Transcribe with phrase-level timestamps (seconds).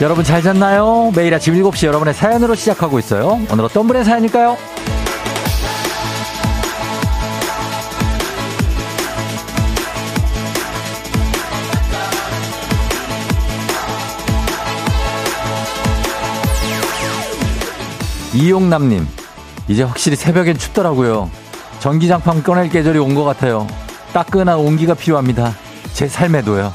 [0.00, 1.12] 여러분 잘 잤나요?
[1.14, 3.38] 매일 아침 7시 여러분의 사연으로 시작하고 있어요.
[3.52, 4.56] 오늘 어떤 분의 사연일까요?
[18.34, 19.06] 이용남님,
[19.68, 21.30] 이제 확실히 새벽엔 춥더라고요.
[21.80, 23.66] 전기장판 꺼낼 계절이 온 것 같아요.
[24.12, 25.54] 따끈한 온기가 필요합니다.
[25.92, 26.72] 제 삶에도요.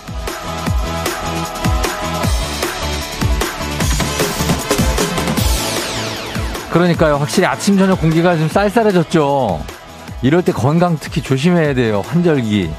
[6.76, 7.16] 그러니까요.
[7.16, 9.64] 확실히 아침, 저녁 공기가 좀 쌀쌀해졌죠.
[10.22, 12.02] 이럴 때 건강 특히 조심해야 돼요.
[12.06, 12.70] 환절기.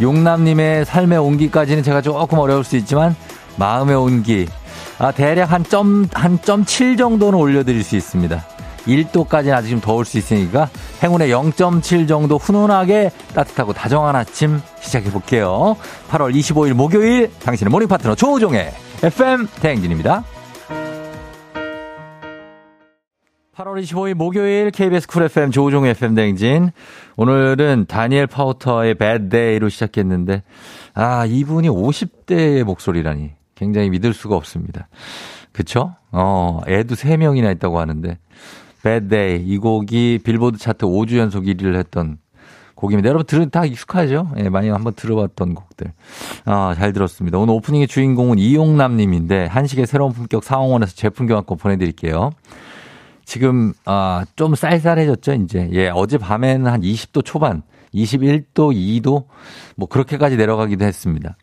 [0.00, 3.14] 용남님의 삶의 온기까지는 제가 조금 어려울 수 있지만
[3.54, 4.48] 마음의 온기.
[4.98, 8.44] 아, 대략 한 점, 한점7 정도는 올려드릴 수 있습니다.
[8.88, 10.68] 1도까지는 아직 좀 더울 수 있으니까
[11.00, 15.76] 행운의 0.7 정도 훈훈하게 따뜻하고 다정한 아침 시작해 볼게요.
[16.10, 18.72] 8월 25일 목요일 당신의 모닝 파트너 조우종의
[19.04, 20.24] FM 대행진입니다.
[23.60, 26.70] 8월 25일 목요일 KBS 쿨 FM 조우종의 FM 대행진.
[27.16, 30.42] 오늘은 다니엘 파우터의 Bad Day로 시작했는데
[30.94, 34.88] 아, 이분이 50대의 목소리라니 굉장히 믿을 수가 없습니다.
[35.52, 35.94] 그쵸?
[36.10, 38.18] 어, 애도 3명이나 있다고 하는데
[38.82, 42.16] Bad Day 이 곡이 빌보드 차트 5주 연속 1위를 했던
[42.76, 43.10] 곡입니다.
[43.10, 44.30] 여러분 들은 다 익숙하죠?
[44.38, 45.92] 예, 많이 한번 들어봤던 곡들.
[46.46, 47.36] 아, 잘 들었습니다.
[47.36, 52.30] 오늘 오프닝의 주인공은 이용남 님인데 한식의 새로운 품격 상황원에서 제품 교환권 보내드릴게요.
[53.30, 55.68] 지금, 아, 좀 쌀쌀해졌죠, 이제.
[55.70, 57.62] 예, 어제 밤에는 한 20도 초반,
[57.94, 59.26] 21도, 2도,
[59.76, 61.36] 뭐 그렇게까지 내려가기도 했습니다.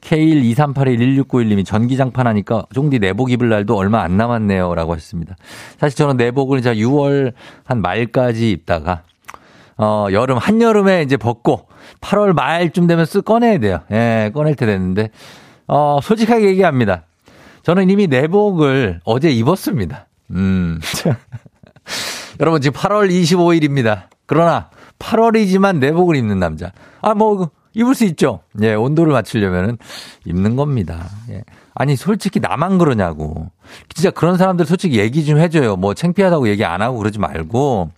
[0.00, 4.74] K123811691님이 전기장판 하니까 종디 내복 입을 날도 얼마 안 남았네요.
[4.74, 5.36] 라고 했습니다.
[5.78, 7.34] 사실 저는 내복을 이제 6월
[7.64, 9.02] 한 말까지 입다가,
[9.76, 11.68] 어, 여름, 한여름에 이제 벗고
[12.00, 13.80] 8월 말쯤 되면 쓱 꺼내야 돼요.
[13.90, 15.10] 예, 꺼낼 때 됐는데,
[15.66, 17.02] 어, 솔직하게 얘기합니다.
[17.62, 20.06] 저는 이미 내복을 어제 입었습니다.
[20.30, 20.80] 음.
[22.40, 24.04] 여러분 지금 8월 25일입니다.
[24.26, 26.72] 그러나 8월이지만 내복을 입는 남자.
[27.00, 28.40] 아, 뭐, 입을 수 있죠.
[28.62, 29.78] 예, 온도를 맞추려면은
[30.24, 31.08] 입는 겁니다.
[31.30, 31.42] 예.
[31.74, 33.50] 아니, 솔직히 나만 그러냐고.
[33.94, 35.76] 진짜 그런 사람들 솔직히 얘기 좀 해줘요.
[35.76, 37.90] 뭐 창피하다고 얘기 안 하고 그러지 말고.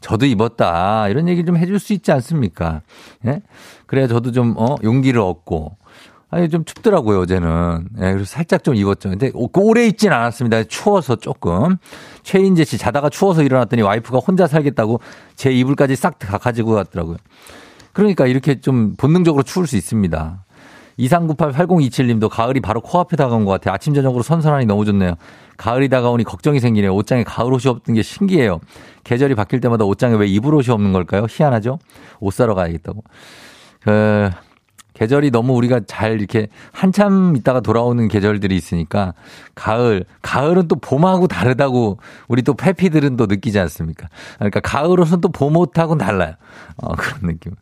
[0.00, 1.08] 저도 입었다.
[1.08, 2.82] 이런 얘기 좀 해줄 수 있지 않습니까?
[3.26, 3.42] 예?
[3.86, 5.76] 그래야 저도 좀, 어, 용기를 얻고.
[6.30, 7.88] 아니, 좀 춥더라고요, 어제는.
[7.96, 9.08] 예, 그래서 살짝 좀 입었죠.
[9.08, 10.64] 근데 오래 입진 않았습니다.
[10.64, 11.76] 추워서 조금.
[12.22, 15.00] 최인재 씨 자다가 추워서 일어났더니 와이프가 혼자 살겠다고
[15.36, 17.16] 제 이불까지 싹 다 가지고 갔더라고요.
[17.92, 20.44] 그러니까 이렇게 좀 본능적으로 추울 수 있습니다.
[20.98, 23.72] 2398-8027님도 가을이 바로 코앞에 다가온 것 같아요.
[23.72, 25.14] 아침, 저녁으로 선선하니 너무 좋네요.
[25.56, 26.94] 가을이 다가오니 걱정이 생기네요.
[26.94, 28.60] 옷장에 가을 옷이 없던 게 신기해요.
[29.04, 31.26] 계절이 바뀔 때마다 옷장에 왜 이불 옷이 없는 걸까요?
[31.28, 31.78] 희한하죠?
[32.20, 33.04] 옷 사러 가야겠다고.
[33.80, 34.30] 그,
[34.98, 39.14] 계절이 너무 우리가 잘 이렇게 한참 있다가 돌아오는 계절들이 있으니까
[39.54, 44.08] 가을, 가을은 또 봄하고 다르다고 우리 또 페피들은 또 느끼지 않습니까?
[44.38, 46.34] 그러니까 가을 옷은 또 봄 옷하고는 달라요.
[46.78, 47.52] 어, 그런 느낌.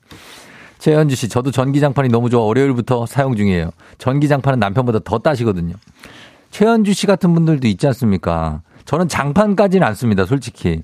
[0.79, 2.43] 최현주 씨, 저도 전기장판이 너무 좋아.
[2.45, 3.71] 월요일부터 사용 중이에요.
[3.99, 5.75] 전기장판은 남편보다 더 따시거든요.
[6.51, 8.63] 최현주 씨 같은 분들도 있지 않습니까?
[8.87, 10.83] 저는 장판까지는 안 씁니다, 솔직히.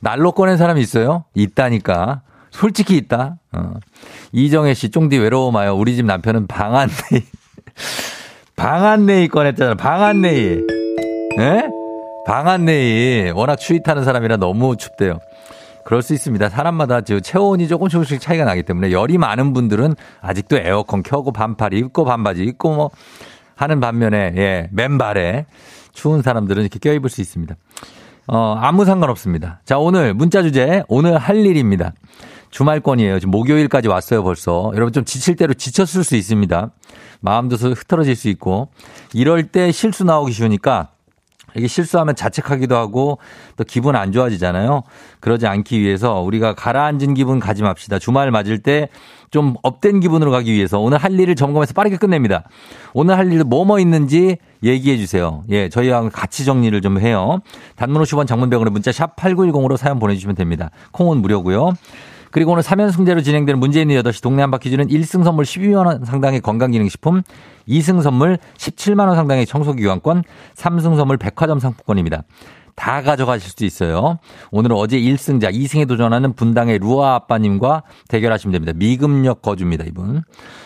[0.00, 1.24] 날로 꺼낸 사람이 있어요?
[1.34, 2.22] 있다니까.
[2.50, 3.38] 솔직히 있다.
[3.52, 3.74] 어.
[4.32, 5.74] 이정혜 씨, 쫑디 외로워 마요.
[5.76, 7.22] 우리 집 남편은 방안네이.
[8.56, 9.74] 방안네이 꺼냈잖아.
[9.74, 10.58] 방안네이.
[11.38, 11.68] 예?
[12.26, 13.30] 방안네이.
[13.30, 15.18] 워낙 추위 타는 사람이라 너무 춥대요.
[15.84, 16.48] 그럴 수 있습니다.
[16.50, 21.72] 사람마다 저 체온이 조금 조금씩 차이가 나기 때문에 열이 많은 분들은 아직도 에어컨 켜고 반팔
[21.74, 22.90] 입고 반바지 입고 뭐
[23.56, 25.46] 하는 반면에 예, 맨발에
[25.92, 27.56] 추운 사람들은 이렇게 껴입을 수 있습니다.
[28.28, 29.60] 어, 아무 상관없습니다.
[29.64, 31.92] 자, 오늘 문자 주제 오늘 할 일입니다.
[32.50, 33.20] 주말권이에요.
[33.20, 34.70] 지금 목요일까지 왔어요, 벌써.
[34.74, 36.70] 여러분 좀 지칠 대로 지쳤을 수 있습니다.
[37.20, 38.68] 마음도 흐트러질 수 있고.
[39.12, 40.88] 이럴 때 실수 나오기 쉬우니까
[41.56, 43.18] 이게 실수하면 자책하기도 하고
[43.56, 44.82] 또 기분 안 좋아지잖아요.
[45.18, 47.98] 그러지 않기 위해서 우리가 가라앉은 기분 가지 맙시다.
[47.98, 48.88] 주말 맞을 때
[49.30, 52.44] 좀 업된 기분으로 가기 위해서 오늘 할 일을 점검해서 빠르게 끝냅니다.
[52.92, 55.42] 오늘 할 일도 뭐뭐 있는지 얘기해 주세요.
[55.50, 57.40] 예, 저희와 같이 정리를 좀 해요.
[57.76, 60.70] 단문 50원 장문병원에 문자 샵 8910으로 사연 보내주시면 됩니다.
[60.90, 61.74] 콩은 무료고요.
[62.30, 67.22] 그리고 오늘 3연승제로 진행되는 있는 8시 동네 한바퀴즈는 1승 선물 12만 원 상당의 건강기능식품,
[67.68, 70.22] 2승 선물 17만 원 상당의 청소기관권,
[70.54, 72.22] 3승 선물 백화점 상품권입니다.
[72.76, 74.18] 다 가져가실 수 있어요.
[74.52, 78.72] 오늘은 어제 1승자, 2승에 도전하는 분당의 루아 아빠님과 대결하시면 됩니다.
[78.74, 80.22] 미금역 거주입니다, 이분.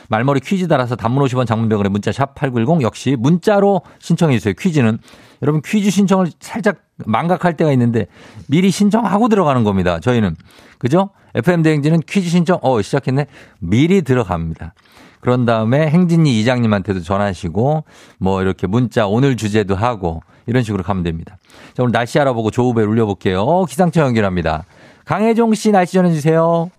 [0.09, 4.55] 말머리 퀴즈 따라서 단문 50원 장문병원에 문자 샵 8910 역시 문자로 신청해 주세요.
[4.57, 4.99] 퀴즈는.
[5.45, 8.07] 여러분 퀴즈 신청을 살짝 망각할 때가 있는데
[8.49, 10.01] 미리 신청하고 들어가는 겁니다.
[10.01, 10.37] 저희는.
[10.79, 11.11] 그죠?
[11.35, 13.27] FM 대행진은 퀴즈 신청, 어, 시작했네.
[13.59, 14.73] 미리 들어갑니다.
[15.21, 17.85] 그런 다음에 행진이 이장님한테도 전하시고
[18.19, 21.37] 뭐 이렇게 문자 오늘 주제도 하고 이런 식으로 가면 됩니다.
[21.75, 23.67] 자, 오늘 날씨 알아보고 조우벨 울려볼게요.
[23.67, 24.65] 기상청 연결합니다.
[25.05, 26.71] 강혜종 씨 날씨 전해주세요.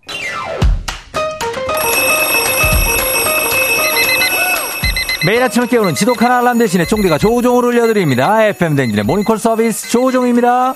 [5.25, 8.45] 매일 아침을 깨우는 지독한 알람 대신에 쫑디가 조우종을 울려드립니다.
[8.45, 10.75] FM 댕진의 모닝콜 서비스 조우종입니다.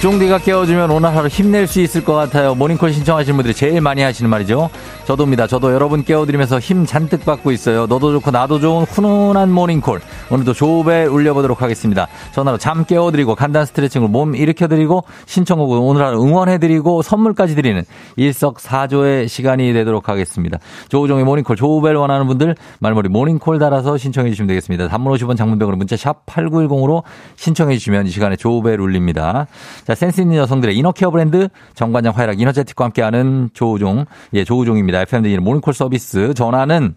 [0.00, 2.54] 쫑디가 깨워주면 오늘 하루 힘낼 수 있을 것 같아요.
[2.54, 4.68] 모닝콜 신청하시는 분들이 제일 많이 하시는 말이죠.
[5.06, 5.46] 저도입니다.
[5.46, 7.86] 저도 여러분 깨워드리면서 힘 잔뜩 받고 있어요.
[7.86, 10.00] 너도 좋고 나도 좋은 훈훈한 모닝콜.
[10.30, 12.08] 오늘도 조우벨 울려보도록 하겠습니다.
[12.34, 17.82] 전화로 잠 깨워드리고 간단 스트레칭으로 몸 일으켜드리고 신청곡을 오늘 하루 응원해드리고 선물까지 드리는
[18.16, 20.58] 일석사조의 시간이 되도록 하겠습니다.
[20.88, 24.88] 조우종의 모닝콜 조우벨 원하는 분들 말머리 모닝콜 달아서 신청해 주시면 되겠습니다.
[24.88, 27.02] 단문 50원 장문병으로 문자 샵 8910으로
[27.36, 29.46] 신청해 주시면 이 시간에 조우벨 울립니다.
[29.86, 34.04] 자, 센스 있는 여성들의 inner care 브랜드 정관장 화이락 이너제틱과 함께하는 조우종.
[34.34, 35.00] 예, 조우종입니다.
[35.02, 36.34] FM대행진 모닝콜 서비스.
[36.34, 36.94] 전화는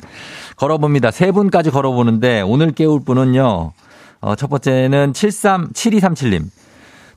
[0.57, 1.11] 걸어봅니다.
[1.11, 3.71] 세 분까지 걸어보는데 오늘 깨울 분은요.
[4.21, 6.43] 어, 첫 번째는 73, 7237님.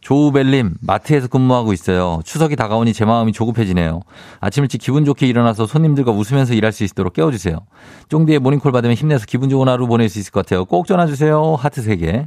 [0.02, 2.20] 조우벨님, 마트에서 근무하고 있어요.
[2.24, 4.00] 추석이 다가오니 제 마음이 조급해지네요.
[4.40, 7.56] 아침 일찍 기분 좋게 일어나서 손님들과 웃으면서 일할 수 있도록 깨워주세요.
[8.08, 10.64] 쫑디의 모닝콜 받으면 힘내서 기분 좋은 하루 보낼 수 있을 것 같아요.
[10.64, 11.54] 꼭 전화주세요.
[11.54, 12.26] 하트 3개.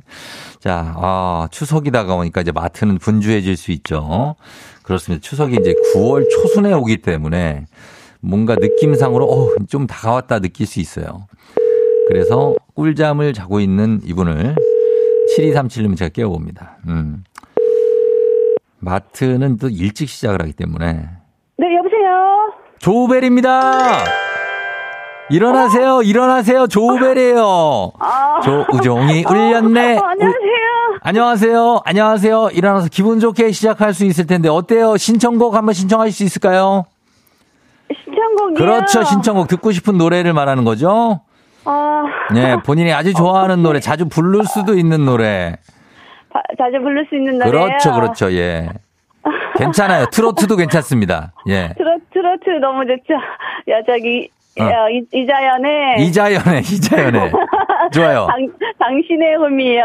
[0.59, 4.35] 자, 아, 추석이 다가오니까 이제 마트는 분주해질 수 있죠.
[4.83, 5.21] 그렇습니다.
[5.21, 7.65] 추석이 이제 9월 초순에 오기 때문에
[8.21, 11.27] 뭔가 느낌상으로, 어, 좀 다가왔다 느낄 수 있어요.
[12.07, 14.55] 그래서 꿀잠을 자고 있는 이분을
[15.37, 16.77] 7237님 제가 깨워봅니다.
[16.87, 17.23] 음.
[18.79, 21.09] 마트는 또 일찍 시작을 하기 때문에.
[21.57, 22.53] 네, 여보세요?
[22.79, 24.03] 조우벨입니다!
[25.29, 27.93] 일어나세요, 일어나세요, 조우벨이에요.
[27.99, 28.41] 아.
[28.41, 29.97] 조우종이 울렸네.
[29.97, 30.45] 어, 안녕하세요.
[30.91, 32.49] 우, 안녕하세요, 안녕하세요.
[32.53, 34.97] 일어나서 기분 좋게 시작할 수 있을 텐데, 어때요?
[34.97, 36.85] 신청곡 한번 신청하실 수 있을까요?
[38.03, 38.55] 신청곡이요?
[38.55, 39.47] 그렇죠, 신청곡.
[39.47, 41.21] 듣고 싶은 노래를 말하는 거죠?
[41.63, 42.03] 아.
[42.31, 45.57] 네, 본인이 아주 좋아하는 노래, 자주 부를 수도 있는 노래.
[46.57, 47.51] 자주 부를 수 있는 노래.
[47.51, 48.69] 그렇죠, 그렇죠, 예.
[49.57, 50.05] 괜찮아요.
[50.11, 51.31] 트로트도 괜찮습니다.
[51.47, 51.73] 예.
[51.77, 53.13] 트로, 트로트 너무 좋죠.
[53.69, 54.29] 야, 저기,
[54.59, 54.63] 어.
[54.63, 56.05] 야, 이, 이자연의.
[56.05, 57.31] 이자연의, 이자연의.
[57.93, 58.27] 좋아요.
[58.31, 58.47] 당,
[58.79, 59.81] 당신의 의미요.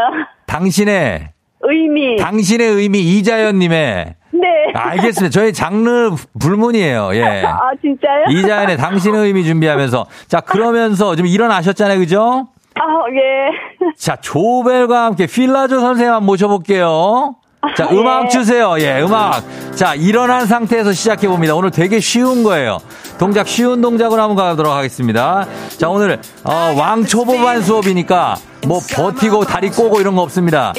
[0.47, 1.29] 당신의.
[1.61, 2.17] 의미.
[2.17, 4.15] 당신의 의미, 이자연님의.
[4.33, 4.47] 네.
[4.73, 5.29] 알겠습니다.
[5.31, 7.11] 저희 장르 불문이에요.
[7.13, 7.43] 예.
[7.45, 8.25] 아, 진짜요?
[8.29, 10.05] 이자연의 당신의 의미 준비하면서.
[10.27, 11.99] 자, 그러면서 좀 일어나셨잖아요.
[11.99, 12.47] 그죠?
[12.75, 12.83] 아,
[13.13, 13.91] 예.
[13.97, 17.35] 자, 조벨과 함께 필라조 선생님 한번 모셔볼게요.
[17.77, 18.29] 자, 아, 음악 예.
[18.29, 18.75] 주세요.
[18.79, 19.43] 예, 음악.
[19.75, 21.55] 자, 일어난 상태에서 시작해 봅니다.
[21.55, 22.79] 오늘 되게 쉬운 거예요.
[23.19, 25.45] 동작 쉬운 동작으로 한번 가도록 하겠습니다.
[25.77, 30.73] 자, 오늘, 어, 왕초보반 수업이니까 뭐 버티고 다리 꼬고 이런 거 없습니다.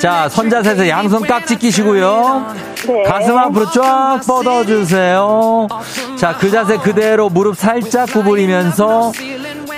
[0.00, 2.46] 자, 선자세에서 양손 깍지 끼시고요.
[2.86, 3.02] 네.
[3.04, 5.68] 가슴 앞으로 쫙 뻗어주세요.
[6.16, 9.12] 자, 그 자세 그대로 무릎 살짝 구부리면서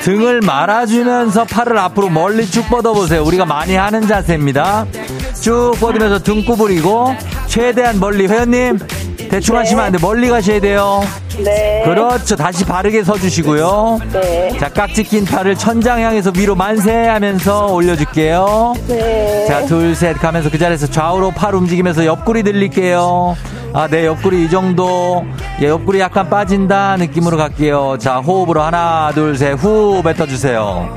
[0.00, 3.22] 등을 말아주면서 팔을 앞으로 멀리 쭉 뻗어보세요.
[3.22, 4.86] 우리가 많이 하는 자세입니다.
[5.41, 7.15] 쭉 뻗으면서 등 구부리고
[7.46, 8.79] 최대한 멀리 회원님
[9.31, 9.60] 대충 네.
[9.60, 9.98] 하시면 안 돼.
[10.01, 11.03] 멀리 가셔야 돼요.
[11.44, 11.82] 네.
[11.84, 12.34] 그렇죠.
[12.34, 14.01] 다시 바르게 서주시고요.
[14.13, 14.56] 네.
[14.58, 18.75] 자, 깍지 낀 팔을 천장 향해서 위로 만세하면서 올려줄게요.
[18.89, 19.46] 네.
[19.46, 23.36] 자, 둘, 셋 가면서 그 자리에서 좌우로 팔 움직이면서 옆구리 들릴게요.
[23.72, 25.24] 아, 네, 옆구리 이 정도.
[25.62, 27.96] 예, 옆구리 약간 빠진다 느낌으로 갈게요.
[27.98, 30.89] 자, 호흡으로 하나, 둘, 셋, 후 뱉어주세요.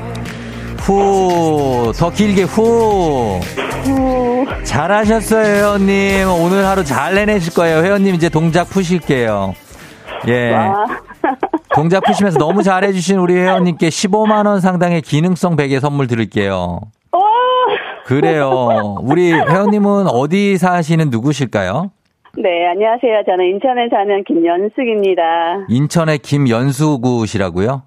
[0.80, 3.38] 후, 더 길게 후.
[3.84, 4.46] 후.
[4.64, 6.28] 잘하셨어요, 회원님.
[6.40, 7.78] 오늘 하루 잘 해내실 거예요.
[7.84, 9.54] 회원님 이제 동작 푸실게요.
[10.26, 10.50] 예.
[10.50, 10.74] 와.
[11.74, 16.80] 동작 푸시면서 너무 잘해주신 우리 회원님께 15만원 상당의 기능성 베개 선물 드릴게요.
[17.12, 17.18] 오.
[18.04, 18.96] 그래요.
[19.00, 21.90] 우리 회원님은 어디 사시는 누구실까요?
[22.36, 23.22] 네, 안녕하세요.
[23.26, 25.22] 저는 인천에 사는 김연숙입니다.
[25.68, 27.82] 인천의 김연숙구시라고요?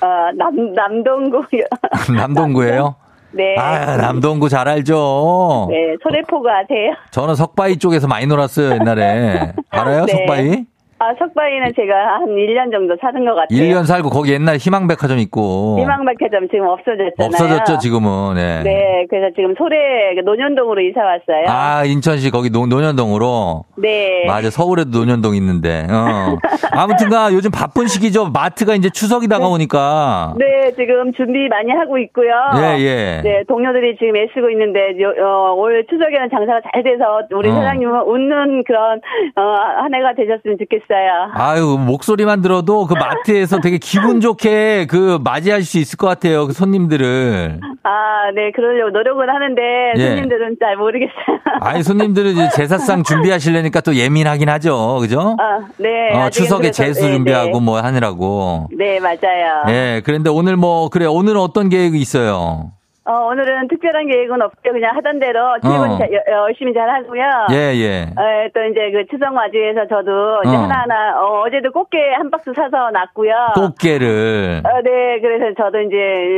[0.00, 1.62] 어, 남, 남동구요.
[2.16, 2.94] 남동구예요?
[3.32, 3.56] 네.
[3.58, 5.66] 아, 남동구 잘 알죠?
[5.70, 6.92] 네, 소래포구 아세요?
[7.10, 9.52] 저는 석바위 쪽에서 많이 놀았어요, 옛날에.
[9.70, 10.12] 알아요, 네.
[10.12, 10.64] 석바위?
[11.02, 13.58] 아, 석바위는 제가 한 1년 정도 사는 것 같아요.
[13.58, 15.78] 1년 살고 거기 옛날 희망백화점 있고.
[15.80, 17.26] 희망백화점 지금 없어졌잖아요.
[17.26, 18.34] 없어졌죠, 지금은.
[18.36, 18.62] 네.
[18.62, 21.46] 네, 그래서 지금 소래 논현동으로 이사 왔어요.
[21.48, 23.64] 아, 인천시 거기 노, 논현동으로?
[23.78, 24.24] 네.
[24.28, 25.88] 맞아, 서울에도 논현동 있는데.
[25.90, 26.38] 어.
[26.70, 28.30] 아무튼가 요즘 바쁜 시기죠.
[28.30, 30.34] 마트가 이제 추석이 다가오니까.
[30.38, 32.30] 네, 지금 준비 많이 하고 있고요.
[32.58, 33.20] 예, 예.
[33.24, 37.54] 네, 동료들이 지금 애쓰고 있는데 어, 올 추석에는 장사가 잘 돼서 우리 어.
[37.54, 39.00] 사장님은 웃는 그런
[39.34, 39.42] 어,
[39.82, 40.91] 한 해가 되셨으면 좋겠어요.
[40.92, 41.30] 있어요.
[41.32, 46.46] 아유, 목소리만 들어도 그 마트에서 되게 기분 좋게 그 맞이할 수 있을 것 같아요.
[46.46, 47.60] 그 손님들을.
[47.82, 49.62] 아, 네, 그러려고 노력은 하는데
[49.96, 50.08] 예.
[50.08, 51.12] 손님들은 잘 모르겠어요.
[51.60, 54.98] 아니, 손님들은 이제 제사상 준비하시려니까 또 예민하긴 하죠.
[55.00, 55.36] 그죠?
[55.40, 56.12] 아, 네.
[56.12, 57.64] 어, 추석에 제수 네, 준비하고 네.
[57.64, 58.68] 뭐 하느라고.
[58.76, 59.64] 네, 맞아요.
[59.68, 62.72] 예, 그런데 오늘 뭐, 그래, 오늘 어떤 계획이 있어요?
[63.04, 64.72] 어, 오늘은 특별한 계획은 없고요.
[64.74, 65.98] 그냥 하던 대로 출근 어.
[65.98, 66.06] 자-
[66.46, 67.22] 열심히 잘 하고요.
[67.50, 68.02] 예, 예.
[68.14, 68.22] 어,
[68.54, 70.60] 또 이제 그 추석 맞이해서 저도 이제 어.
[70.60, 73.32] 하나하나 어, 어제도 꽃게 한 박스 사서 놨고요.
[73.56, 74.62] 꽃게를.
[74.64, 75.96] 어, 네, 그래서 저도 이제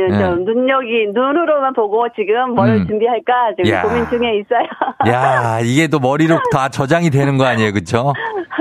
[0.09, 0.17] 네.
[0.17, 2.87] 좀 눈여기 눈으로만 보고 지금 뭘 음.
[2.87, 3.83] 준비할까 지금 야.
[3.83, 4.65] 고민 중에 있어요.
[5.07, 8.11] 야, 이게 또 머리로 다 저장이 되는 거 아니에요, 그쵸?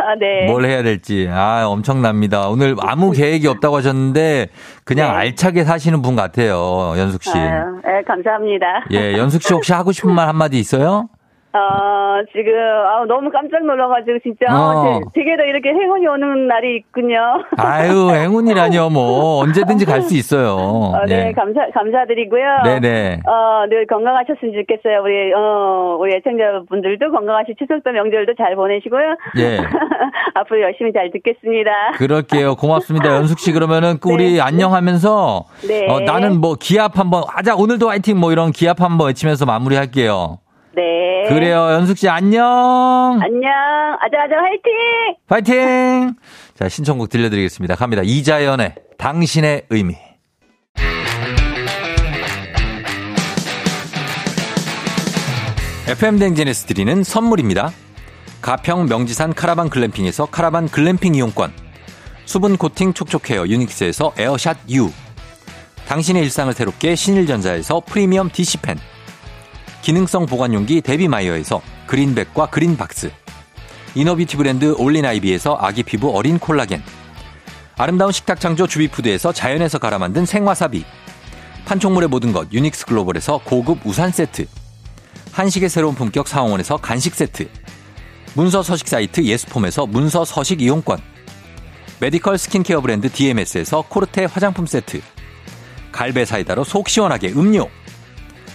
[0.07, 0.45] 아, 네.
[0.47, 1.27] 뭘 해야 될지.
[1.33, 2.49] 아, 엄청납니다.
[2.49, 4.49] 오늘 아무 계획이 없다고 하셨는데,
[4.85, 5.17] 그냥 네.
[5.17, 7.31] 알차게 사시는 분 같아요, 연숙 씨.
[7.31, 8.67] 아유, 네, 감사합니다.
[8.93, 11.09] 예, 연숙 씨 혹시 하고 싶은 말 한마디 있어요?
[11.55, 15.01] 어, 지금, 아 너무 깜짝 놀라가지고, 진짜, 어.
[15.15, 17.17] 제, 제게도 이렇게 행운이 오는 날이 있군요.
[17.59, 19.43] 아유, 행운이라뇨, 뭐.
[19.43, 20.57] 언제든지 갈 수 있어요.
[20.57, 21.33] 어, 네, 예.
[21.33, 22.45] 감사, 감사드리고요.
[22.65, 23.21] 네네.
[23.27, 25.03] 어, 늘 건강하셨으면 좋겠어요.
[25.03, 29.17] 우리, 어, 우리 애청자분들도 건강하시, 추석도 명절도 잘 보내시고요.
[29.39, 29.59] 예.
[30.35, 31.71] 앞으로 열심히 잘 듣겠습니다.
[31.95, 32.57] 그럴게요.
[32.57, 33.09] 고맙습니다.
[33.17, 34.41] 연숙 씨 그러면은 그 우리 네.
[34.41, 35.87] 안녕하면서 네.
[35.89, 37.55] 어, 나는 뭐 기합 한번 하자.
[37.57, 40.39] 오늘도 화이팅 뭐 이런 기합 한번 외치면서 마무리할게요.
[40.77, 41.29] 네.
[41.29, 41.71] 그래요.
[41.71, 42.45] 연숙 씨 안녕.
[43.23, 43.51] 안녕.
[44.01, 44.73] 아자아자 화이팅!
[45.29, 46.15] 파이팅!
[46.55, 47.77] 자, 신청곡 들려드리겠습니다.
[47.77, 48.03] 갑니다.
[48.05, 49.97] 이자연의 당신의 의미.
[55.87, 57.71] FM 댕제네스 드리는 선물입니다.
[58.41, 61.53] 가평 명지산 카라반 글램핑에서 카라반 글램핑 이용권.
[62.25, 64.91] 수분 코팅 촉촉 헤어 유닉스에서 에어샷 U.
[65.87, 68.79] 당신의 일상을 새롭게 신일전자에서 프리미엄 DC팬.
[69.85, 73.11] 기능성 보관용기 데비마이어에서 그린백과 그린박스.
[73.95, 76.83] 이너뷰티 브랜드 올린아이비에서 아기 피부 어린 콜라겐.
[77.77, 80.87] 아름다운 식탁 창조 주비푸드에서 자연에서 갈아 만든 생와사비.
[81.67, 84.47] 판촉물의 모든 것 유닉스 글로벌에서 고급 우산 세트.
[85.33, 87.47] 한식의 새로운 품격 사원에서 간식 세트.
[88.33, 90.99] 문서 서식 사이트 예스폼에서 문서 서식 이용권.
[92.01, 95.03] 메디컬 스킨케어 브랜드 DMS에서 코르테 화장품 세트.
[95.93, 97.69] 갈베 사이다로 속 시원하게 음료.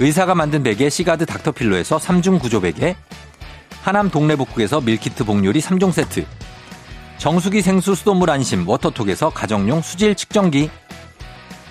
[0.00, 2.96] 의사가 만든 베개 시가드 닥터필로에서 3중 구조 베개.
[3.82, 6.24] 하남 동래북국에서 밀키트 복요리 3종 세트.
[7.18, 10.70] 정수기 생수 수돗물 안심 워터톡에서 가정용 수질 측정기.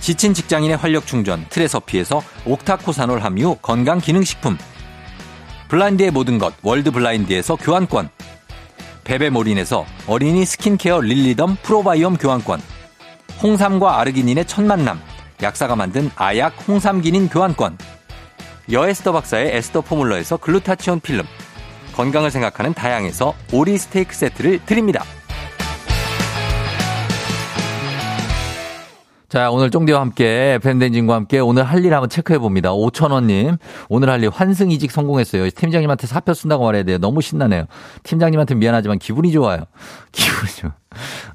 [0.02, 4.58] 지친 직장인의 활력 충전 트레서피에서 옥타코사놀 함유 건강 기능식품.
[5.70, 8.10] 블라인드의 모든 것 월드 블라인드에서 교환권.
[9.06, 12.62] 베베몰인에서 어린이 스킨케어 릴리덤 프로바이옴 교환권.
[13.42, 15.00] 홍삼과 아르기닌의 첫 만남.
[15.42, 17.78] 약사가 만든 아약 홍삼기닌 교환권.
[18.72, 21.26] 여에스더 박사의 에스더 포뮬러에서 글루타치온 필름.
[21.96, 25.04] 건강을 생각하는 다양에서 오리 스테이크 세트를 드립니다.
[29.30, 32.70] 자, 오늘 쫑디와 함께, 팬데진과 함께 오늘 할 일 한번 체크해 봅니다.
[32.72, 33.58] 5천원님,
[33.90, 35.50] 오늘 할 일 환승 이직 성공했어요.
[35.50, 36.98] 팀장님한테 사표 쓴다고 말해야 돼요.
[36.98, 37.66] 너무 신나네요.
[38.04, 39.64] 팀장님한테 미안하지만 기분이 좋아요.
[40.14, 40.72] 기분이 좋아.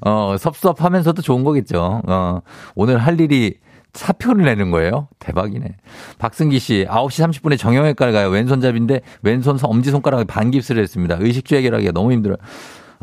[0.01, 2.01] 어, 섭섭하면서도 좋은 거겠죠.
[2.07, 2.39] 어,
[2.73, 3.57] 오늘 할 일이
[3.93, 5.07] 사표를 내는 거예요?
[5.19, 5.75] 대박이네.
[6.17, 8.29] 박승기 씨, 9시 30분에 정형외과를 가요.
[8.29, 11.17] 왼손잡인데 왼손 엄지손가락에 반깁스를 했습니다.
[11.19, 12.37] 의식주 해결하기가 너무 힘들어요.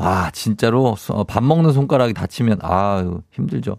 [0.03, 3.77] 아, 진짜로 어, 밥 먹는 손가락이 다치면 아유, 힘들죠.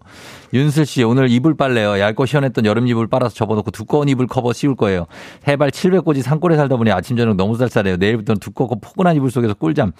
[0.54, 1.98] 윤슬 씨, 오늘 이불 빨래요.
[1.98, 5.06] 얇고 시원했던 여름 이불 빨아서 접어놓고 두꺼운 이불 커버 씌울 거예요.
[5.48, 7.96] 해발 700고지 산골에 살다 보니 아침 저녁 너무 쌀쌀해요.
[7.96, 9.90] 내일부터는 두껍고 포근한 이불 속에서 꿀잠.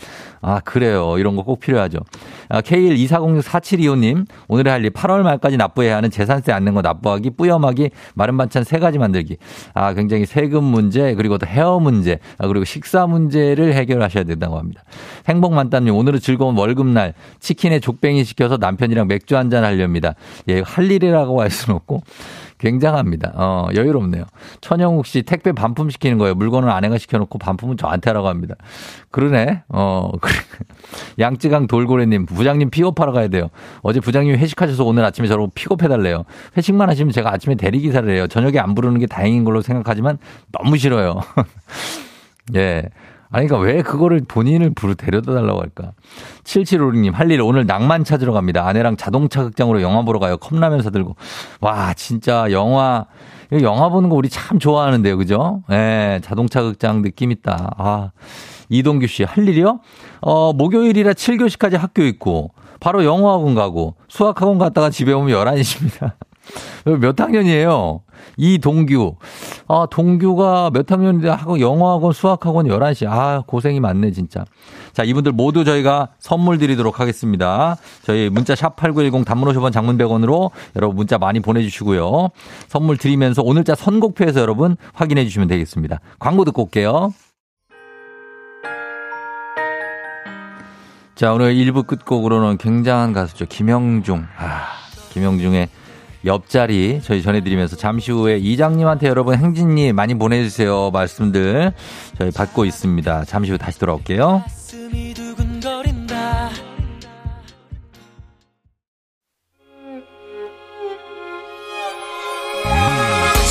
[0.42, 1.18] 아, 그래요.
[1.18, 1.98] 이런 거 꼭 필요하죠.
[2.52, 8.36] 아, K124064725님, 오늘의 할 일 8월 말까지 납부해야 하는 재산세 안는 거 납부하기, 뿌염하기, 마른
[8.36, 9.36] 반찬 세 가지 만들기.
[9.74, 14.82] 아, 굉장히 세금 문제, 그리고 또 헤어 문제, 아, 그리고 식사 문제를 해결하셔야 된다고 합니다.
[15.28, 20.14] 행복 만담님, 오늘은 즐거운 월급날 치킨에 족뱅이 시켜서 남편이랑 맥주 한잔 하렵니다.
[20.48, 22.02] 예, 할 일이라고 할 수는 없고
[22.62, 23.32] 굉장합니다.
[23.34, 24.24] 어, 여유롭네요.
[24.60, 26.36] 천영욱 씨 택배 반품 시키는 거예요.
[26.36, 28.54] 물건을 아내가 시켜놓고 반품은 저한테 하라고 합니다.
[29.10, 29.64] 그러네.
[29.68, 30.32] 어, 그래.
[31.18, 33.48] 양쯔강 돌고래님, 부장님 픽업하러 가야 돼요.
[33.82, 36.24] 어제 부장님이 회식하셔서 오늘 아침에 저를 픽업해달래요.
[36.56, 38.28] 회식만 하시면 제가 아침에 대리기사를 해요.
[38.28, 40.18] 저녁에 안 부르는 게 다행인 걸로 생각하지만
[40.52, 41.20] 너무 싫어요.
[42.54, 42.84] 예.
[43.32, 45.92] 아니, 그러니까 왜 그거를 본인을 부르 데려다 달라고 할까?
[46.44, 48.66] 7756님, 할 일 오늘 낭만 찾으러 갑니다.
[48.66, 50.36] 아내랑 자동차 극장으로 영화 보러 가요.
[50.36, 51.16] 컵라면 사들고.
[51.60, 53.06] 와, 진짜 영화,
[53.62, 55.16] 영화 보는 거 우리 참 좋아하는데요.
[55.16, 55.62] 그죠?
[55.70, 57.74] 예, 네, 자동차 극장 느낌 있다.
[57.78, 58.10] 아,
[58.68, 59.80] 이동규 씨, 할 일이요?
[60.20, 66.12] 어, 목요일이라 7교시까지 학교 있고, 바로 영어학원 가고, 수학학원 갔다가 집에 오면 11시입니다.
[66.84, 68.02] 몇 학년이에요?
[68.36, 69.16] 이동규.
[69.68, 73.06] 아, 동규가 몇 학년인데 하고 영어학원, 수학학원 11시.
[73.08, 74.44] 아, 고생이 많네, 진짜.
[74.92, 77.76] 자, 이분들 모두 저희가 선물 드리도록 하겠습니다.
[78.02, 82.28] 저희 문자 샵 8910 단문 50원 장문 100원으로 여러분 문자 많이 보내주시고요.
[82.68, 86.00] 선물 드리면서 오늘 자 선곡표에서 여러분 확인해 주시면 되겠습니다.
[86.18, 87.12] 광고 듣고 올게요.
[91.14, 93.46] 자, 오늘 1부 끝곡으로는 굉장한 가수죠.
[93.46, 94.26] 김영중.
[94.38, 94.66] 아,
[95.10, 95.68] 김영중의
[96.24, 100.90] 옆자리 저희 전해드리면서 잠시 후에 이장님한테 여러분 행진님 많이 보내주세요.
[100.92, 101.72] 말씀들
[102.18, 103.24] 저희 받고 있습니다.
[103.24, 104.44] 잠시 후 다시 돌아올게요.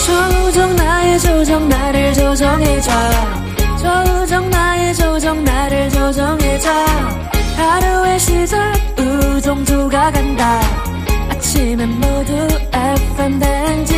[0.06, 2.92] 조정 나의 조정 나를 조정해줘.
[3.82, 6.70] 조정 나의 조정 나를 조정해줘.
[7.58, 10.91] 하루의 시절 우정조가 간다
[11.42, 12.34] 아침엔 모두
[12.72, 13.98] FM 댕진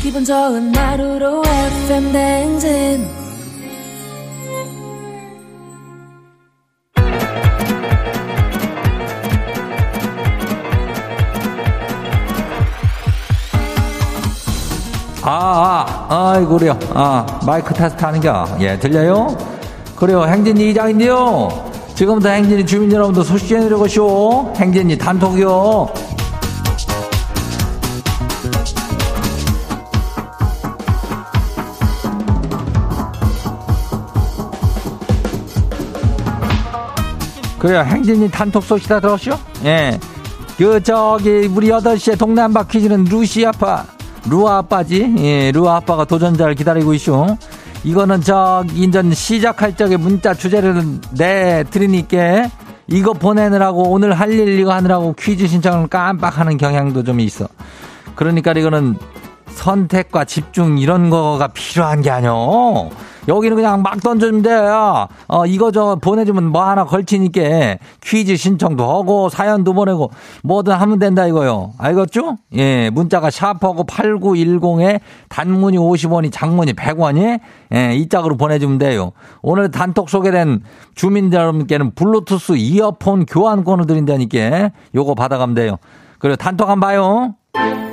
[0.00, 3.08] 기분 좋은 하루로 FM 댕진
[15.24, 16.78] 아, 아, 아이고려.
[16.94, 18.46] 아, 마이크 테스트 하는겨.
[18.60, 19.36] 예, 들려요?
[19.96, 20.24] 그래요.
[20.24, 21.48] 행진이 이장인데요.
[21.96, 24.54] 지금부터 행진이 주민 여러분들 소식 전해드리고쇼.
[24.56, 26.17] 행진이 단톡이요.
[37.58, 37.80] 그래요.
[37.80, 39.32] 행진이 단톡 소식 다 들었쇼?
[39.64, 39.98] 예.
[40.56, 43.84] 그, 저기, 우리 8시에 동네 한바 퀴즈는 루시 아빠,
[44.28, 45.14] 루아 아빠지?
[45.18, 47.36] 예, 루아 아빠가 도전자를 기다리고 있쇼.
[47.84, 50.82] 이거는 저, 인전 시작할 적에 문자 주제를
[51.16, 52.50] 내드리니까
[52.88, 57.46] 이거 보내느라고 오늘 할 일 이거 하느라고 퀴즈 신청을 깜빡하는 경향도 좀 있어.
[58.16, 58.96] 그러니까 이거는
[59.50, 62.90] 선택과 집중 이런 거가 필요한 게 아니오.
[63.28, 65.06] 여기는 그냥 막 던져주면 돼요.
[65.28, 70.10] 어, 이거 저 보내주면 뭐 하나 걸치니까 퀴즈 신청도 하고 사연도 보내고
[70.42, 71.72] 뭐든 하면 된다 이거요.
[71.78, 72.38] 알겠죠?
[72.56, 77.40] 예, 문자가 샤프하고 8910에 단문이 50원이 장문이 100원이
[77.74, 79.12] 예, 이 짝으로 보내주면 돼요.
[79.42, 80.62] 오늘 단톡 소개된
[80.94, 85.76] 주민들 여러분께는 블루투스 이어폰 교환권을 드린다니까 요거 받아가면 돼요.
[86.18, 87.87] 그리고 단톡 한번 봐요.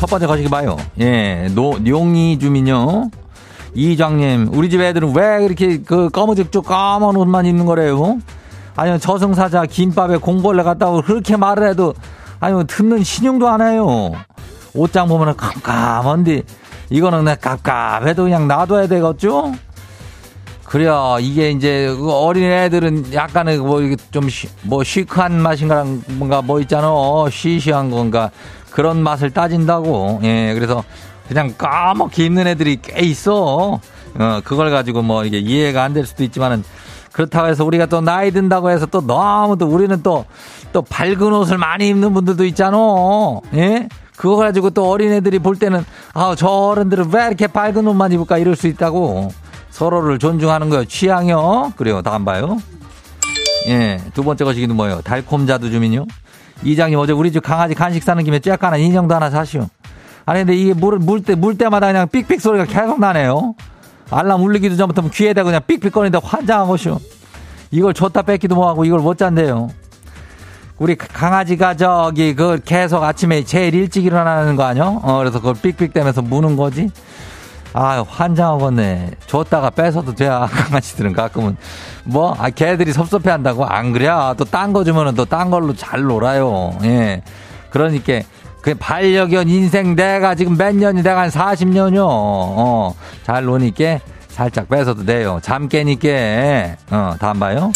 [0.00, 0.78] 첫 번째 거시기 봐요.
[0.98, 3.10] 예, 노, 용이 주민요.
[3.74, 8.18] 이장님, 우리 집 애들은 왜 이렇게 그 검은죽죽 까만 옷만 입는 거래요?
[8.76, 11.92] 아니면 저승사자 김밥에 공벌레 갔다고 그렇게 말을 해도
[12.40, 14.12] 아니면 듣는 신용도 안 해요.
[14.72, 16.44] 옷장 보면은 깜깜한데
[16.88, 19.52] 이거는 내 깝깝해도 그냥 놔둬야 되겠죠?
[20.64, 21.18] 그래요.
[21.20, 23.82] 이게 이제 그 어린 애들은 약간의 뭐
[24.12, 26.88] 좀뭐 시크한 맛인가 뭔가 뭐 있잖아.
[27.28, 28.30] 시시한 건가
[28.70, 30.20] 그런 맛을 따진다고.
[30.22, 30.84] 예, 그래서
[31.28, 33.80] 그냥 까맣게 입는 애들이 꽤 있어.
[34.18, 36.64] 어, 그걸 가지고 뭐 이게 이해가 안 될 수도 있지만은
[37.12, 40.24] 그렇다고 해서 우리가 또 나이 든다고 해서 또 너무 또 우리는 또,
[40.72, 42.76] 또 밝은 옷을 많이 입는 분들도 있잖아.
[43.54, 43.88] 예?
[44.16, 48.54] 그거 가지고 또 어린애들이 볼 때는, 아, 저 어른들은 왜 이렇게 밝은 옷만 입을까 이럴
[48.54, 49.32] 수 있다고.
[49.70, 50.84] 서로를 존중하는 거요.
[50.84, 51.72] 취향이요.
[51.76, 52.02] 그래요.
[52.02, 52.58] 다음 봐요.
[53.68, 53.98] 예.
[54.14, 55.00] 두 번째 것이기는 뭐예요?
[55.02, 56.06] 달콤 자두 주민요.
[56.62, 59.68] 이장님 어제 우리 집 강아지 간식 사는 김에 쬐까는 인형도 하나 사시오.
[60.26, 63.54] 아니 근데 이게 물, 물 때, 물 때마다 그냥 삑삑 소리가 계속 나네요.
[64.10, 66.98] 알람 울리기도 전부터 귀에다 그냥 삑삑 거리는데 환장한 것이오.
[67.70, 69.68] 이걸 줬다 뺏기도 뭐하고 이걸 못 잔대요.
[70.78, 75.00] 우리 강아지가 저기 그 계속 아침에 제일 일찍 일어나는 거 아니요?
[75.02, 76.90] 어, 그래서 그걸 삑삑 대면서 무는 거지.
[77.72, 79.10] 아, 환장하겠네.
[79.26, 80.28] 줬다가 뺏어도 돼.
[80.28, 81.56] 강아지들은 가끔은.
[82.04, 83.64] 뭐, 아, 걔들이 섭섭해 한다고?
[83.64, 84.08] 안 그래.
[84.36, 86.76] 또 딴 거 주면은 또 딴 걸로 잘 놀아요.
[86.82, 87.22] 예.
[87.70, 88.20] 그러니까,
[88.60, 92.04] 그 반려견 인생 내가 지금 몇 년이 내가 한 40년이요.
[92.04, 95.38] 어, 잘 노니까 살짝 뺏어도 돼요.
[95.42, 96.08] 잠 깨니까.
[96.90, 97.70] 어, 다음 봐요.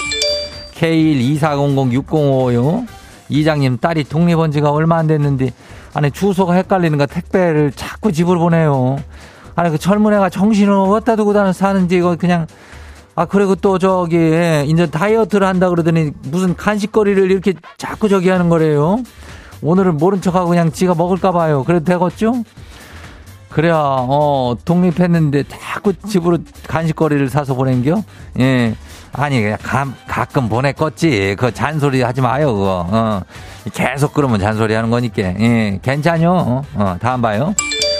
[0.74, 2.86] K124006055요.
[3.28, 5.52] 이장님 딸이 독립한 지가 얼마 안 됐는데,
[5.94, 8.96] 아니, 주소가 헷갈리는가 택배를 자꾸 집으로 보내요.
[9.56, 12.46] 아니 그 애가 정신을 어디다 두고 사는지 이거 그냥
[13.14, 14.16] 아 그리고 또 저기
[14.66, 18.98] 이제 다이어트를 한다 그러더니 무슨 간식거리를 이렇게 자꾸 저기 하는 거래요.
[19.62, 21.64] 오늘은 모른 척하고 그냥 지가 먹을까 봐요.
[21.64, 22.44] 그래도 되겠죠?
[23.54, 28.02] 그래야, 어, 독립했는데 자꾸 집으로 간식거리를 사서 보낸겨?
[28.40, 28.74] 예.
[29.12, 31.36] 아니, 그냥 가, 가끔 보냈겠지.
[31.38, 32.84] 그 잔소리 하지 마요, 그거.
[32.90, 33.22] 어.
[33.72, 35.22] 계속 그러면 잔소리 하는 거니까.
[35.22, 35.78] 예.
[35.80, 36.32] 괜찮요?
[36.32, 37.54] 어, 어 다음 봐요.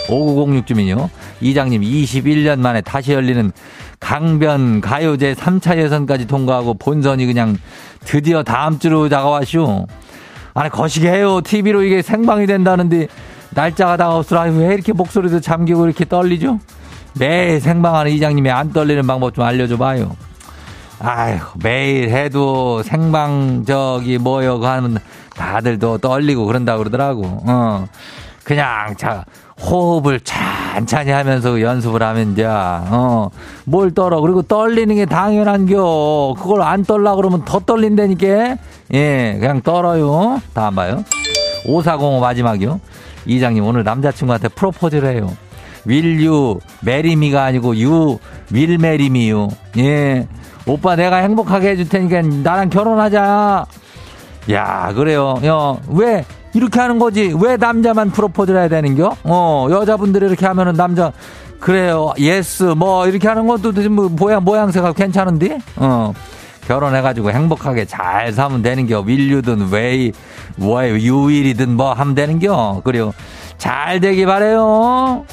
[0.09, 1.09] 5906 주민요.
[1.41, 3.51] 이장님 21년 만에 다시 열리는
[3.99, 7.57] 강변 가요제 3차 예선까지 통과하고 본선이 그냥
[8.01, 9.87] 드디어 다음 주로 다가왔슈.
[10.53, 11.41] 아니, 거시기 해요.
[11.41, 13.07] TV로 이게 생방이 된다는데
[13.51, 16.59] 날짜가 다가왔으라 왜 이렇게 목소리도 잠기고 이렇게 떨리죠?
[17.17, 20.15] 매일 생방하는 이장님이 안 떨리는 방법 좀 알려줘 봐요.
[20.99, 24.97] 아휴, 매일 해도 생방 저기 그 하면
[25.35, 27.43] 다들 또 떨리고 그런다 그러더라고.
[27.47, 27.87] 어.
[28.43, 29.25] 그냥 자,
[29.61, 33.29] 호흡을 찬찬히 하면서 연습을 하면 이제, 어,
[33.63, 34.19] 뭘 떨어.
[34.21, 36.33] 그리고 떨리는 게 당연한 겨.
[36.37, 38.57] 그걸 안 떨라 그러면 더 떨린다니까.
[38.93, 40.41] 예, 그냥 떨어요.
[40.53, 41.03] 다음 봐요.
[41.67, 42.79] 5405 마지막이요.
[43.25, 45.35] 이장님 오늘 남자친구한테 프로포즈를 해요.
[45.85, 48.19] Will you marry me가 아니고 you
[48.51, 49.47] will marry me유.
[49.77, 50.27] 예.
[50.67, 53.65] 오빠 내가 행복하게 해줄 테니까 나랑 결혼하자.
[54.51, 55.39] 야, 그래요.
[55.45, 57.35] 야, 왜 이렇게 하는 거지?
[57.37, 59.17] 왜 남자만 프로포즈를 해야 되는겨?
[59.25, 61.11] 어, 여자분들이 이렇게 하면은 남자
[61.59, 62.13] 그래요.
[62.17, 65.59] Yes 뭐 이렇게 하는 것도 뭐 모양 모양새가 괜찮은데?
[65.75, 66.13] 어.
[66.65, 69.01] 결혼해가지고 행복하게 잘 사면 되는겨.
[69.01, 70.13] Will you든 웨이,
[70.55, 72.81] 뭐예요, you will이든 뭐 하면 되는겨.
[72.83, 73.13] 그리고
[73.57, 75.25] 잘 되기 바래요.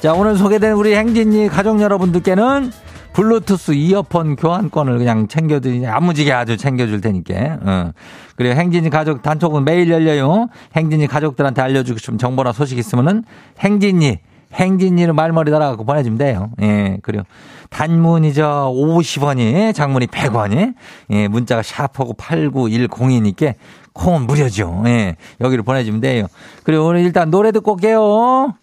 [0.00, 2.70] 자, 오늘 소개된 우리 행진이 가족 여러분들께는
[3.14, 7.58] 블루투스 이어폰 교환권을 그냥 챙겨드리, 야무지게 아주 챙겨줄 테니까.
[7.62, 7.92] 어.
[8.36, 10.48] 그리고 행진이 가족 단톡은 매일 열려요.
[10.76, 13.24] 행진이 가족들한테 알려주고 싶은 정보나 소식 있으면은
[13.60, 14.18] 행진이
[14.52, 16.50] 행진이로 말머리 달아갖고 보내주면 돼요.
[16.62, 17.24] 예, 그리고
[17.70, 20.74] 단문이 저 50원이, 장문이 100원이,
[21.10, 23.54] 예, 문자가 샤프고 8910이니까
[23.92, 24.82] 콩은 무료죠.
[24.86, 26.26] 예, 여기로 보내주면 돼요.
[26.62, 28.54] 그리고 오늘 일단 노래 듣고 올게요.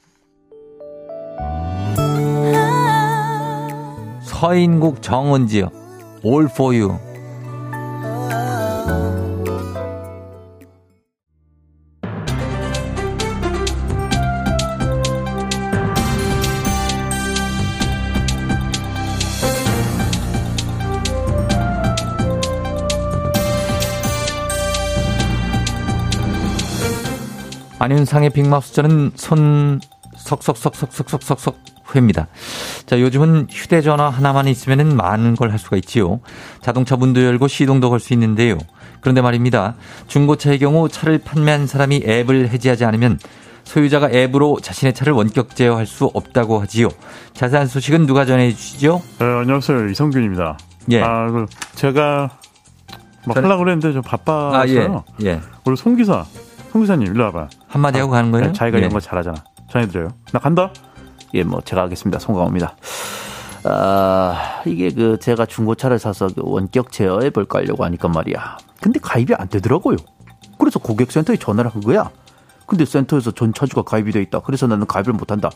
[4.41, 5.69] 서인국 정은지요.
[6.25, 6.97] All for you.
[27.77, 29.79] 안윤상의 빅마우스 저는 손
[30.17, 31.57] 석석석석석석석
[31.93, 32.27] 회입니다.
[32.91, 36.19] 자, 요즘은 휴대전화 하나만 있으면 많은 걸 할 수가 있지요.
[36.61, 38.57] 자동차 문도 열고 시동도 걸 수 있는데요.
[38.99, 39.75] 그런데 말입니다.
[40.07, 43.17] 중고차의 경우 차를 판매한 사람이 앱을 해지하지 않으면
[43.63, 46.89] 소유자가 앱으로 자신의 차를 원격 제어할 수 없다고 하지요.
[47.33, 49.01] 자세한 소식은 누가 전해 주시죠?
[49.19, 49.87] 네, 안녕하세요.
[49.87, 50.57] 이성균입니다.
[50.91, 51.01] 예.
[51.01, 52.29] 아, 그 제가
[53.25, 53.45] 막 전...
[53.45, 55.05] 하려고 그랬는데 좀 바빠서요.
[55.07, 55.27] 아, 예.
[55.27, 55.39] 예.
[55.63, 56.25] 우리 송 기사,
[56.73, 57.47] 송 기사님 일로 와봐.
[57.69, 58.47] 한마디 하고 가는 거예요?
[58.47, 58.81] 네, 자기가 예.
[58.81, 59.41] 이런 거 잘하잖아.
[59.71, 60.09] 전해드려요.
[60.33, 60.73] 나 간다.
[61.33, 62.19] 예, 뭐 제가 하겠습니다.
[62.19, 62.75] 송강호입니다.
[63.63, 68.57] 아, 이게 그 제가 중고차를 사서 그 원격 제어해 볼까 하려고 하니까 말이야.
[68.81, 69.97] 근데 가입이 안 되더라고요.
[70.57, 72.09] 그래서 고객센터에 전화를 한 거야.
[72.65, 74.39] 근데 센터에서 전 차주가 가입이 돼 있다.
[74.39, 75.49] 그래서 나는 가입을 못 한다.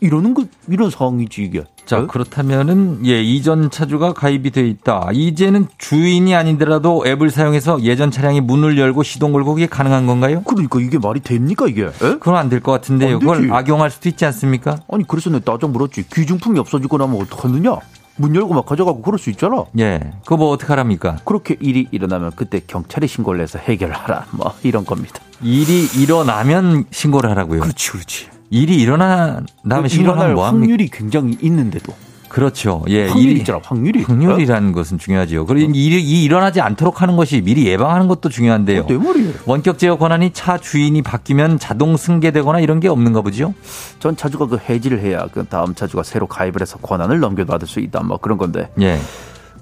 [0.00, 1.64] 이러는 거 이런 상황이지 이게.
[1.86, 2.06] 자, 네?
[2.06, 5.08] 그렇다면은 예, 이전 차주가 가입이 돼 있다.
[5.12, 10.42] 이제는 주인이 아니더라도 앱을 사용해서 예전 차량이 문을 열고 시동 걸고 그게 가능한 건가요?
[10.44, 11.84] 그러니까 이게 말이 됩니까 이게?
[11.86, 11.90] 에?
[11.98, 13.18] 그건 안 될 것 같은데 요.
[13.18, 14.78] 그걸 악용할 수도 있지 않습니까?
[14.90, 16.06] 아니 그래서 내가 따져 물었지.
[16.08, 17.76] 귀중품이 없어지고 나면 어떡하느냐?
[18.20, 19.64] 문 열고 막 가져가고 그럴 수 있잖아.
[19.78, 20.00] 예.
[20.24, 21.18] 그거 뭐 어떡하랍니까?
[21.24, 24.26] 그렇게 일이 일어나면 그때 경찰에 신고를 해서 해결하라.
[24.32, 25.20] 뭐 이런 겁니다.
[25.40, 27.60] 일이 일어나면 신고를 하라고요.
[27.60, 28.26] 그렇지, 그렇지.
[28.50, 29.46] 일이 일어나면
[29.88, 30.62] 신고하면 뭐 합니까?
[30.62, 31.94] 확률이 굉장히 있는데도.
[32.28, 32.84] 그렇죠.
[32.88, 33.06] 예.
[33.08, 34.02] 확률이 일, 있잖아, 확률이.
[34.02, 34.72] 확률이라는 어?
[34.72, 35.46] 것은 중요하죠.
[35.46, 35.72] 그리고 어?
[35.74, 38.86] 일이, 이 일어나지 않도록 하는 것이 미리 예방하는 것도 중요한데요.
[38.86, 39.32] 내 말이에요.
[39.46, 43.54] 원격 제어 권한이 차 주인이 바뀌면 자동 승계되거나 이런 게 없는가 보죠?
[43.98, 48.02] 전 차주가 그 해지를 해야 그 다음 차주가 새로 가입을 해서 권한을 넘겨받을 수 있다.
[48.02, 48.68] 뭐 그런 건데.
[48.80, 48.98] 예.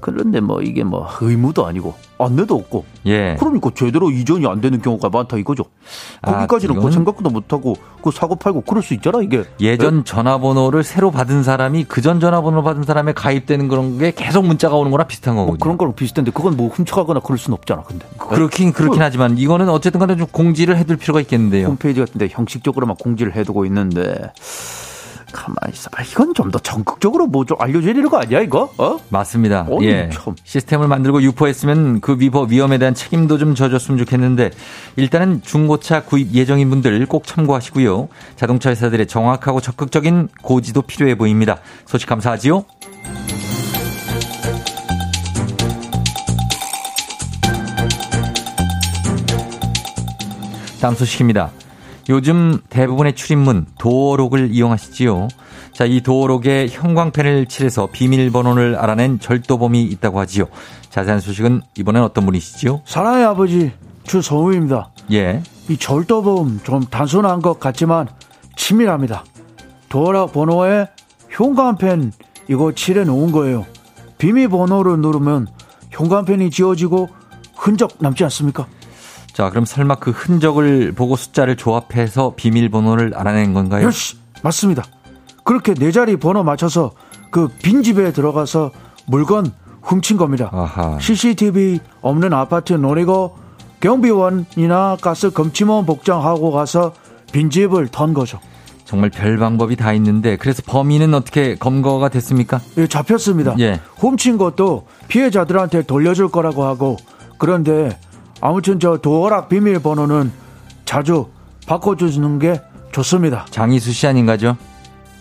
[0.01, 2.85] 그런데 뭐 이게 뭐 의무도 아니고 안내도 없고.
[3.07, 3.37] 예.
[3.39, 5.65] 그러니까 제대로 이전이 안 되는 경우가 많다 이거죠.
[6.23, 9.45] 아, 거기까지는 아, 그 생각도 못하고 그 사고 팔고 그럴 수 있잖아 이게.
[9.61, 10.05] 예전 네?
[10.05, 15.07] 전화번호를 새로 받은 사람이 그전 전화번호 받은 사람에 가입되는 그런 게 계속 문자가 오는 거랑
[15.09, 15.53] 비슷한 거거든요.
[15.53, 18.07] 뭐 그런 거랑 비슷한데 그건 뭐 훔쳐가거나 그럴 수는 없잖아 근데.
[18.19, 21.69] 그렇긴 그렇긴 하지만 이거는 어쨌든 간에 좀 공지를 해둘 필요가 있겠는데요.
[21.69, 24.33] 홈페이지 같은데 형식적으로만 공지를 해두고 있는데.
[25.33, 26.03] 가만히 있어봐.
[26.03, 28.73] 이건 좀 더 적극적으로 뭐 좀 알려줘야 되는 거 아니야, 이거?
[28.79, 28.97] 어?
[29.09, 29.67] 맞습니다.
[29.69, 30.11] 어이, 예.
[30.13, 30.35] 참.
[30.45, 34.51] 시스템을 만들고 유포했으면 그 위법 위험에 대한 책임도 좀 져줬으면 좋겠는데
[34.97, 38.09] 일단은 중고차 구입 예정인 분들 꼭 참고하시고요.
[38.37, 41.59] 자동차 회사들의 정확하고 적극적인 고지도 필요해 보입니다.
[41.87, 42.65] 소식 감사하지요.
[50.81, 51.51] 다음 소식입니다.
[52.09, 55.29] 요즘 대부분의 출입문 도어록을 이용하시지요.
[55.73, 60.47] 자, 이 도어록에 형광펜을 칠해서 비밀번호를 알아낸 절도범이 있다고 하지요.
[60.91, 62.83] 자세한 소식은 이번엔 어떤 분이시지요?
[62.85, 63.73] 사랑의 아버지
[64.05, 64.91] 주성우입니다.
[65.13, 65.43] 예.
[65.69, 68.09] 이 절도범 좀 단순한 것 같지만
[68.57, 69.25] 치밀합니다.
[69.89, 70.87] 도어락 번호에
[71.31, 72.13] 형광펜
[72.49, 73.67] 이거 칠해 놓은 거예요.
[74.19, 75.49] 비밀번호를 누르면
[75.91, 77.09] 형광펜이 지워지고
[77.57, 78.67] 흔적 남지 않습니까?
[79.37, 83.85] 자, 그럼 설마 그 흔적을 보고 숫자를 조합해서 비밀번호를 알아낸 건가요?
[83.85, 84.83] 역시 맞습니다.
[85.45, 86.93] 그렇게 네 자리 번호 맞춰서
[87.31, 88.71] 그 빈집에 들어가서
[89.05, 90.49] 물건 훔친 겁니다.
[90.55, 90.99] 아하.
[90.99, 93.37] CCTV 없는 아파트 노리고
[93.81, 96.95] 경비원이나 가스 검침원 복장하고 가서
[97.31, 98.41] 빈집을 턴 거죠.
[98.87, 102.59] 정말 별 방법이 다 있는데 그래서 범인은 어떻게 검거가 됐습니까?
[102.79, 103.55] 예, 잡혔습니다.
[103.59, 103.83] 예.
[103.99, 106.97] 훔친 것도 피해자들한테 돌려줄 거라고 하고
[107.37, 107.99] 그런데
[108.41, 110.33] 아무튼 저 도어락 비밀번호는
[110.85, 111.29] 자주
[111.67, 112.61] 바꿔주는 게
[112.93, 113.47] 좋습니다.
[113.51, 114.57] 장희수 씨 아닌가죠?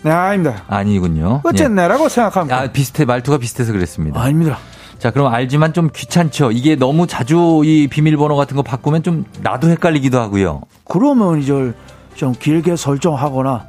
[0.02, 0.62] 네, 아닙니다.
[0.68, 1.40] 아니군요.
[1.44, 2.08] 어쨌네라고 예.
[2.08, 2.58] 생각합니다.
[2.58, 4.20] 아, 비슷해, 말투가 비슷해서 그랬습니다.
[4.20, 4.58] 아닙니다.
[4.98, 6.52] 자, 그럼 알지만 좀 귀찮죠?
[6.52, 10.62] 이게 너무 자주 이 비밀번호 같은 거 바꾸면 좀 나도 헷갈리기도 하고요.
[10.84, 11.74] 그러면 이제
[12.14, 13.66] 좀 길게 설정하거나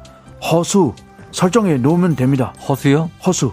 [0.52, 0.94] 허수
[1.32, 2.54] 설정해 놓으면 됩니다.
[2.68, 3.10] 허수요?
[3.26, 3.52] 허수.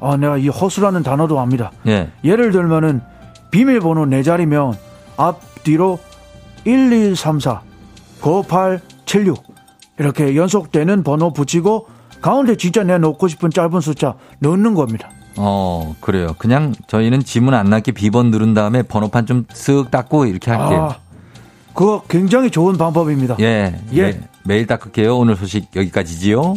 [0.00, 1.72] 아, 내가 이 허수라는 단어도 압니다.
[1.86, 2.10] 예.
[2.24, 3.02] 예를 들면은
[3.50, 4.74] 비밀번호 네 자리면
[5.16, 5.98] 앞뒤로
[6.64, 7.60] 1, 2, 3, 4,
[8.20, 9.42] 9, 8, 7, 6
[9.98, 11.86] 이렇게 연속되는 번호 붙이고
[12.20, 15.10] 가운데 진짜 내 놓고 싶은 짧은 숫자 넣는 겁니다.
[15.36, 16.34] 어, 그래요.
[16.38, 20.90] 그냥 저희는 지문 안 낫게 비번 누른 다음에 번호판 좀 쓱 닦고 이렇게 할게요.
[20.92, 20.96] 아,
[21.72, 23.36] 그거 굉장히 좋은 방법입니다.
[23.40, 23.78] 예.
[23.92, 24.02] 예.
[24.02, 25.16] 매, 매일 닦을게요.
[25.16, 26.56] 오늘 소식 여기까지지요.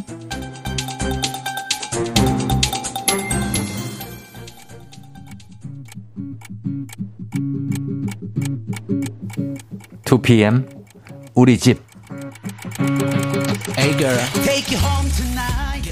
[10.14, 10.70] 2 p.m.
[11.34, 11.82] 우리 집.
[13.76, 14.16] Hey girl.
[14.46, 15.92] Take you home tonight.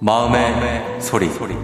[0.00, 1.30] 마음의, 마음의 소리.
[1.30, 1.54] 소리.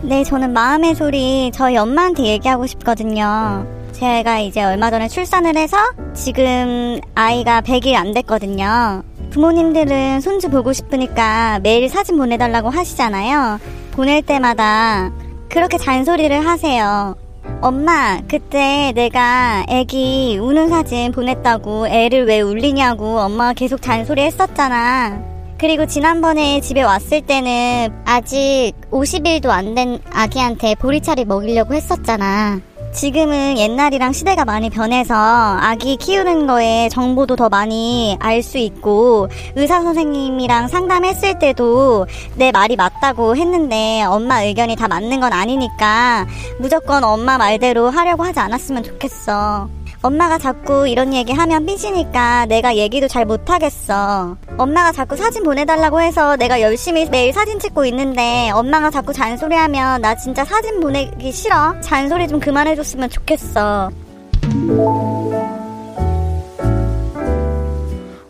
[0.00, 3.66] 네, 저는 마음의 소리 저희 엄마한테 얘기하고 싶거든요.
[3.92, 5.76] 제가 이제 얼마 전에 출산을 해서
[6.14, 9.02] 지금 아이가 100일 안 됐거든요.
[9.34, 13.58] 부모님들은 손주 보고 싶으니까 매일 사진 보내달라고 하시잖아요.
[13.90, 15.10] 보낼 때마다
[15.48, 17.16] 그렇게 잔소리를 하세요.
[17.60, 25.20] 엄마, 그때 내가 애기 우는 사진 보냈다고 애를 왜 울리냐고 엄마가 계속 잔소리 했었잖아.
[25.58, 32.60] 그리고 지난번에 집에 왔을 때는 아직 50일도 안 된 아기한테 보리차를 먹이려고 했었잖아.
[32.94, 39.80] 지금은 옛날이랑 시대가 많이 변해서 아기 키우는 거에 정보도 더 많이 알 수 있고 의사
[39.80, 46.26] 선생님이랑 상담했을 때도 내 말이 맞다고 했는데 엄마 의견이 다 맞는 건 아니니까
[46.60, 49.68] 무조건 엄마 말대로 하려고 하지 않았으면 좋겠어.
[50.04, 54.36] 엄마가 자꾸 이런 얘기 하면 삐지니까 내가 얘기도 잘 못하겠어.
[54.58, 60.14] 엄마가 자꾸 사진 보내달라고 해서 내가 열심히 매일 사진 찍고 있는데 엄마가 자꾸 잔소리하면 나
[60.14, 61.80] 진짜 사진 보내기 싫어.
[61.80, 63.90] 잔소리 좀 그만해줬으면 좋겠어.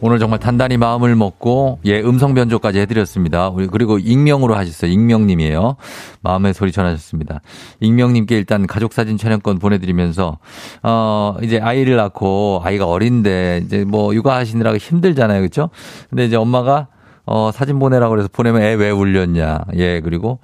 [0.06, 3.48] 오늘 정말 단단히 마음을 먹고 예 음성 변조까지 해드렸습니다.
[3.48, 4.90] 우리 그리고 익명으로 하셨어요.
[4.90, 5.76] 익명님이에요.
[6.20, 7.40] 마음의 소리 전하셨습니다.
[7.80, 10.36] 익명님께 일단 가족 사진 촬영권 보내드리면서
[10.82, 15.70] 어 이제 아이를 낳고 아이가 어린데 이제 뭐 육아하시느라고 힘들잖아요, 그렇죠?
[16.10, 16.88] 근데 이제 엄마가
[17.24, 20.38] 어 사진 보내라고 그래서 보내면 애 왜 울렸냐, 예 그리고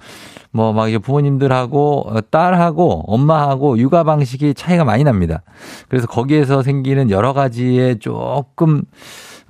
[0.49, 5.43] 뭐 막 이제 부모님들하고 어, 딸하고 엄마하고 육아 방식이 차이가 많이 납니다.
[5.87, 8.81] 그래서 거기에서 생기는 여러 가지의 조금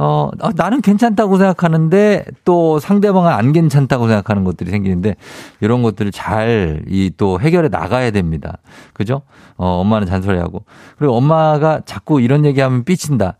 [0.02, 5.16] 어, 어, 나는 괜찮다고 생각하는데 또 상대방은 안 괜찮다고 생각하는 것들이 생기는데
[5.60, 8.58] 이런 것들을 잘 이 또 해결해 나가야 됩니다.
[8.94, 9.22] 그죠?
[9.58, 10.66] 어, 엄마는 잔소리하고.
[10.98, 13.38] 그리고 엄마가 자꾸 이런 얘기하면 삐친다.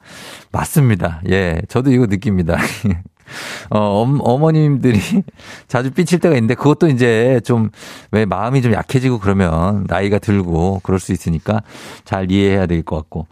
[0.52, 1.22] 맞습니다.
[1.32, 1.62] 예.
[1.68, 2.58] 저도 이거 느낍니다.
[3.72, 5.00] 어, 어머님들이
[5.68, 7.72] 자주 삐칠 때가 있는데 그것도 이제 좀
[8.12, 11.62] 왜 마음이 좀 약해지고 그러면 나이가 들고 그럴 수 있으니까
[12.04, 13.28] 잘 이해해야 될 것 같고.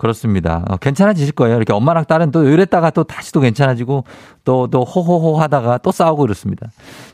[0.00, 0.64] 그렇습니다.
[0.66, 1.56] 어, 괜찮아지실 거예요.
[1.56, 4.04] 이렇게 엄마랑 딸은 또 이랬다가 또 다시 또 괜찮아지고
[4.46, 6.70] 또, 또 호호호 하다가 또 싸우고 이렇습니다.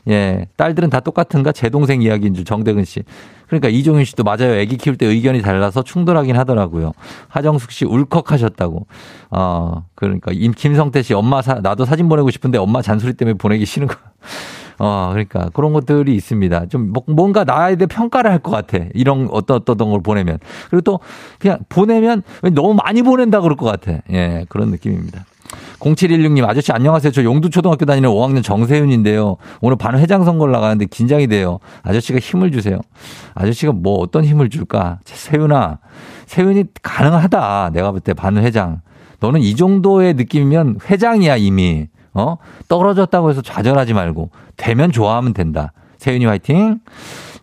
[0.07, 0.47] 예.
[0.55, 1.51] 딸들은 다 똑같은가?
[1.51, 3.03] 제 동생 이야기인 줄 정대근 씨.
[3.47, 4.53] 그러니까 이종윤 씨도 맞아요.
[4.53, 6.93] 애기 키울 때 의견이 달라서 충돌하긴 하더라고요.
[7.27, 8.87] 하정숙 씨 울컥하셨다고.
[9.31, 13.65] 어, 그러니까 임, 김성태 씨 엄마 사, 나도 사진 보내고 싶은데 엄마 잔소리 때문에 보내기
[13.65, 13.95] 싫은 거.
[14.79, 16.67] 어, 그러니까 그런 것들이 있습니다.
[16.67, 18.77] 좀 뭐, 뭔가 나에 대해 평가를 할 것 같아.
[18.93, 20.37] 이런 어떤 어떤 걸 보내면.
[20.69, 20.99] 그리고 또
[21.39, 22.21] 그냥 보내면
[22.53, 23.99] 너무 많이 보낸다 그럴 것 같아.
[24.11, 25.25] 예, 그런 느낌입니다.
[25.79, 27.11] 0716님, 아저씨 안녕하세요.
[27.11, 29.37] 저 용두초등학교 다니는 5학년 정세윤인데요.
[29.61, 31.59] 오늘 반 회장 선거를 나가는데 긴장이 돼요.
[31.83, 32.79] 아저씨가 힘을 주세요.
[33.33, 34.99] 아저씨가 뭐 어떤 힘을 줄까?
[35.05, 35.79] 세윤아,
[36.25, 37.71] 세윤이 가능하다.
[37.73, 38.81] 내가 볼 때 반 회장.
[39.19, 41.87] 너는 이 정도의 느낌이면 회장이야, 이미.
[42.17, 42.37] 어?
[42.67, 44.29] 떨어졌다고 해서 좌절하지 말고.
[44.57, 45.71] 되면 좋아하면 된다.
[45.99, 46.79] 세윤이 화이팅!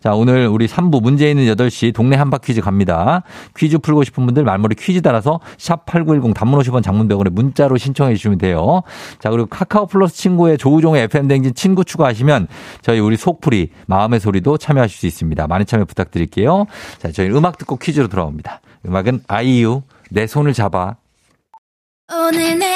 [0.05, 3.23] 자, 오늘 우리 3부 문제 있는 8시 동네 한바 퀴즈 갑니다.
[3.57, 8.13] 퀴즈 풀고 싶은 분들 말머리 퀴즈 따라서 샵 8910 단문 50원 장문 100원에 문자로 신청해
[8.13, 8.83] 주시면 돼요.
[9.17, 12.47] 자, 그리고 카카오 플러스 친구의 조우종의 FM 댕진 친구 추가하시면
[12.83, 15.47] 저희 우리 속풀이 마음의 소리도 참여하실 수 있습니다.
[15.47, 16.67] 많이 참여 부탁드릴게요.
[16.99, 18.61] 자, 저희 음악 듣고 퀴즈로 돌아옵니다.
[18.85, 20.97] 음악은 아이유 내 손을 잡아.
[22.13, 22.75] 오늘 내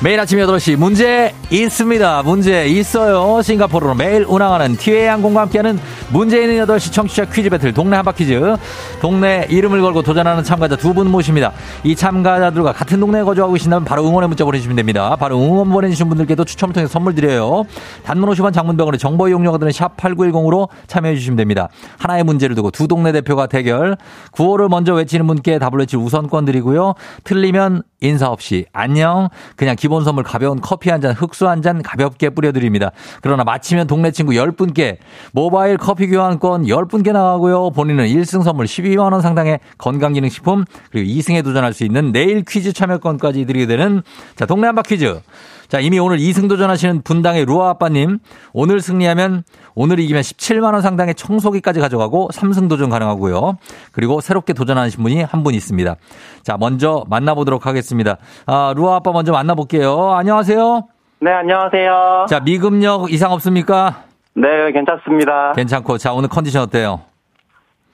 [0.00, 2.22] 매일 아침 8시 문제 있습니다.
[2.22, 3.42] 문제 있어요.
[3.42, 5.76] 싱가포르로 매일 운항하는 티웨이 항공과 함께하는
[6.12, 8.56] 문제 있는 8시 청취자 퀴즈 배틀 동네 한바퀴즈.
[9.00, 11.52] 동네 이름을 걸고 도전하는 참가자 두 분 모십니다.
[11.82, 15.16] 이 참가자들과 같은 동네에 거주하고 계신다면 바로 응원의 문자 보내주시면 됩니다.
[15.16, 17.64] 바로 응원 보내주신 분들께도 추첨을 통해 선물 드려요.
[18.04, 21.68] 단문 50원 장문병원의 정보 이용료가 드는 샵 8910으로 참여해 주시면 됩니다.
[21.98, 23.96] 하나의 문제를 두고 두 동네 대표가 대결.
[24.30, 26.94] 구호를 먼저 외치는 분께 답을 외칠 우선권 드리고요.
[27.24, 29.28] 틀리면 인사 없이 안녕.
[29.56, 32.92] 그냥 기본 선물 가벼운 커피 한 잔, 흑수 한 잔 가볍게 뿌려드립니다.
[33.20, 34.98] 그러나 마치면 동네 친구 10분께
[35.32, 37.70] 모바일 커피 교환권 10분께 나가고요.
[37.70, 43.66] 본인은 1승 선물 12만원 상당의 건강기능식품 그리고 2승에 도전할 수 있는 내일 퀴즈 참여권까지 드리게
[43.66, 44.02] 되는
[44.36, 45.20] 자, 동네 한바 퀴즈.
[45.68, 48.18] 자, 이미 오늘 2승 도전하시는 분당의 루아 아빠님.
[48.54, 49.42] 오늘 승리하면
[49.74, 53.58] 오늘 이기면 17만원 상당의 청소기까지 가져가고 3승 도전 가능하고요.
[53.92, 55.94] 그리고 새롭게 도전하신 분이 한 분 있습니다.
[56.42, 58.16] 자, 먼저 만나보도록 하겠습니다.
[58.46, 60.12] 아, 루아 아빠 먼저 만나볼게요.
[60.12, 60.82] 안녕하세요.
[61.20, 62.26] 네, 안녕하세요.
[62.28, 64.04] 자, 미금력 이상 없습니까?
[64.34, 65.52] 네, 괜찮습니다.
[65.54, 65.98] 괜찮고.
[65.98, 67.00] 자, 오늘 컨디션 어때요?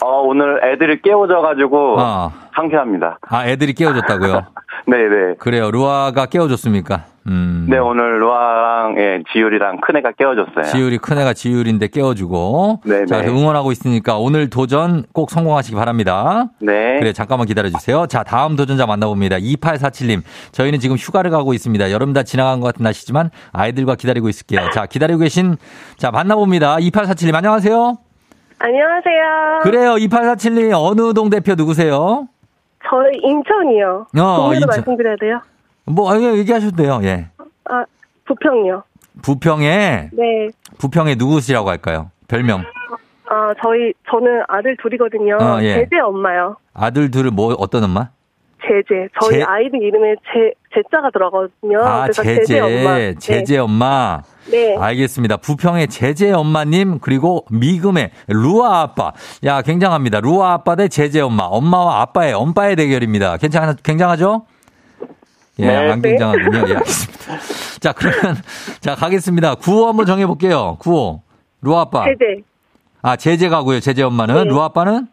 [0.02, 2.32] 어, 오늘 애들이 깨워져가지고 어.
[2.54, 3.18] 상쾌합니다.
[3.28, 4.46] 아, 애들이 깨워졌다고요?
[4.86, 5.08] 네네.
[5.08, 5.34] 네.
[5.38, 5.70] 그래요.
[5.70, 7.04] 루아가 깨워줬습니까?
[7.26, 7.66] 음.
[7.70, 10.64] 네, 오늘 루아랑 예, 지율이랑 큰애가 깨워줬어요.
[10.64, 12.82] 지율이 큰애가 지율인데 깨워주고.
[12.84, 13.06] 네.
[13.06, 16.50] 자, 응원하고 있으니까 오늘 도전 꼭 성공하시기 바랍니다.
[16.60, 16.98] 네.
[16.98, 18.06] 그래, 잠깐만 기다려주세요.
[18.08, 19.36] 자, 다음 도전자 만나봅니다.
[19.38, 20.20] 2847님.
[20.52, 21.90] 저희는 지금 휴가를 가고 있습니다.
[21.92, 24.70] 여름 다 지나간 것 같은 날씨지만 아이들과 기다리고 있을게요.
[24.74, 25.56] 자, 기다리고 계신,
[25.96, 26.76] 자, 만나봅니다.
[26.76, 27.96] 2847님, 안녕하세요.
[28.58, 29.60] 안녕하세요.
[29.62, 29.94] 그래요.
[29.94, 32.28] 2847님, 어느 동 대표 누구세요?
[32.88, 34.06] 저희 인천이요.
[34.18, 34.66] 어, 인천.
[34.66, 35.40] 말씀드려야 돼요?
[35.86, 37.26] 뭐, 아니, 얘기하셔도 돼요, 예.
[37.64, 37.84] 아,
[38.26, 38.82] 부평이요.
[39.22, 40.10] 부평에?
[40.12, 40.48] 네.
[40.78, 42.10] 부평에 누구시라고 할까요?
[42.28, 42.64] 별명.
[43.28, 45.36] 아, 저희, 저는 아들 둘이거든요.
[45.40, 45.74] 어, 예.
[45.74, 46.56] 제제 엄마요.
[46.72, 48.08] 아들 둘을 뭐, 어떤 엄마?
[48.66, 49.08] 제제.
[49.20, 49.44] 저희 제...
[49.44, 51.78] 아이들 이름에 제, 제자가 들어가거든요.
[51.80, 52.34] 아, 제제.
[52.36, 52.96] 제제 엄마.
[52.96, 53.14] 네.
[53.14, 54.22] 제제 엄마.
[54.22, 54.33] 네.
[54.78, 55.38] 알겠습니다.
[55.38, 59.12] 부평의 제제 엄마님, 그리고 미금의 루아 아빠.
[59.44, 60.20] 야, 굉장합니다.
[60.20, 61.44] 루아 아빠 대 제제 엄마.
[61.44, 63.36] 엄마와 아빠의 엄빠의 대결입니다.
[63.38, 64.46] 괜찮, 굉장하죠?
[65.60, 66.68] 예, 네, 안 굉장하군요.
[66.68, 67.38] 예, 알겠습니다.
[67.80, 68.36] 자, 그러면,
[68.80, 69.54] 자, 가겠습니다.
[69.56, 70.76] 구호 한번 정해볼게요.
[70.80, 71.22] 구호.
[71.62, 72.04] 루아 아빠.
[72.04, 72.42] 제제.
[73.02, 73.80] 아, 제제 가고요.
[73.80, 74.34] 제제 엄마는.
[74.34, 74.44] 네.
[74.44, 75.08] 루아 아빠는?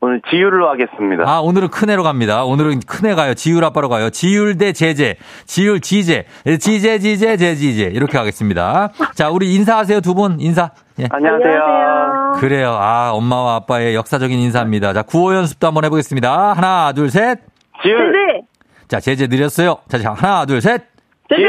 [0.00, 1.24] 오늘 지율로 하겠습니다.
[1.26, 2.44] 아, 오늘은 큰애로 갑니다.
[2.44, 3.34] 오늘은 큰애 가요.
[3.34, 4.10] 지율 아빠로 가요.
[4.10, 5.16] 지율 대 제제.
[5.44, 6.24] 지율 지제.
[6.60, 7.90] 지제, 지제, 제지제.
[7.92, 8.90] 이렇게 하겠습니다.
[9.14, 10.00] 자, 우리 인사하세요.
[10.00, 10.40] 두 분.
[10.40, 10.70] 인사.
[11.00, 11.06] 예.
[11.10, 12.34] 안녕하세요.
[12.38, 12.76] 그래요.
[12.78, 14.92] 아, 엄마와 아빠의 역사적인 인사입니다.
[14.92, 16.52] 자, 구호 연습도 한번 해보겠습니다.
[16.52, 17.40] 하나, 둘, 셋.
[17.82, 18.12] 지율.
[18.12, 18.46] 제제.
[18.86, 19.78] 자, 제제 느렸어요.
[19.88, 20.82] 자, 하나, 둘, 셋.
[21.28, 21.42] 제제.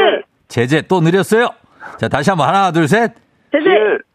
[0.48, 1.50] 제제 또 느렸어요.
[2.00, 3.12] 자, 다시 한번 하나, 둘, 셋.
[3.52, 3.68] 제제.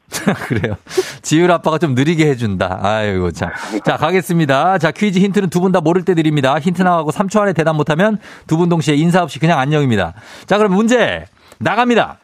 [0.48, 0.76] 그래요.
[1.22, 2.80] 지율 아빠가 좀 느리게 해준다.
[2.82, 3.52] 아이고, 자.
[3.86, 4.78] 자, 가겠습니다.
[4.78, 6.58] 자, 퀴즈 힌트는 두 분 다 모를 때 드립니다.
[6.60, 10.14] 힌트 나가고 3초 안에 대답 못하면 두 분 동시에 인사 없이 그냥 안녕입니다.
[10.46, 11.26] 자, 그럼 문제
[11.60, 12.18] 나갑니다.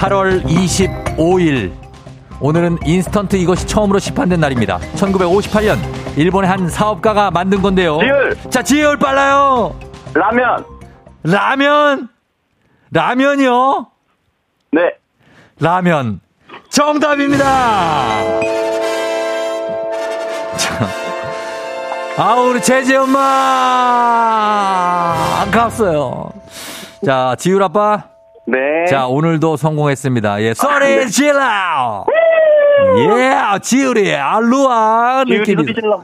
[0.00, 1.72] 8월 25일.
[2.40, 4.78] 오늘은 인스턴트 이것이 처음으로 시판된 날입니다.
[4.96, 5.78] 1958년
[6.16, 7.98] 일본의 한 사업가가 만든 건데요.
[8.00, 8.36] 지율.
[8.50, 9.78] 자, 지율 빨라요.
[10.14, 10.64] 라면.
[11.22, 12.08] 라면.
[12.90, 13.86] 라면이요?
[14.72, 14.96] 네.
[15.60, 16.20] 라면.
[16.70, 17.44] 정답입니다.
[20.56, 20.88] 자.
[22.16, 23.20] 아, 우리 제재 엄마!
[25.42, 26.32] 아깝어요.
[27.04, 28.08] 자, 지율 아빠.
[28.46, 28.58] 네.
[28.88, 30.40] 자, 오늘도 성공했습니다.
[30.42, 32.06] 예, 소리 질러!
[32.96, 35.24] 예, 지율이, 알루아!
[35.26, 36.02] 지율이 소리 질러.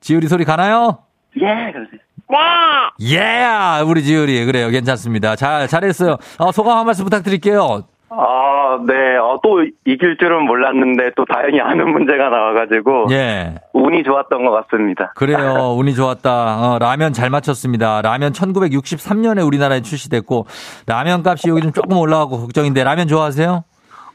[0.00, 1.04] 지율이 소리 가나요?
[1.36, 2.00] 예, 그러세요.
[2.28, 3.16] 네.
[3.16, 4.44] 예, 우리 지율이.
[4.46, 4.68] 그래요.
[4.70, 5.36] 괜찮습니다.
[5.36, 6.16] 잘, 잘했어요.
[6.38, 7.82] 어, 소감 한 말씀 부탁드릴게요.
[8.14, 9.16] 아, 네.
[9.16, 13.06] 어, 또 이길 줄은 몰랐는데 또 다행히 아는 문제가 나와가지고.
[13.10, 13.54] 예.
[13.72, 15.12] 운이 좋았던 것 같습니다.
[15.14, 15.74] 그래요.
[15.78, 16.30] 운이 좋았다.
[16.74, 18.02] 어, 라면 잘 맞췄습니다.
[18.02, 20.46] 라면 1963년에 우리나라에 출시됐고,
[20.86, 23.64] 라면 값이 여기 좀 조금 올라가고 걱정인데, 라면 좋아하세요?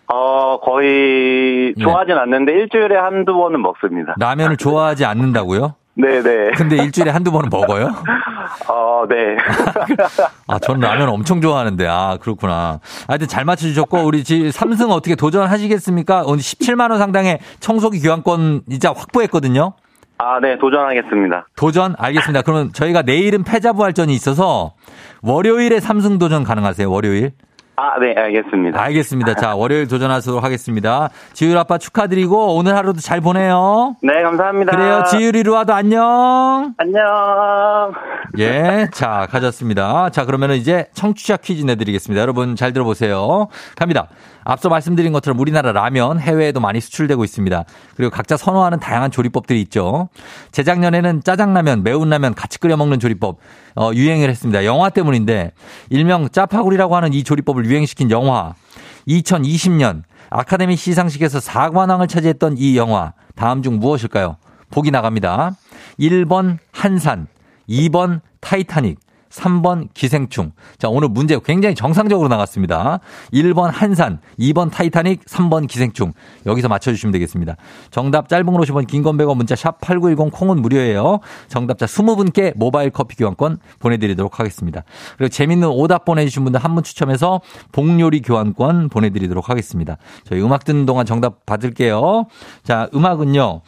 [0.09, 2.21] 어, 거의 좋아하진 네.
[2.21, 4.15] 않는데 일주일에 한두 번은 먹습니다.
[4.17, 5.75] 라면을 좋아하지 않는다고요?
[5.97, 6.51] 네네.
[6.55, 7.87] 근데 일주일에 한두 번은 먹어요?
[8.69, 9.35] 어, 네.
[10.47, 12.79] 아, 저는 라면 엄청 좋아하는데, 아, 그렇구나.
[13.07, 16.23] 하여튼 잘 맞춰주셨고, 우리 지 삼승 어떻게 도전하시겠습니까?
[16.25, 19.73] 오늘 17만원 상당의 청소기 교환권 이자 확보했거든요.
[20.19, 21.47] 아, 네, 도전하겠습니다.
[21.55, 21.95] 도전?
[21.97, 22.41] 알겠습니다.
[22.43, 24.73] 그러면 저희가 내일은 패자부활전이 있어서
[25.21, 27.31] 월요일에 삼승 도전 가능하세요, 월요일?
[27.79, 28.81] 아, 네, 알겠습니다.
[28.81, 29.35] 알겠습니다.
[29.35, 31.11] 자, 월요일 도전하도록 하겠습니다.
[31.33, 33.95] 지율 아빠 축하드리고 오늘 하루도 잘 보내요.
[34.01, 34.71] 네, 감사합니다.
[34.75, 35.03] 그래요.
[35.11, 36.73] 지율이로 와도 안녕.
[36.75, 37.93] 안녕.
[38.39, 40.09] 예, 자, 가졌습니다.
[40.09, 42.19] 자, 그러면 이제 청취자 퀴즈 내드리겠습니다.
[42.19, 43.47] 여러분 잘 들어보세요.
[43.75, 44.07] 갑니다.
[44.49, 47.65] 앞서 말씀드린 것처럼 우리나라 라면 해외에도 많이 수출되고 있습니다.
[47.97, 50.07] 그리고 각자 선호하는 다양한 조리법들이 있죠.
[50.53, 53.39] 재작년에는 짜장라면, 매운라면 같이 끓여 먹는 조리법
[53.75, 54.63] 어, 유행을 했습니다.
[54.63, 55.51] 영화 때문인데
[55.89, 58.53] 일명 짜파구리라고 하는 이 조리법을 유행시킨 영화
[59.09, 64.37] 2020년 아카데미 시상식에서 4관왕을 차지했던 이 영화 다음 중 무엇일까요?
[64.69, 65.57] 보기 나갑니다.
[65.99, 67.27] 1번 한산,
[67.69, 68.97] 2번 타이타닉,
[69.29, 70.51] 3번 기생충.
[70.77, 72.99] 자, 오늘 문제 굉장히 정상적으로 나갔습니다.
[73.33, 76.13] 1번 한산, 2번 타이타닉, 3번 기생충.
[76.45, 77.55] 여기서 맞춰주시면 되겠습니다.
[77.91, 81.19] 정답 짧은 걸 50원, 긴건 100원, 문자 샵 8910 콩은 무료예요.
[81.47, 84.83] 정답자 20분께 모바일 커피 교환권 보내드리도록 하겠습니다.
[85.17, 89.97] 그리고 재밌는 오답 보내주신 분들 한 분 추첨해서 복요리 교환권 보내드리도록 하겠습니다.
[90.25, 92.27] 저희 음악 듣는 동안 정답 받을게요.
[92.63, 93.61] 자, 음악은요.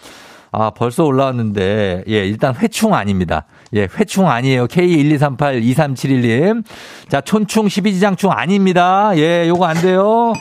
[0.52, 3.46] 아, 벌써 올라왔는데, 예, 일단 회충 아닙니다.
[3.74, 4.68] 예, 회충 아니에요.
[4.68, 6.64] K123823711님.
[7.08, 9.12] 자, 촌충 12지장충 아닙니다.
[9.16, 10.34] 예, 요거 안 돼요.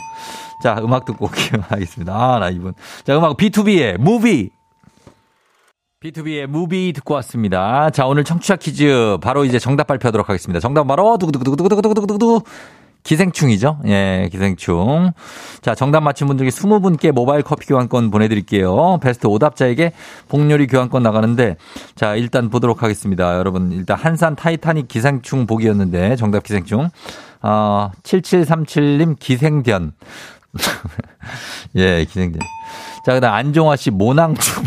[0.62, 1.62] 자, 음악 듣고 오게요.
[1.68, 2.14] 하겠습니다.
[2.16, 2.74] 아, 나 이분.
[3.04, 4.50] 자, 음악 B2B의 무비.
[6.02, 7.90] B2B의 무비 듣고 왔습니다.
[7.90, 10.60] 자, 오늘 청취자 퀴즈 바로 이제 정답 발표하도록 하겠습니다.
[10.60, 12.42] 정답 바로 두구두구두구두구두구두구두구
[13.08, 13.78] 기생충이죠.
[13.86, 15.12] 예, 기생충.
[15.62, 18.98] 자, 정답 맞힌 분 중에 20분께 모바일 커피 교환권 보내드릴게요.
[19.02, 19.92] 베스트 오답자에게
[20.28, 21.56] 복요리 교환권 나가는데,
[21.94, 23.38] 자, 일단 보도록 하겠습니다.
[23.38, 26.90] 여러분, 일단 한산 타이타닉 기생충 보기였는데, 정답 기생충.
[27.40, 29.92] 어, 7737님 기생견.
[31.76, 32.40] 예, 기생견.
[33.06, 34.64] 자, 그 다음 안종화 씨 모낭충.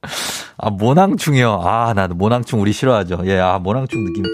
[0.56, 1.60] 아, 모낭충이요.
[1.62, 3.20] 아, 나도 모낭충 우리 싫어하죠.
[3.24, 4.24] 예, 아, 모낭충 느낌.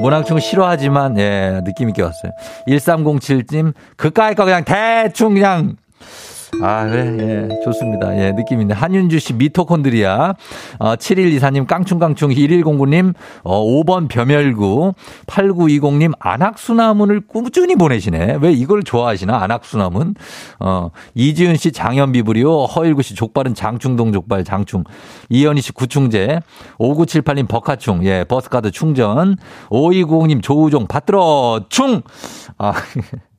[0.00, 2.32] 모낭충 싫어하지만, 예, 느낌있게 왔어요.
[2.68, 5.76] 1307님, 그까이 거 그냥 대충 그냥
[6.62, 8.16] 아, 그래, 예, 좋습니다.
[8.16, 8.74] 예, 느낌 있네.
[8.74, 10.34] 한윤주 씨 미토콘드리아,
[10.78, 14.94] 어, 7124님 깡충깡충, 1109님, 어, 5번 벼멸구,
[15.26, 18.38] 8920님 안악수나문을 꾸준히 보내시네.
[18.40, 19.42] 왜 이걸 좋아하시나?
[19.42, 20.14] 안악수나문.
[20.60, 24.84] 어, 이지은 씨 장현비브리오, 허일구 씨 족발은 장충동 족발, 장충.
[25.28, 26.40] 이현희 씨 구충제,
[26.78, 29.36] 5978님 버카충, 예, 버스카드 충전.
[29.70, 32.02] 5290님 조우종, 받들어, 충!
[32.58, 32.72] 아,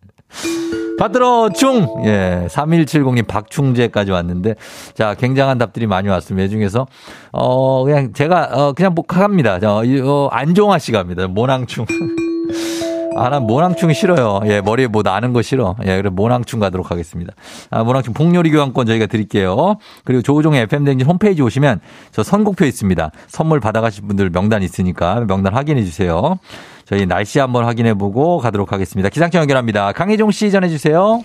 [0.97, 1.87] 받들어 충!
[2.05, 4.55] 예, 3170님 박충재까지 왔는데,
[4.93, 6.45] 자, 굉장한 답들이 많이 왔습니다.
[6.45, 6.87] 이 중에서,
[7.31, 9.59] 어, 그냥 제가, 어, 그냥 뭐, 갑니다.
[9.59, 11.27] 저, 어, 안종아 씨가 합니다.
[11.27, 11.85] 모낭충.
[13.15, 14.41] 아, 난 모낭충 싫어요.
[14.45, 15.75] 예, 머리에 뭐 나는 거 싫어.
[15.85, 17.33] 예, 그래 모낭충 가도록 하겠습니다.
[17.69, 19.75] 아, 모낭충 복요리 교환권 저희가 드릴게요.
[20.03, 21.79] 그리고 조우종의 FM댕진 홈페이지 오시면
[22.11, 23.11] 저 선곡표 있습니다.
[23.27, 26.37] 선물 받아가실 분들 명단 있으니까 명단 확인해 주세요.
[26.85, 29.09] 저희 날씨 한번 확인해 보고 가도록 하겠습니다.
[29.09, 29.91] 기상청 연결합니다.
[29.91, 31.23] 강혜종 씨 전해주세요.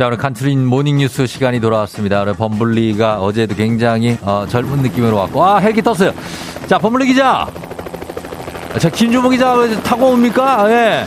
[0.00, 2.22] 자, 오늘 간추린 모닝뉴스 시간이 돌아왔습니다.
[2.22, 6.14] 오늘 범블리가 어제도 굉장히 어, 젊은 느낌으로 왔고, 아, 헬기 떴어요.
[6.66, 7.46] 자, 범블리 기자.
[8.78, 10.64] 자, 김주모 기자 타고 옵니까?
[10.70, 11.04] 예.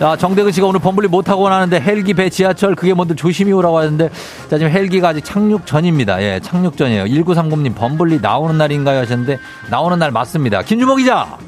[0.00, 4.10] 자, 정대근 씨가 오늘 범블리 못하고 나는데 헬기 배 지하철 그게 뭔데 조심히 오라고 하는데
[4.50, 6.20] 자, 지금 헬기가 아직 착륙 전입니다.
[6.20, 7.04] 예, 착륙 전이에요.
[7.04, 9.38] 1930님 범블리 나오는 날인가요 하셨는데
[9.70, 10.62] 나오는 날 맞습니다.
[10.62, 11.38] 김주모 기자.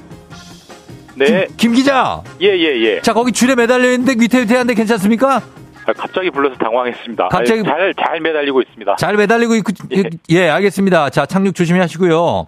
[1.16, 1.48] 네.
[1.48, 2.22] 김, 김 기자.
[2.40, 3.00] 예, 예, 예.
[3.00, 5.42] 자, 거기 줄에 매달려 있는데 위태위태한데 괜찮습니까?
[5.86, 7.28] 아, 갑자기 불러서 당황했습니다.
[7.28, 8.96] 갑자기 잘, 잘 매달리고 있습니다.
[8.96, 10.04] 잘 매달리고 있고, 예.
[10.30, 11.10] 예, 알겠습니다.
[11.10, 12.46] 자, 착륙 조심히 하시고요.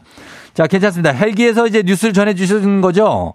[0.55, 1.13] 자, 괜찮습니다.
[1.13, 3.35] 헬기에서 이제 뉴스를 전해 주시는 거죠?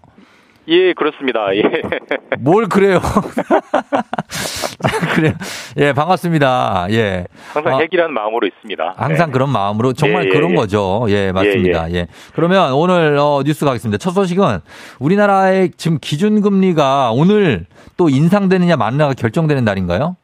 [0.67, 1.55] 예, 그렇습니다.
[1.55, 1.63] 예.
[2.39, 2.99] 뭘 그래요?
[5.15, 5.33] 그래요.
[5.77, 6.87] 예, 반갑습니다.
[6.91, 7.25] 예.
[7.53, 8.93] 항상 핵이라는 아, 마음으로 있습니다.
[8.95, 9.33] 항상 네.
[9.33, 10.55] 그런 마음으로 정말 예, 예, 그런 예.
[10.55, 11.05] 거죠.
[11.09, 11.91] 예, 맞습니다.
[11.91, 12.07] 예, 예.
[12.33, 13.97] 그러면 오늘 어, 뉴스 가겠습니다.
[13.97, 14.59] 첫 소식은
[14.99, 17.65] 우리나라의 지금 기준금리가 오늘
[17.97, 20.15] 또 인상되느냐 마느냐가 결정되는 날인가요?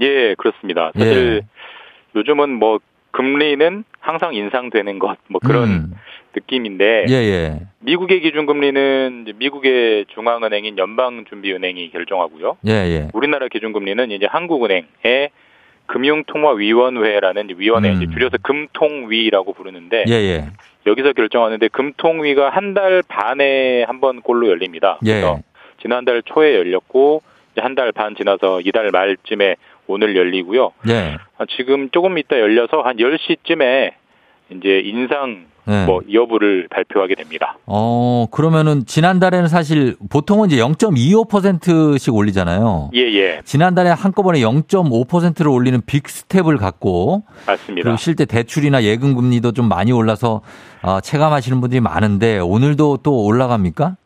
[0.00, 0.90] 예, 그렇습니다.
[0.96, 1.46] 사실 예.
[2.16, 2.80] 요즘은 뭐
[3.12, 5.94] 금리는 항상 인상되는 것, 뭐 그런 음.
[6.34, 7.60] 느낌인데 예, 예.
[7.80, 12.56] 미국의 기준금리는 미국의 중앙은행인 연방준비은행이 결정하고요.
[12.66, 13.08] 예, 예.
[13.12, 15.30] 우리나라 기준금리는 이제 한국은행의
[15.86, 18.10] 금융통화위원회라는 위원회 음.
[18.12, 20.44] 줄여서 금통위라고 부르는데 예, 예.
[20.86, 24.98] 여기서 결정하는데 금통위가 한 달 반에 한 번 꼴로 열립니다.
[25.06, 25.10] 예.
[25.12, 25.38] 그래서
[25.80, 27.22] 지난달 초에 열렸고
[27.56, 29.56] 한 달 반 지나서 이달 말쯤에
[29.86, 30.72] 오늘 열리고요.
[30.88, 31.16] 예.
[31.56, 33.92] 지금 조금 이따 열려서 한 10시쯤에
[34.50, 35.86] 이제 인상 네.
[35.86, 37.56] 뭐 여부를 발표하게 됩니다.
[37.66, 42.90] 어, 그러면은 지난달에는 사실 보통은 이제 0.25%씩 올리잖아요.
[42.94, 43.40] 예, 예.
[43.44, 47.84] 지난달에 한꺼번에 0.5%를 올리는 빅 스텝을 갖고 맞습니다.
[47.84, 50.42] 그리고 실제 대출이나 예금 금리도 좀 많이 올라서
[50.82, 53.96] 어, 체감하시는 분들이 많은데 오늘도 또 올라갑니까?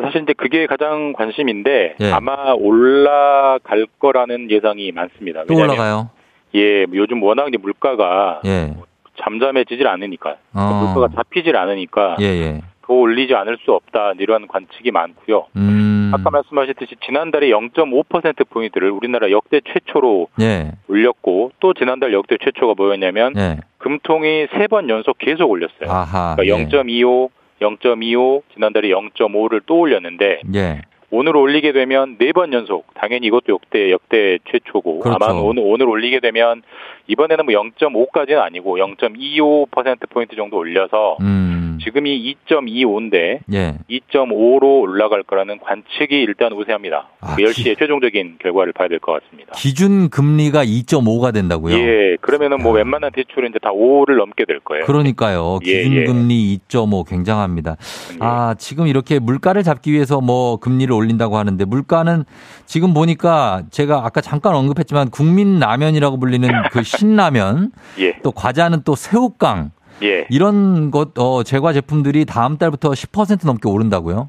[0.00, 2.10] 사실 이제 그게 가장 관심인데 예.
[2.12, 5.44] 아마 올라갈 거라는 예상이 많습니다.
[5.46, 6.10] 또 올라가요?
[6.54, 8.74] 예, 요즘 워낙 이제 물가가 예.
[9.22, 10.92] 잠잠해지질 않으니까 어.
[10.94, 12.60] 물가가 잡히질 않으니까 예, 예.
[12.82, 15.46] 더 올리지 않을 수 없다 이런 관측이 많고요.
[15.56, 16.12] 음.
[16.14, 20.72] 아까 말씀하셨듯이 지난달에 0.5% 포인트를 우리나라 역대 최초로 예.
[20.88, 23.56] 올렸고 또 지난달 역대 최초가 뭐였냐면 예.
[23.78, 25.88] 금통이 세 번 연속 계속 올렸어요.
[25.90, 30.82] 아하, 그러니까 0.25, 0.25 지난달에 0.5를 또 올렸는데 예.
[31.14, 35.16] 오늘 올리게 되면 네 번 연속 당연히 이것도 역대 역대 최초고 그렇죠.
[35.22, 36.62] 아마 오늘 오늘 올리게 되면
[37.06, 41.53] 이번에는 뭐 0.5까지는 아니고 0.25% 포인트 정도 올려서 음.
[41.84, 43.74] 지금이 2.25인데 예.
[43.90, 47.08] 2.5로 올라갈 거라는 관측이 일단 우세합니다.
[47.20, 47.76] 아, 10시에 기...
[47.76, 49.52] 최종적인 결과를 봐야 될 것 같습니다.
[49.52, 51.76] 기준 금리가 2.5가 된다고요?
[51.76, 52.16] 예.
[52.20, 52.76] 그러면은 뭐 아.
[52.76, 54.84] 웬만한 대출은 이제 다 5를 넘게 될 거예요.
[54.86, 55.58] 그러니까요.
[55.62, 56.04] 기준 예, 예.
[56.04, 57.76] 금리 2.5 굉장합니다.
[58.14, 58.16] 예.
[58.20, 62.24] 아, 지금 이렇게 물가를 잡기 위해서 뭐 금리를 올린다고 하는데 물가는
[62.66, 68.16] 지금 보니까 제가 아까 잠깐 언급했지만 국민 라면이라고 불리는 그 신라면 예.
[68.22, 69.70] 또 과자는 또 새우깡
[70.02, 70.26] 예.
[70.30, 74.28] 이런 것 어, 제과 제품들이 다음 달부터 10% 넘게 오른다고요?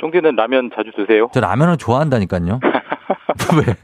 [0.00, 1.28] 쫑디는 라면 자주 드세요?
[1.32, 2.58] 저 라면을 좋아한다니까요.
[3.66, 3.74] 왜?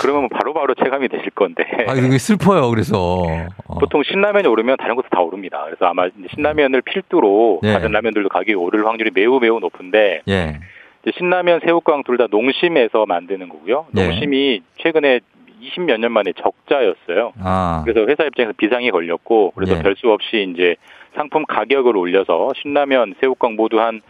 [0.00, 1.64] 그러면 바로바로 체감이 되실 건데.
[1.86, 2.70] 아, 이게 슬퍼요.
[2.70, 3.22] 그래서
[3.66, 3.78] 어.
[3.78, 5.62] 보통 신라면이 오르면 다른 것도 다 오릅니다.
[5.66, 7.72] 그래서 아마 신라면을 필두로 예.
[7.74, 10.22] 다른 라면들도 가격이 오를 확률이 매우 매우 높은데.
[10.28, 10.60] 예.
[11.16, 13.86] 신라면, 새우깡 둘 다 농심에서 만드는 거고요.
[13.90, 14.06] 네.
[14.06, 15.20] 농심이 최근에
[15.62, 17.32] 20몇 년 만에 적자였어요.
[17.40, 17.82] 아.
[17.84, 19.82] 그래서 회사 입장에서 비상이 걸렸고 그래서 네.
[19.82, 20.76] 별수 없이 이제
[21.14, 24.00] 상품 가격을 올려서 신라면, 새우깡 모두 한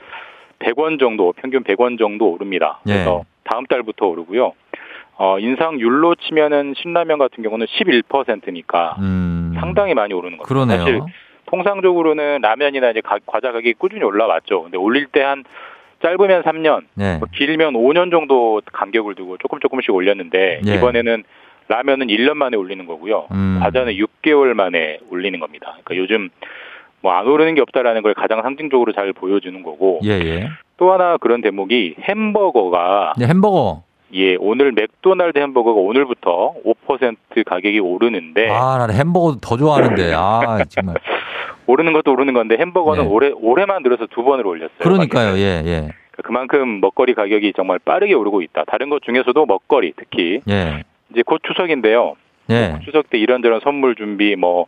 [0.61, 2.81] 100원 정도, 평균 100원 정도 오릅니다.
[2.85, 2.95] 네.
[2.95, 4.53] 그래서 다음 달부터 오르고요.
[5.17, 9.55] 어, 인상률로 치면은 신라면 같은 경우는 11%니까 음.
[9.59, 10.49] 상당히 많이 오르는 거죠.
[10.49, 10.79] 그러네요.
[10.79, 11.01] 사실
[11.47, 14.63] 통상적으로는 라면이나 이제 가, 과자 가격이 꾸준히 올라왔죠.
[14.63, 15.45] 근데 올릴 때한
[16.03, 17.19] 짧으면 3년, 네.
[17.19, 20.75] 뭐 길면 5년 정도 간격을 두고 조금 조금씩 올렸는데 네.
[20.75, 21.23] 이번에는
[21.73, 23.29] 라면은 1년 만에 올리는 거고요.
[23.33, 23.59] 음.
[23.63, 25.79] 과자는 6개월 만에 올리는 겁니다.
[25.85, 26.29] 그러니까 요즘
[27.01, 30.01] 뭐 안 오르는 게 없다라는 걸 가장 상징적으로 잘 보여주는 거고.
[30.05, 30.49] 예, 예.
[30.77, 33.83] 또 하나 그런 대목이 햄버거가 네, 햄버거.
[34.15, 36.55] 예, 오늘 맥도날드 햄버거가 오늘부터
[36.87, 40.13] 5% 가격이 오르는데 아, 나는 햄버거 더 좋아하는데.
[40.15, 40.97] 아, 정말.
[41.67, 43.09] 오르는 것도 오르는 건데 햄버거는 예.
[43.09, 44.79] 올해 올해만 들어서 두 번을 올렸어요.
[44.79, 45.37] 그러니까요.
[45.39, 45.89] 예, 예.
[46.11, 48.65] 그러니까 그만큼 먹거리 가격이 정말 빠르게 오르고 있다.
[48.67, 50.83] 다른 것 중에서도 먹거리 특히 예.
[51.13, 52.15] 이제 곧 추석인데요.
[52.51, 52.79] 예.
[52.85, 54.67] 추석 때 이런저런 선물 준비 뭐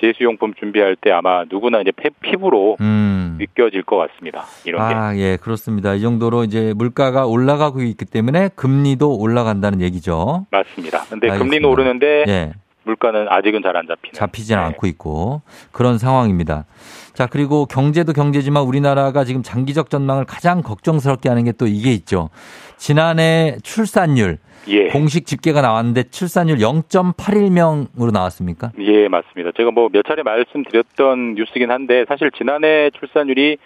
[0.00, 3.36] 제수용품 준비할 때 아마 누구나 이제 피부로 음.
[3.38, 4.44] 느껴질 것 같습니다.
[4.64, 5.18] 이런 아, 게.
[5.20, 5.94] 예, 그렇습니다.
[5.94, 10.46] 이 정도로 이제 물가가 올라가고 있기 때문에 금리도 올라간다는 얘기죠.
[10.50, 11.04] 맞습니다.
[11.08, 11.38] 근데 알겠습니다.
[11.38, 12.52] 금리는 오르는데 예.
[12.82, 14.12] 물가는 아직은 잘 안 잡히는.
[14.12, 14.66] 잡히지는 네.
[14.66, 15.42] 않고 있고
[15.72, 16.66] 그런 상황입니다.
[17.14, 22.30] 자, 그리고 경제도 경제지만 우리나라가 지금 장기적 전망을 가장 걱정스럽게 하는 게 또 이게 있죠.
[22.76, 24.88] 지난해 출산율 예.
[24.88, 28.72] 공식 집계가 나왔는데 출산율 0.81명으로 나왔습니까?
[28.80, 29.52] 예, 맞습니다.
[29.56, 33.58] 제가 뭐 몇 차례 말씀드렸던 뉴스긴 한데 사실 지난해 출산율이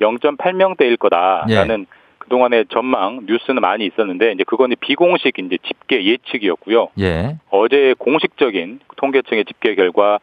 [0.00, 1.96] 0.8명대일 거다라는 예.
[2.18, 6.88] 그동안에 전망 뉴스는 많이 있었는데 이제 그거는 비공식 이제 집계 예측이었고요.
[6.98, 7.36] 예.
[7.50, 10.18] 어제 공식적인 통계청의 집계 결과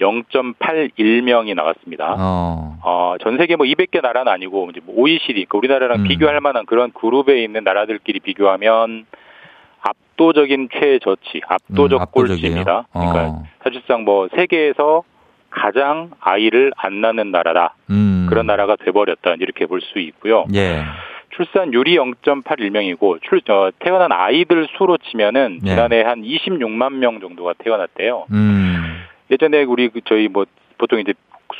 [0.00, 2.14] 0.81명이 나왔습니다.
[2.18, 2.78] 어.
[2.82, 3.14] 어.
[3.20, 6.04] 전 세계 뭐 200개 나라는 아니고 이제 뭐 OECD, 그러니까 우리나라랑 음.
[6.04, 9.06] 비교할 만한 그런 그룹에 있는 나라들끼리 비교하면
[9.80, 12.86] 압도적인 최저치, 압도적 음, 꼴찌입니다.
[12.92, 13.42] 그러니까 어.
[13.62, 15.02] 사실상 뭐 세계에서
[15.50, 17.74] 가장 아이를 안 낳는 나라다.
[17.90, 18.26] 음.
[18.28, 19.34] 그런 나라가 돼버렸다.
[19.40, 20.44] 이렇게 볼 수 있고요.
[20.54, 20.82] 예.
[21.30, 25.70] 출산율이 0.81명이고 출, 어, 태어난 아이들 수로 치면은 예.
[25.70, 28.26] 지난해 한 26만 명 정도가 태어났대요.
[28.32, 28.87] 음.
[29.30, 30.46] 예전에 우리 그 저희 뭐
[30.78, 31.14] 보통 이제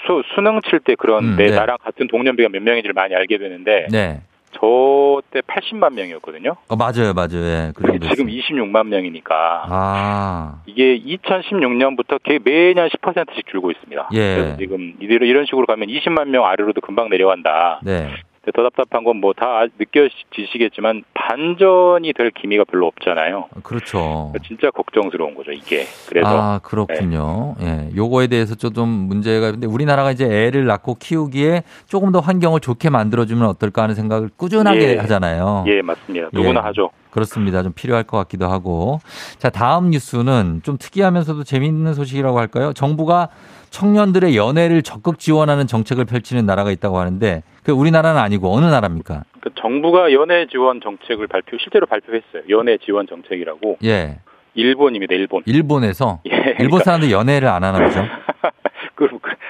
[0.07, 1.57] 수, 수능 칠 때 그런 음, 내 네.
[1.57, 4.21] 나랑 같은 동년배가 몇 명인지를 많이 알게 되는데 네.
[4.53, 4.99] 저
[5.31, 6.57] 때 80만 명이었거든요.
[6.69, 7.33] 어, 맞아요, 맞아요.
[7.35, 7.73] 예,
[8.11, 9.67] 지금 26만 명이니까.
[9.69, 10.63] 아.
[10.67, 14.09] 이게 2016년부터 매년 10%씩 줄고 있습니다.
[14.13, 14.35] 예.
[14.37, 17.81] 그래서 지금 이대로 이런 식으로 가면 20만 명 아래로도 금방 내려간다.
[17.83, 18.09] 네.
[18.53, 23.47] 더 답답한 건 뭐 다 느껴지시겠지만 반전이 될 기미가 별로 없잖아요.
[23.63, 24.33] 그렇죠.
[24.47, 25.85] 진짜 걱정스러운 거죠, 이게.
[26.09, 27.57] 그래서 아 그렇군요.
[27.61, 27.89] 네.
[27.93, 32.91] 예, 요거에 대해서 좀 문제가 있는데 우리나라가 이제 애를 낳고 키우기에 조금 더 환경을 좋게
[32.91, 34.99] 만들어주면 어떨까 하는 생각을 꾸준하게 예.
[34.99, 35.65] 하잖아요.
[35.69, 36.29] 예, 맞습니다.
[36.33, 36.65] 누구나 예.
[36.67, 36.91] 하죠.
[37.11, 37.63] 그렇습니다.
[37.63, 39.01] 좀 필요할 것 같기도 하고.
[39.39, 42.73] 자, 다음 뉴스는 좀 특이하면서도 재미있는 소식이라고 할까요?
[42.73, 43.29] 정부가
[43.71, 49.25] 청년들의 연애를 적극 지원하는 정책을 펼치는 나라가 있다고 하는데 그 우리나라는 아니고 어느 나라입니까?
[49.43, 52.45] 그 정부가 연애 지원 정책을 발표 실제로 발표했어요.
[52.49, 53.77] 연애 지원 정책이라고.
[53.85, 54.21] 예.
[54.55, 55.15] 일본입니다.
[55.15, 55.43] 일본.
[55.45, 56.63] 일본에서 예, 그러니까.
[56.63, 58.07] 일본 사람들 연애를 안 하나 보죠.
[58.97, 59.07] 그,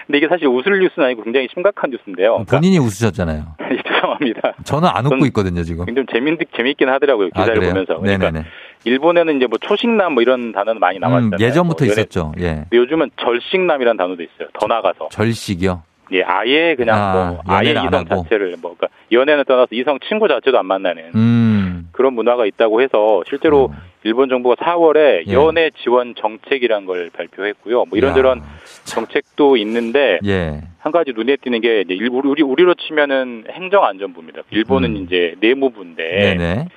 [0.07, 2.33] 근데 이게 사실 웃을 뉴스는 아니고 굉장히 심각한 뉴스인데요.
[2.33, 3.55] 그러니까 본인이 웃으셨잖아요.
[3.87, 4.55] 죄송합니다.
[4.64, 5.87] 저는 안 웃고 있거든요 지금.
[5.87, 8.01] 좀 재밌 재밌긴 하더라고요 기사를 아, 보면서.
[8.01, 8.47] 그러니까 네네네.
[8.85, 11.37] 일본에는 이제 뭐 초식남 뭐 이런 단어는 많이 나왔잖아요.
[11.37, 12.33] 음, 예전부터 뭐 있었죠.
[12.41, 12.64] 예.
[12.73, 14.49] 요즘은 절식남이라는 단어도 있어요.
[14.55, 15.11] 더 나가서.
[15.12, 15.85] 절식이요?
[16.13, 20.59] 예, 아예 그냥 아, 뭐 아예 이성 자체를 뭐 그러니까 연애는 떠나서 이성 친구 자체도
[20.59, 21.89] 안 만나는 음.
[21.93, 23.77] 그런 문화가 있다고 해서 실제로 음.
[24.05, 25.33] 일본 정부가 4월에 예.
[25.33, 27.85] 연애 지원 정책이란 걸 발표했고요.
[27.87, 28.43] 뭐 이런저런 야,
[28.85, 30.61] 정책도 있는데 예.
[30.79, 34.43] 한 가지 눈에 띄는 게 이제 일- 우리 우리로 치면은 행정안전부입니다.
[34.51, 34.97] 일본은 음.
[35.05, 36.03] 이제 내무부인데
[36.39, 36.69] 네네.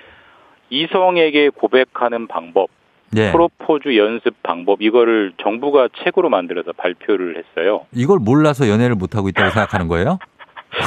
[0.70, 2.70] 이성에게 고백하는 방법,
[3.16, 3.32] 예.
[3.32, 7.86] 프로포즈 연습 방법 이거를 정부가 책으로 만들어서 발표를 했어요.
[7.94, 10.20] 이걸 몰라서 연애를 못 하고 있다고 생각하는 거예요?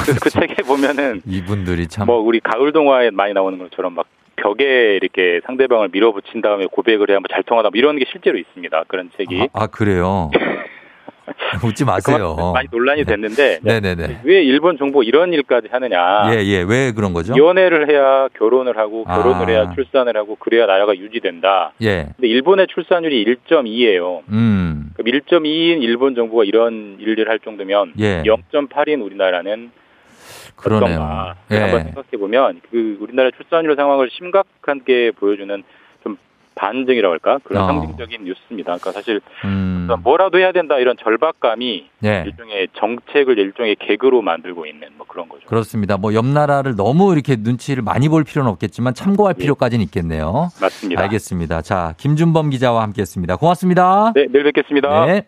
[0.03, 2.07] 그래서 그 책에 보면은 이분들이 참.
[2.07, 7.19] 뭐 우리 가을 동화에 많이 나오는 것처럼 막 벽에 이렇게 상대방을 밀어붙인 다음에 고백을 해야
[7.19, 8.83] 뭐 잘 통하다 뭐 이런 게 실제로 있습니다.
[8.87, 9.49] 그런 책이.
[9.53, 10.31] 아, 아, 그래요.
[11.63, 12.35] 웃지 마세요.
[12.35, 14.21] 그만큼 많이 논란이 됐는데 네네네.
[14.23, 16.33] 왜 일본 정부 이런 일까지 하느냐?
[16.33, 16.65] 예, 예.
[16.67, 17.33] 왜 그런 거죠?
[17.37, 19.47] 연애를 해야 결혼을 하고 결혼을 아.
[19.47, 21.73] 해야 출산을 하고 그래야 나라가 유지된다.
[21.81, 22.07] 예.
[22.15, 24.21] 근데 일본의 출산율이 1.2예요.
[24.29, 24.91] 음.
[24.95, 28.23] 그럼 1.2인 일본 정부가 이런 일을 할 정도면 예.
[28.23, 29.71] 0.8인 우리나라는
[30.55, 30.95] 그러네요.
[30.95, 31.57] 어떤가 예.
[31.57, 35.63] 한번 생각해 보면 그 우리나라 출산율 상황을 심각하게 보여주는 좀
[36.55, 37.67] 반증이라고 할까 그런 어.
[37.67, 38.77] 상징적인 뉴스입니다.
[38.77, 39.87] 그러니까 사실 음.
[40.03, 42.23] 뭐라도 해야 된다 이런 절박감이 예.
[42.25, 45.45] 일종의 정책을 일종의 개그로 만들고 있는 뭐 그런 거죠.
[45.47, 45.97] 그렇습니다.
[45.97, 50.49] 뭐 옆 나라를 너무 이렇게 눈치를 많이 볼 필요는 없겠지만 참고할 필요까지는 있겠네요.
[50.57, 50.61] 예.
[50.61, 51.01] 맞습니다.
[51.03, 51.61] 알겠습니다.
[51.61, 53.35] 자, 김준범 기자와 함께했습니다.
[53.35, 54.13] 고맙습니다.
[54.15, 55.05] 네, 내일 뵙겠습니다.
[55.07, 55.23] 네.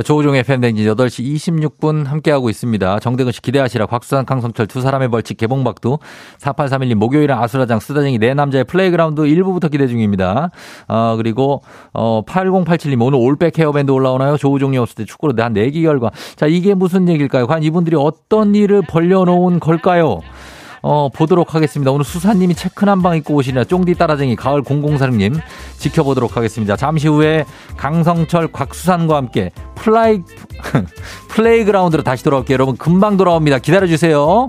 [0.00, 3.00] 자, 조우종의 FM대행진 8시 26분 함께하고 있습니다.
[3.00, 3.84] 정대근 씨 기대하시라.
[3.84, 5.98] 곽수산, 강성철 두 사람의 벌칙 개봉박도
[6.38, 10.48] 4831님 목요일은 아수라장 수다쟁이 네 남자의 플레이그라운드 1부부터 기대 중입니다.
[10.88, 14.38] 어, 그리고 어, 8087님 오늘 올백 헤어밴드 올라오나요?
[14.38, 16.10] 조우종이 없을 때 축구로 한 사기 결과.
[16.34, 17.46] 자, 이게 무슨 얘기일까요?
[17.46, 20.22] 과연 이분들이 어떤 일을 벌려놓은 걸까요?
[20.82, 21.90] 어, 보도록 하겠습니다.
[21.90, 25.40] 오늘 수산님이 체크 남방 입고 오시냐 쫑디 따라쟁이 가을 004님
[25.78, 26.76] 지켜보도록 하겠습니다.
[26.76, 27.44] 잠시 후에
[27.76, 30.22] 강성철 곽수산과 함께 플라이
[31.28, 32.54] 플레이그라운드로 다시 돌아올게요.
[32.54, 33.58] 여러분 금방 돌아옵니다.
[33.58, 34.48] 기다려 주세요.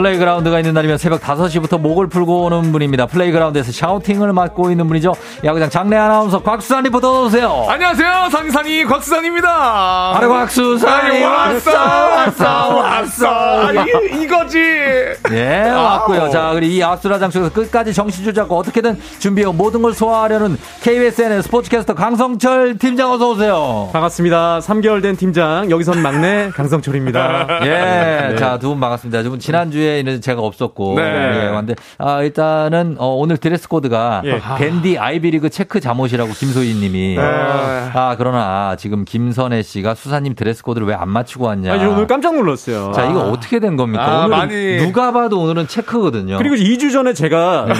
[0.00, 3.04] 플레이그라운드가 있는 날이면 새벽 5시부터 목을 풀고 오는 분입니다.
[3.06, 5.14] 플레이그라운드에서 샤우팅을 맡고 있는 분이죠.
[5.44, 7.66] 야구장 장내 아나운서 곽수산 리포터 오세요.
[7.68, 8.28] 안녕하세요.
[8.30, 10.16] 산이산이 곽수산입니다.
[10.16, 13.72] 아래 곽수산이 왔어 왔어 왔어.
[13.74, 14.58] 이, 이거지.
[15.32, 16.30] 예 왔고요.
[16.30, 21.94] 자 그리고 이 아수라장 속에서 끝까지 정신줄 잡고 어떻게든 준비해 모든 걸 소화하려는 KBSN의 스포츠캐스터
[21.94, 23.90] 강성철 팀장 어서 오세요.
[23.92, 24.60] 반갑습니다.
[24.60, 27.46] 3개월 된 팀장 여기선 막내 강성철입니다.
[27.66, 28.30] 예.
[28.30, 28.36] 네.
[28.36, 29.22] 자 두 분 반갑습니다.
[29.24, 31.02] 두분 지난주에 주에는 제가 없었고 네.
[31.02, 34.40] 예, 근데 아 일단은 어, 오늘 드레스 코드가 예.
[34.58, 37.22] 밴디 아이비리그 체크 잠옷이라고 김소희 님이 네.
[37.22, 41.72] 아 그러나 지금 김선혜 씨가 수산 님 드레스 코드를 왜 안 맞추고 왔냐?
[41.72, 42.92] 아, 오늘 깜짝 놀랐어요.
[42.92, 44.04] 자 이거 어떻게 된 겁니까?
[44.04, 44.76] 아, 오늘 많이...
[44.76, 46.36] 누가 봐도 오늘은 체크거든요.
[46.36, 47.74] 그리고 2주 전에 제가 네.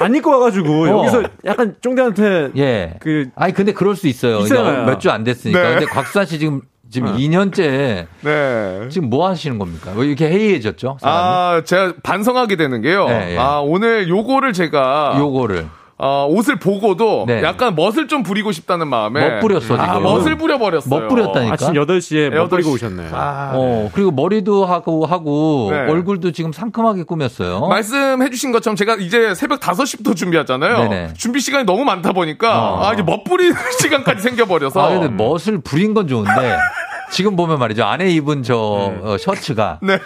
[0.00, 0.88] 안 입고 와가지고 어.
[0.98, 2.94] 여기서 약간 쫑대한테 예.
[3.00, 4.40] 그 아니 근데 그럴 수 있어요.
[4.84, 5.62] 몇 주 안 됐으니까.
[5.62, 5.70] 네.
[5.76, 6.60] 근데 곽수산 씨 지금
[6.96, 7.18] 지금 네.
[7.28, 8.88] 2년째 네.
[8.88, 9.92] 지금 뭐 하시는 겁니까?
[9.94, 10.96] 왜 이렇게 해이해졌죠?
[10.98, 11.18] 사람이?
[11.20, 13.06] 아, 제가 반성하게 되는 게요.
[13.06, 13.38] 네, 네.
[13.38, 15.66] 아, 오늘 요거를 제가 요거를
[15.98, 17.42] 어, 옷을 보고도 네.
[17.42, 19.80] 약간 멋을 좀 부리고 싶다는 마음에 멋 부렸어 지금.
[19.80, 20.90] 아, 멋을 부려 버렸어요.
[20.94, 21.54] 멋 부렸다니까.
[21.54, 23.08] 아침 8시에 멋 부리고 오셨네요.
[23.14, 23.90] 아, 어, 네.
[23.94, 25.90] 그리고 머리도 하고 하고 네.
[25.90, 27.66] 얼굴도 지금 상큼하게 꾸몄어요.
[27.68, 30.76] 말씀해 주신 것처럼 제가 이제 새벽 5시부터 준비하잖아요.
[30.88, 31.14] 네네.
[31.16, 32.86] 준비 시간이 너무 많다 보니까 어.
[32.86, 34.78] 아, 이제 멋 부리는 시간까지 생겨 버려서.
[34.86, 36.30] 아, 근데 멋을 부린 건 좋은데
[37.10, 37.84] 지금 보면 말이죠.
[37.84, 39.00] 안에 입은 저 네.
[39.02, 39.98] 어, 셔츠가 네.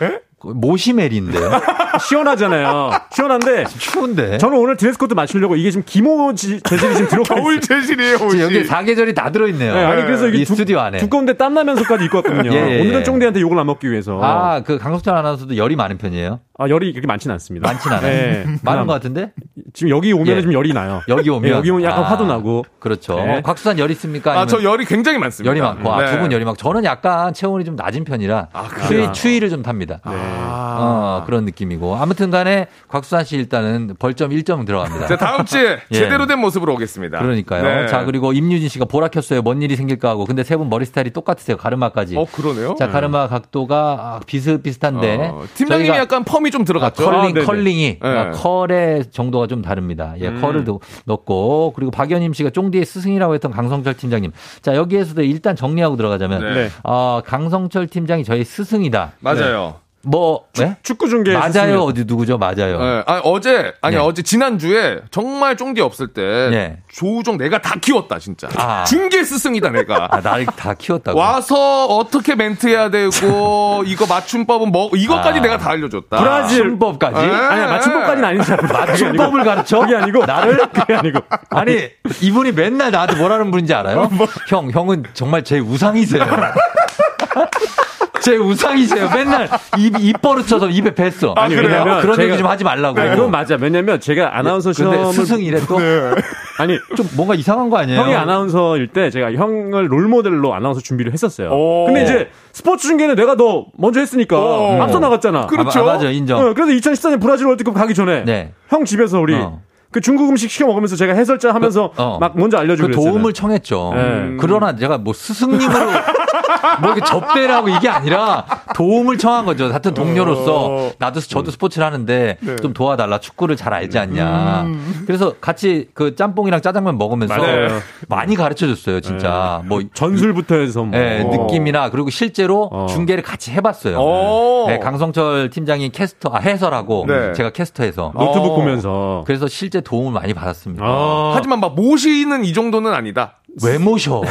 [0.43, 1.51] 모시메리인데요.
[2.09, 2.91] 시원하잖아요.
[3.13, 4.39] 시원한데 추운데.
[4.39, 8.17] 저는 오늘 드레스 코드 맞추려고 이게 지금 기모 재질이 지금 들어가 겨울 재질이에요.
[8.17, 8.41] 옷이.
[8.41, 9.75] 여기 사계절이 다 들어 있네요.
[9.75, 12.53] 네, 아니 그래서 이게 두, 스튜디오 안에 두꺼운데 땀 나면서까지 입고 왔거든요.
[12.55, 14.19] 예, 예, 오늘은 쫑디한테 욕을 안 먹기 위해서.
[14.23, 16.41] 아, 그 강성철 아나운서도 열이 많은 편이에요?
[16.59, 17.69] 아, 열이 그렇게 많지는 않습니다.
[17.69, 18.13] 많지는 않아요.
[18.13, 18.45] 네.
[18.63, 19.33] 많은 것 같은데?
[19.73, 20.43] 지금 여기 오면 예.
[20.43, 21.01] 좀 열이 나요.
[21.09, 21.43] 여기 오면?
[21.51, 22.65] 네, 여기 오면 약간 아, 화도 나고.
[22.79, 23.17] 그렇죠.
[23.17, 23.41] 네.
[23.43, 24.39] 곽수산 열 있습니까?
[24.39, 25.49] 아, 저 열이 굉장히 많습니다.
[25.49, 25.93] 열이 많고.
[25.93, 26.11] 아, 네.
[26.13, 26.57] 두분 열이 많고.
[26.59, 30.01] 저는 약간 체온이 좀 낮은 편이라 아, 추위, 추위를 좀 탑니다.
[30.07, 30.13] 네.
[30.33, 31.97] 어, 그런 느낌이고.
[31.97, 35.07] 아무튼 간에 곽수산 씨 일단은 벌점 1점 들어갑니다.
[35.07, 35.95] 자, 다음 주에 예.
[35.95, 37.19] 제대로 된 모습으로 오겠습니다.
[37.21, 37.63] 그러니까요.
[37.63, 37.87] 네.
[37.87, 39.43] 자, 그리고 임유진 씨가 보라 켰어요.
[39.43, 40.25] 뭔 일이 생길까 하고.
[40.25, 41.57] 근데 세 분 머리 스타일이 똑같으세요.
[41.57, 42.17] 가르마까지.
[42.17, 42.75] 어, 그러네요.
[42.79, 45.31] 자, 가르마 각도가 비슷비슷한데.
[45.33, 47.09] 어, 팀장님이 약간 펌이 좀 들어갔죠.
[47.09, 48.09] 아, 컬링, 아, 컬링이 네.
[48.09, 50.15] 아, 컬의 정도가 좀 다릅니다.
[50.21, 50.41] 예, 음.
[50.41, 50.65] 컬을
[51.07, 54.33] 넣고 그리고 박연임 씨가 쫑디의 스승이라고 했던 강성철 팀장님.
[54.63, 56.69] 자 여기에서도 일단 정리하고 들어가자면 네.
[56.85, 59.13] 어, 강성철 팀장이 저희 스승이다.
[59.21, 59.77] 맞아요.
[60.03, 60.09] 네.
[60.11, 60.77] 뭐 네?
[60.83, 62.79] 축구 중계 맞아요 어디 누구죠 맞아요.
[62.79, 63.03] 네.
[63.07, 64.03] 아니, 어제 아니 네.
[64.03, 66.79] 어제 지난 주에 정말 쫑디 없을 때 네.
[66.91, 68.85] 조우종 내가 다 키웠다 진짜 아.
[68.85, 70.09] 중계 스승이다 내가.
[70.11, 71.19] 아, 나를 다 키웠다고.
[71.19, 75.43] 와서 어떻게 멘트해야 되고 이거 맞춤법은 뭐 이것까지 아.
[75.43, 76.19] 내가 다 알려줬다.
[76.19, 77.27] 브라질 맞춤법까지?
[77.27, 77.33] 네.
[77.35, 79.81] 아니 맞춤법까지는 아니지 맞춤법을 가르쳐?
[79.81, 81.21] 그게 아니고 나를 그게 아니고
[81.51, 81.89] 아니
[82.23, 84.09] 이분이 맨날 나한테 뭐라는 분인지 알아요?
[84.13, 84.27] 뭐.
[84.49, 86.25] 형 형은 정말 제 우상이세요.
[88.21, 89.09] 제 우상이세요.
[89.15, 89.49] 맨날
[89.79, 91.35] 입, 입 버릇쳐서 입에 뱉어.
[91.37, 93.01] 아, 아니, 왜냐면 그런 얘기 좀 하지 말라고.
[93.01, 93.57] 네, 그건 맞아.
[93.61, 95.13] 왜냐면 제가 아나운서 시험을.
[95.13, 95.79] 스승이래 또?
[95.79, 96.11] 네.
[96.59, 98.01] 아니, 좀 뭔가 이상한 거 아니에요?
[98.01, 101.51] 형이 아나운서일 때 제가 형을 롤 모델로 아나운서 준비를 했었어요.
[101.87, 104.83] 근데 이제 스포츠 중계는 내가 더 먼저 했으니까 오.
[104.83, 105.47] 앞서 나갔잖아.
[105.47, 105.81] 그렇죠.
[105.81, 106.39] 아, 맞아, 인정.
[106.41, 108.53] 어, 그래서 2014년 브라질 월드컵 가기 전에 네.
[108.69, 109.61] 형 집에서 우리 어.
[109.91, 112.19] 그 중국 음식 시켜 먹으면서 제가 해설자 하면서 그, 어.
[112.21, 113.93] 막 먼저 알려주고 그 도움을 청했죠.
[113.95, 114.37] 네.
[114.39, 115.91] 그러나 제가 뭐 스승님으로
[116.81, 119.69] 뭐 이렇게 접대라고 이게 아니라 도움을 청한 거죠.
[119.69, 120.93] 같은 동료로서 어.
[120.99, 122.57] 나도 저도 스포츠를 하는데 네.
[122.57, 123.19] 좀 도와달라.
[123.19, 124.63] 축구를 잘 알지 않냐.
[124.63, 125.05] 음.
[125.07, 127.81] 그래서 같이 그 짬뽕이랑 짜장면 먹으면서 맞아요.
[128.09, 129.01] 많이 가르쳐 줬어요.
[129.01, 129.61] 진짜.
[129.63, 129.69] 네.
[129.69, 130.91] 뭐 전술부터 해서 뭐.
[130.99, 132.87] 네, 느낌이나 그리고 실제로 어.
[132.89, 133.97] 중계를 같이 해 봤어요.
[133.99, 134.67] 어.
[134.69, 137.33] 네, 강성철 팀장이 캐스터 아, 해설하고 네.
[137.33, 140.85] 제가 캐스터해서 노트북 보면서 그래서 실제 도움을 많이 받았습니다.
[140.85, 141.33] 아.
[141.35, 143.35] 하지만 막 모시는 이 정도는 아니다.
[143.63, 144.23] 왜 모셔?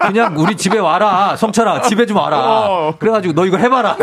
[0.00, 1.36] 그냥 우리 집에 와라.
[1.36, 2.38] 성철아, 집에 좀 와라.
[2.38, 2.94] 어.
[2.98, 3.96] 그래가지고 너 이거 해봐라.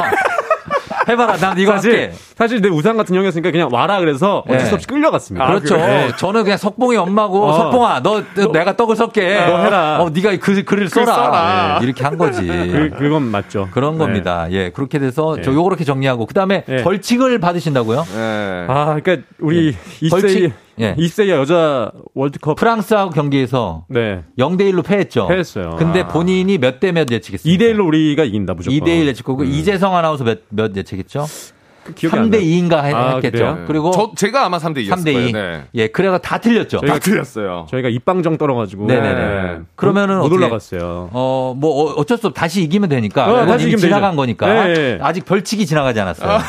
[1.10, 1.38] 해봐라.
[1.38, 2.14] 난 이거 사실, 할게.
[2.36, 5.44] 사실 내 우상 같은 형이었으니까 그냥 와라 그래서 어쩔 수 없이 끌려갔습니다.
[5.46, 5.78] 아, 그렇죠.
[5.78, 6.12] 네.
[6.18, 7.54] 저는 그냥 석봉이 엄마고 어.
[7.54, 9.46] 석봉아 너, 너, 내가 떡을 썰게.
[9.46, 10.02] 너 해라.
[10.02, 11.14] 어 네가 그 글을 써라.
[11.14, 11.78] 써라.
[11.80, 12.46] 네, 이렇게 한 거지.
[12.48, 13.68] 그, 그건 맞죠.
[13.72, 13.98] 그런 네.
[14.00, 14.48] 겁니다.
[14.52, 18.06] 예 그렇게 돼서 저 요렇게 정리하고 그 다음에 벌칙을 받으신다고요?
[18.68, 20.54] 아 그러니까 우리 이세 벌칙.
[20.80, 20.96] 예.
[20.98, 24.24] 이세야 여자 월드컵 프랑스하고 경기에서 네.
[24.38, 25.28] 0대 1로 패했죠.
[25.28, 25.76] 패했어요.
[25.78, 26.08] 근데 아.
[26.08, 27.64] 본인이 몇 대 몇 예측했습니까?
[27.66, 28.80] 2대 1로 우리가 이긴다 무조건.
[28.80, 29.48] 2대 1 예측하고 음.
[29.48, 31.26] 이재성 아나운서 몇 몇 예측했죠?
[31.96, 33.46] 3대 2인가 했겠죠.
[33.48, 34.94] 아, 그리고 저 제가 아마 3대 2였어요.
[34.96, 35.32] 3대 2.
[35.34, 35.64] 네.
[35.74, 36.80] 예, 그래가 다 틀렸죠.
[36.82, 37.66] 저희가, 다 틀렸어요.
[37.70, 38.86] 저희가 입방정 떨어가지고.
[38.86, 39.14] 네네네.
[39.16, 39.58] 네.
[39.76, 41.10] 그러면은 못 올라갔어요.
[41.12, 42.34] 어, 뭐 어쩔 수 없.
[42.36, 43.28] 다시 이기면 되니까.
[43.34, 44.18] 어, 다시 이기면 지나간 되죠.
[44.18, 44.68] 거니까.
[44.68, 45.00] 네.
[45.02, 46.30] 아직 벌칙이 지나가지 않았어요.
[46.30, 46.40] 아.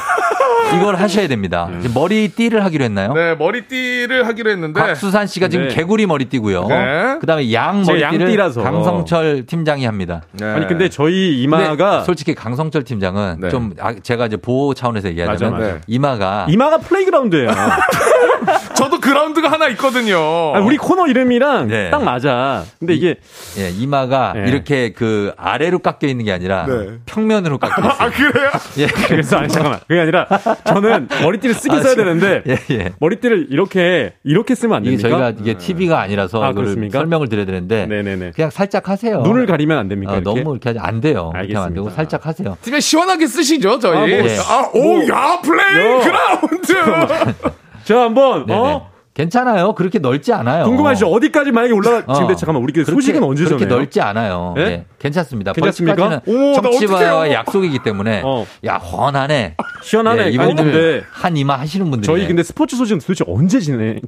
[0.76, 1.68] 이걸 하셔야 됩니다.
[1.70, 1.88] 네.
[1.92, 3.12] 머리띠를 하기로 했나요?
[3.12, 5.74] 네, 머리띠를 하기로 했는데 곽수산 씨가 지금 네.
[5.74, 6.66] 개구리 머리띠고요.
[6.68, 7.16] 네.
[7.20, 10.22] 그다음에 양 머리띠를 강성철 팀장이 합니다.
[10.32, 10.46] 네.
[10.46, 13.48] 아니 근데 저희 이마가 솔직히 강성철 팀장은 네.
[13.48, 15.80] 좀 아, 제가 이제 보호 차원에서 얘기하자면 맞아, 맞아.
[15.86, 17.50] 이마가 이마가 playground예요.
[18.74, 20.54] 저도 그라운드가 하나 있거든요.
[20.54, 21.90] 아니, 우리 코너 이름이랑 네.
[21.90, 22.64] 딱 맞아.
[22.78, 23.16] 근데 이게
[23.56, 26.66] 이, 예, 이마가 이렇게 그 아래로 깎여 있는 게 아니라
[27.06, 27.94] 평면으로 깎여 있어요.
[27.98, 28.50] 아 그래요?
[28.78, 29.80] 예, 그래서 아니 잠깐만.
[29.86, 30.26] 그게 아니라
[30.64, 32.92] 저는 머리띠를 쓰긴 아, 써야 되는데 예, 예.
[32.98, 35.09] 머리띠를 이렇게 이렇게 쓰면 안 됩니까?
[35.09, 38.32] 저희가 이게 TV가 아니라서 아, 설명을 드려야 되는데 네네네.
[38.34, 39.20] 그냥 살짝 하세요.
[39.22, 40.14] 눈을 가리면 안 됩니까?
[40.14, 41.30] 아, 너무 이렇게 하지 안 돼요.
[41.34, 41.64] 알겠습니다.
[41.64, 42.57] 안 되고 살짝 하세요.
[42.62, 43.96] TV에 시원하게 쓰시죠, 저희.
[43.96, 44.36] 아, 뭐, 예.
[44.38, 47.51] 아 오, 야 플레이 그라운드.
[47.84, 48.59] 자, 한번 네네.
[48.59, 48.90] 어
[49.20, 49.74] 괜찮아요.
[49.74, 50.64] 그렇게 넓지 않아요.
[50.64, 51.06] 궁금하시죠?
[51.06, 52.14] 어디까지 만약에 올라가 어.
[52.14, 53.58] 지금 잠깐만 우리 그 소식은 언제 전해요?
[53.58, 54.54] 그렇게 넓지 않아요.
[54.56, 54.64] 네?
[54.64, 54.84] 네.
[54.98, 55.52] 괜찮습니다.
[55.52, 56.22] 괜찮습니까?
[56.24, 58.46] 정치와의 약속이기 때문에 어.
[58.64, 59.56] 야 헌하네.
[59.82, 60.24] 시원하네.
[60.24, 62.06] 네, 이분들 한 이마 하시는 분들.
[62.06, 64.00] 저희 근데 스포츠 소식은 도대체 언제 지내?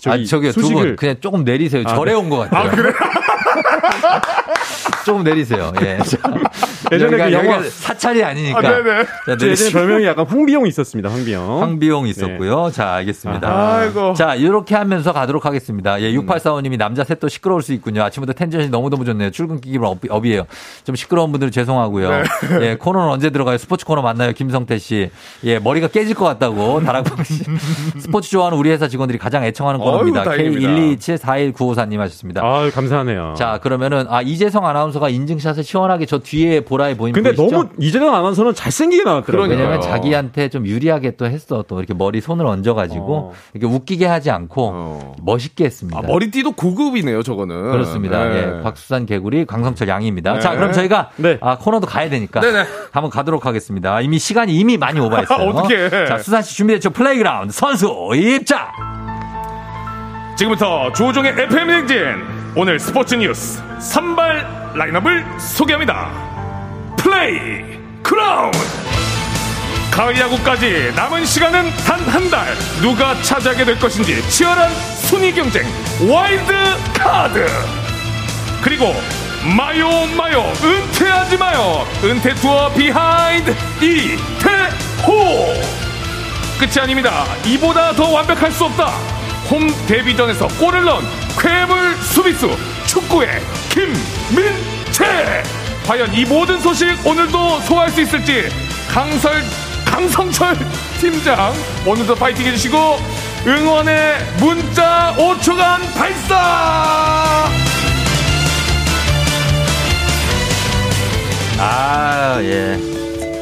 [0.00, 1.82] 저기 아, 저기 소식을 그냥 조금 내리세요.
[1.86, 2.18] 아, 절에 네.
[2.18, 2.68] 온것 같아요.
[2.68, 2.92] 아 그래?
[5.04, 5.72] 조금 내리세요.
[5.82, 5.98] 예.
[6.92, 8.58] 예전에 그 영화 사찰이 아니니까.
[8.58, 9.04] 아, 네네.
[9.38, 11.08] 자, 예전에 별명이 약간 황비홍 있었습니다.
[11.08, 11.62] 황비홍.
[11.62, 12.66] 황비홍 있었고요.
[12.66, 12.72] 네.
[12.72, 13.48] 자, 알겠습니다.
[13.48, 14.14] 아이고.
[14.14, 16.00] 자, 이렇게 하면서 가도록 하겠습니다.
[16.00, 18.02] 예, 6845님이 남자 셋도 시끄러울 수 있군요.
[18.02, 19.30] 아침부터 텐션이 너무너무 좋네요.
[19.30, 20.46] 출근길 up, 이에요
[20.84, 22.10] 좀 시끄러운 분들 죄송하고요.
[22.10, 22.24] 네.
[22.62, 23.56] 예, 코너는 언제 들어가요?
[23.58, 24.32] 스포츠 코너 만나요.
[24.32, 25.10] 김성태 씨.
[25.44, 26.80] 예, 머리가 깨질 것 같다고.
[26.84, 27.44] 다락방 씨.
[27.98, 30.24] 스포츠 좋아하는 우리 회사 직원들이 가장 애청하는 코너입니다.
[30.24, 32.42] K1274195사님 하셨습니다.
[32.42, 33.34] 아, 감사하네요.
[33.36, 37.56] 자, 그러면은 아, 이재성 아나운서 가 인증샷을 시원하게 저 뒤에 보라에 보이는 근데 보이시죠?
[37.56, 39.50] 너무 이재성 아나운서는 잘생기게 나왔더라고요.
[39.50, 41.64] 왜냐면 자기한테 좀 유리하게 또 했어.
[41.68, 43.32] 또 이렇게 머리 손을 얹어가지고 어.
[43.54, 45.16] 이렇게 웃기게 하지 않고 어.
[45.22, 45.98] 멋있게 했습니다.
[45.98, 47.70] 아, 머리띠도 고급이네요, 저거는.
[47.72, 48.24] 그렇습니다.
[48.24, 48.36] 네.
[48.58, 50.34] 예, 곽수산 개구리 강성철 양입니다.
[50.34, 50.40] 네.
[50.40, 51.38] 자, 그럼 저희가 네.
[51.40, 52.64] 아, 코너도 가야 되니까 네네.
[52.90, 54.00] 한번 가도록 하겠습니다.
[54.00, 55.46] 이미 시간이 이미 많이 오버했어요.
[55.50, 55.88] 어떻게?
[56.06, 56.90] 자, 수산 씨 준비됐죠?
[56.90, 58.66] Playground 선수 입장.
[60.36, 66.10] 지금부터 조우종의 FM 대행진 오늘 스포츠 뉴스 선발 라인업을 소개합니다.
[66.96, 68.50] Playground!
[69.90, 72.54] 가을 야구까지 남은 시간은 단 한 달.
[72.80, 75.62] 누가 차지하게 될 것인지 치열한 순위 경쟁
[76.08, 76.52] 와일드
[76.94, 77.46] 카드.
[78.62, 78.94] 그리고
[79.56, 81.86] 마요 마요 은퇴하지 마요.
[82.02, 85.54] 은퇴 투어 비하인드 이대호.
[86.58, 87.24] 끝이 아닙니다.
[87.46, 88.86] 이보다 더 완벽할 수 없다.
[89.50, 91.02] 홈 데뷔전에서 골을 넣은
[91.38, 92.50] 괴물 수비수
[92.86, 93.28] 축구의
[93.70, 95.42] 김민재.
[95.86, 98.48] 과연 이 모든 소식 오늘도 소화할 수 있을지
[98.92, 99.42] 강설
[99.84, 100.56] 강성철
[101.00, 101.52] 팀장
[101.86, 102.98] 오늘도 파이팅 해주시고
[103.46, 107.48] 응원의 문자 5초간 발사!
[111.58, 112.78] 아 예.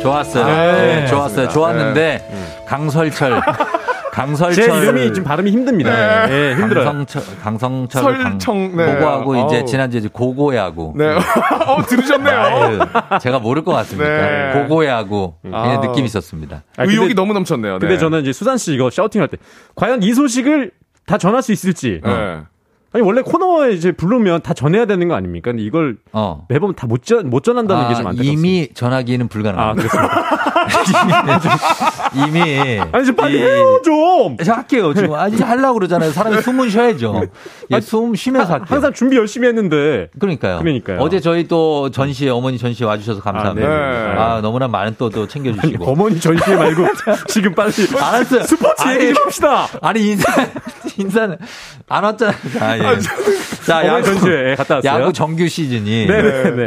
[0.03, 0.45] 좋았어요.
[0.45, 1.49] 아, 네, 좋았어요.
[1.49, 2.64] 좋았는데 네.
[2.66, 3.41] 강설철
[4.19, 4.64] 강설철.
[4.64, 6.27] 제 이름이 좀 발음이 힘듭니다.
[6.27, 6.85] 네, 네 힘들어요.
[6.85, 8.95] 강성철, 강성철, 설청, 네.
[8.95, 10.95] 고고하고 어 이제 지난주에 이제 고고야구.
[10.97, 11.07] 네.
[11.66, 12.37] 어, 들으셨네요.
[12.37, 12.79] 아유,
[13.21, 14.09] 제가 모를 것 같습니다.
[14.09, 14.53] 네.
[14.55, 15.35] 고고야구.
[15.53, 15.81] 아.
[15.81, 16.64] 느낌 있었습니다.
[16.77, 17.79] 아, 의욕이 근데, 너무 넘쳤네요.
[17.79, 17.99] 근데 네.
[17.99, 19.37] 저는 이제 수산 씨 이거 샤우팅 할 때
[19.77, 20.73] 과연 이 소식을
[21.07, 22.01] 다 전할 수 있을지.
[22.05, 22.41] 네.
[22.93, 25.51] 아니 원래 코너에 이제 부르면 다 전해야 되는 거 아닙니까?
[25.51, 26.47] 근데 이걸 어.
[26.49, 28.32] 매번 다 못 전, 못 전한다는 아, 게좀 안타깝습니다.
[28.32, 29.89] 이미 전하기는 불가능합니다.
[29.95, 31.41] 아, 그렇습니다.
[32.26, 34.36] 이미 아니 좀 빨리 해요 좀.
[34.39, 34.95] 제가 할게요.
[34.95, 36.11] 지금 아직 하려고 그러잖아요.
[36.12, 37.24] 사람이 숨은 쉬어야죠.
[37.72, 38.68] 예, 숨 쉬면서 할게요.
[38.70, 40.09] 항상 준비 열심히 했는데.
[40.18, 40.61] 그러니까요.
[40.61, 40.99] 그러니까요.
[41.01, 43.68] 어제 저희 또 전시회 어머니 전시회 와주셔서 감사합니다.
[43.68, 43.70] 아,
[44.14, 44.18] 네.
[44.18, 45.84] 아 너무나 많은 또 또 챙겨주시고.
[45.84, 46.86] 아니, 어머니 전시회 말고
[47.28, 48.43] 지금 빨리 알았어요.
[48.45, 49.66] 스포츠 얘기 좀 합시다.
[49.82, 50.32] 아니 인사
[50.99, 51.36] 인사는
[51.89, 52.78] 안 했잖아요.
[52.85, 52.99] 아, 예.
[53.64, 55.03] 자, 야구 전시회 갔다 왔어요.
[55.03, 56.07] 야구 정규 시즌이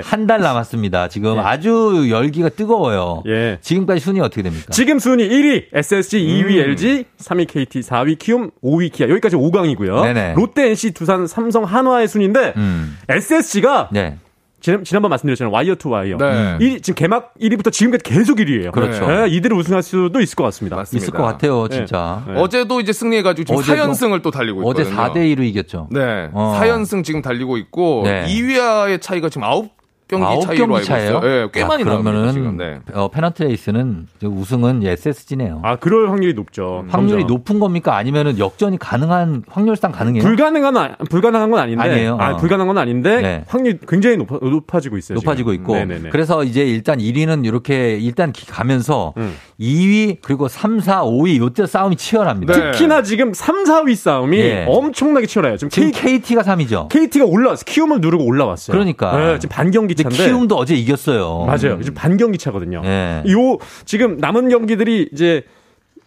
[0.03, 1.07] 한 달 남았습니다.
[1.07, 1.41] 지금 네.
[1.41, 3.23] 아주 열기가 뜨거워요.
[3.27, 3.57] 예.
[3.61, 4.67] 지금까지 순위 어떻게 됩니까?
[4.71, 6.69] 지금 순위 1위 SSG, 2위 음.
[6.69, 9.09] LG, 3위 KT, 4위 키움, 5위 기아.
[9.09, 10.03] 여기까지 5강이고요.
[10.03, 10.33] 네네.
[10.35, 12.97] 롯데, NC, 두산, 삼성, 한화의 순인데 음.
[13.09, 14.17] SSG가 네.
[14.61, 15.51] 지난, 지난번 말씀드렸잖아요.
[15.51, 16.17] 와이어 투 와이어.
[16.17, 16.57] 네.
[16.61, 18.71] 이, 지금 개막 1위부터 지금까지 계속 1위예요.
[18.71, 19.07] 그렇죠.
[19.07, 20.75] 네, 이대로 우승할 수도 있을 것 같습니다.
[20.75, 21.03] 맞습니다.
[21.03, 21.77] 있을 것 같아요, 네.
[21.77, 22.23] 진짜.
[22.27, 22.33] 네.
[22.39, 24.87] 어제도 이제 승리해가지고 지금 어제도, 4연승을 또 달리고 있거든요.
[24.87, 25.87] 어제 4대 2로 이겼죠.
[25.91, 26.29] 네.
[26.33, 26.59] 어.
[26.61, 28.25] 4연승 지금 달리고 있고 네.
[28.27, 29.69] 2위와의 차이가 지금 9
[30.17, 31.09] 경기 차이로 알고 차예요?
[31.09, 31.19] 있어요.
[31.21, 32.79] 네, 꽤 아, 많이 그러면은 네.
[32.93, 35.61] 어, 페넌트 레이스는 우승은 SSG네요.
[35.63, 36.83] 아, 그럴 확률이 높죠.
[36.89, 37.27] 확률이 점점.
[37.37, 37.95] 높은 겁니까?
[37.95, 40.21] 아니면은 역전이 가능한 확률상 가능해요?
[40.23, 41.81] 불가능한 불가능한 건 아닌데.
[41.83, 42.17] 아니에요.
[42.19, 42.37] 아, 어.
[42.37, 43.43] 불가능한 건 아닌데 네.
[43.47, 45.15] 확률이 굉장히 높아, 높아지고 있어요.
[45.15, 45.63] 높아지고 지금.
[45.63, 45.75] 있고.
[45.75, 46.09] 네네네.
[46.09, 49.35] 그래서 이제 일단 1위는 이렇게 일단 가면서 음.
[49.59, 52.53] 2위 그리고 3, 4, 5위 요때 싸움이 치열합니다.
[52.53, 52.71] 네.
[52.71, 54.65] 특히나 지금 3, 4위 싸움이 네.
[54.67, 55.57] 엄청나게 치열해요.
[55.57, 56.89] 지금, 지금 K, 가 3위죠.
[56.89, 57.63] KT가 올라왔어.
[57.65, 58.73] 키움을 누르고 올라왔어요.
[58.73, 59.15] 그러니까.
[59.17, 61.45] 네, 지금 반경기 차인데 키움도 어제 이겼어요.
[61.45, 61.79] 맞아요.
[61.81, 62.81] 지금 반경기 차거든요.
[62.81, 63.23] 네.
[63.29, 65.43] 요 지금 남은 경기들이 이제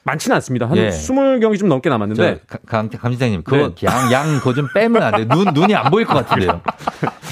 [0.05, 0.66] 많지는 않습니다.
[0.68, 0.88] 한 예.
[0.90, 2.40] 20경기 좀 넘게 남았는데.
[2.66, 3.86] 감, 감시장님, 그거 네.
[3.86, 5.26] 양, 양, 그거 좀 빼면 안 돼요.
[5.28, 6.61] 눈, 눈이 안 보일 것 같은데요.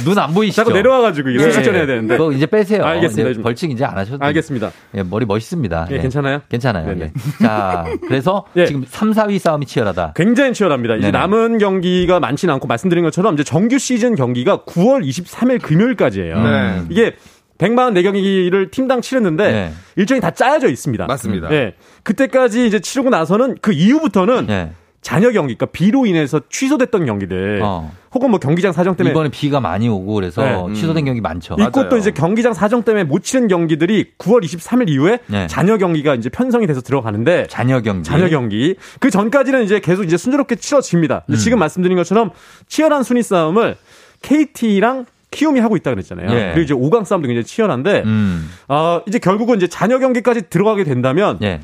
[0.04, 0.62] 눈 안 보이시죠?
[0.64, 1.50] 자꾸 내려와가지고 이게 예.
[1.50, 2.16] 실전해야 되는데.
[2.16, 2.84] 그거 이제 빼세요.
[2.84, 3.30] 알겠습니다.
[3.30, 4.70] 이제 벌칙 이제 안 하셔도 알겠습니다.
[4.96, 5.88] 예, 머리 멋있습니다.
[5.90, 6.40] 예, 괜찮아요?
[6.48, 6.98] 괜찮아요.
[6.98, 7.12] 예.
[7.40, 8.66] 자, 그래서 예.
[8.66, 10.14] 지금 3, 4위 싸움이 치열하다.
[10.16, 10.94] 굉장히 치열합니다.
[10.96, 11.18] 이제 네네.
[11.18, 16.42] 남은 경기가 많지는 않고 말씀드린 것처럼 이제 정규 시즌 경기가 9월 23일 금요일까지예요.
[16.42, 16.82] 네.
[16.88, 17.14] 이게
[17.62, 19.72] 144경기를 팀당 치렀는데 네.
[19.96, 21.06] 일정이 다 짜여져 있습니다.
[21.06, 21.48] 맞습니다.
[21.48, 21.74] 네.
[22.02, 24.72] 그때까지 이제 치르고 나서는 그 이후부터는 네.
[25.00, 27.90] 잔여 경기, 그러니까 비로 인해서 취소됐던 경기들, 어.
[28.14, 30.54] 혹은 뭐 경기장 사정 때문에 이번에 비가 많이 오고 그래서 네.
[30.54, 30.74] 음.
[30.74, 31.56] 취소된 경기 많죠.
[31.58, 35.48] 있고 또 이제 경기장 사정 때문에 못 치른 경기들이 9월 23일 이후에 네.
[35.48, 40.16] 잔여 경기가 이제 편성이 돼서 들어가는데 잔여 경기, 잔여 경기 그 전까지는 이제 계속 이제
[40.16, 41.24] 순조롭게 치러집니다.
[41.28, 41.34] 음.
[41.34, 42.30] 지금 말씀드린 것처럼
[42.68, 43.76] 치열한 순위 싸움을
[44.22, 46.30] KT랑 키움이 하고 있다 그랬잖아요.
[46.30, 46.52] 예.
[46.54, 48.48] 그리고 이제 5강 싸움도 굉장히 치열한데, 음.
[48.68, 51.60] 어, 이제 결국은 이제 잔여 경기까지 들어가게 된다면, 예.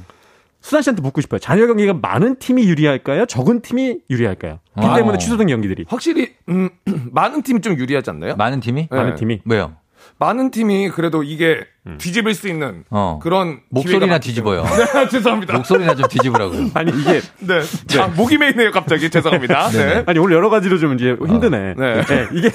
[0.60, 1.38] 수산 씨한테 묻고 싶어요.
[1.38, 3.26] 잔여 경기가 많은 팀이 유리할까요?
[3.26, 4.58] 적은 팀이 유리할까요?
[4.74, 4.96] 그 아.
[4.96, 5.84] 때문에 취소된 경기들이.
[5.86, 6.70] 확실히, 음,
[7.12, 8.34] 많은 팀이 좀 유리하지 않나요?
[8.34, 8.88] 많은 팀이?
[8.90, 8.96] 네.
[8.96, 9.42] 많은 팀이.
[9.44, 9.76] 왜요?
[10.18, 11.96] 많은 팀이 그래도 이게 음.
[11.98, 13.18] 뒤집을 수 있는 어.
[13.22, 14.64] 그런 목소리나 뒤집어요.
[14.94, 15.56] 네, 죄송합니다.
[15.56, 16.70] 목소리나 좀 뒤집으라고요.
[16.74, 18.00] 아니 이게 네, 네.
[18.00, 19.68] 아, 목이 메이네요 갑자기 죄송합니다.
[19.68, 19.86] 네.
[19.86, 20.04] 네.
[20.06, 21.56] 아니 오늘 여러 가지로 좀 이제 힘드네.
[21.56, 21.74] 어.
[21.76, 22.02] 네.
[22.02, 22.28] 네.
[22.32, 22.50] 이게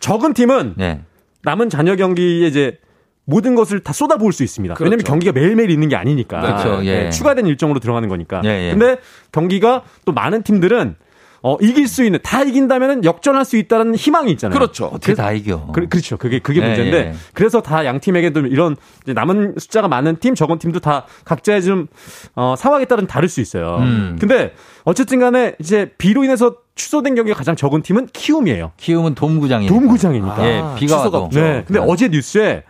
[0.00, 1.02] 적은 팀은 네.
[1.42, 2.78] 남은 잔여 경기에 이제
[3.24, 4.74] 모든 것을 다 쏟아부을 수 있습니다.
[4.74, 4.84] 그렇죠.
[4.90, 6.40] 왜냐하면 경기가 매일매일 있는 게 아니니까.
[6.40, 6.84] 그렇죠.
[6.84, 7.04] 예.
[7.04, 8.42] 네, 추가된 일정으로 들어가는 거니까.
[8.44, 8.70] 예, 예.
[8.70, 8.96] 근데
[9.30, 10.96] 경기가 또 많은 팀들은
[11.42, 14.58] 어, 이길 수 있는, 다 이긴다면 역전할 수 있다는 희망이 있잖아요.
[14.58, 14.86] 그렇죠.
[14.86, 15.68] 어떻게 다 이겨.
[15.72, 16.98] 그, 렇죠 그게, 그게 예, 문제인데.
[16.98, 17.14] 예.
[17.32, 18.76] 그래서 다 양 팀에게도 이런
[19.06, 21.86] 남은 숫자가 많은 팀, 적은 팀도 다 각자의 좀,
[22.34, 23.76] 어, 상황에 따른 다를 수 있어요.
[23.78, 24.18] 음.
[24.20, 24.52] 근데
[24.84, 28.72] 어쨌든 간에 이제 비로 인해서 취소된 경기가 가장 적은 팀은 키움이에요.
[28.78, 29.74] 키움은 돔구장이니까.
[29.74, 30.34] 돔구장이니까.
[30.34, 31.28] 아, 예, 비가 와도.
[31.30, 31.62] 네.
[31.66, 31.86] 근데 네.
[31.86, 32.62] 어제 뉴스에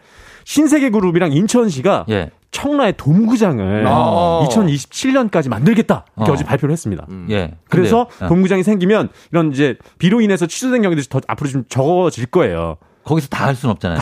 [0.44, 2.30] 신세계 그룹이랑 인천시가 예.
[2.50, 6.36] 청라의 돔구장을 아~ 2027년까지 만들겠다 이렇게 어.
[6.36, 7.06] 제 발표를 했습니다.
[7.08, 7.28] 음.
[7.30, 7.52] 예.
[7.68, 8.26] 그래서 어.
[8.26, 12.78] 돔구장이 생기면 이런 이제 비로 인해서 취소된 경기들이 더 앞으로 좀 적어질 거예요.
[13.04, 13.98] 거기서 다 할 수는 없잖아요.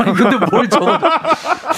[0.00, 0.98] 아니, 근데 뭘 적어.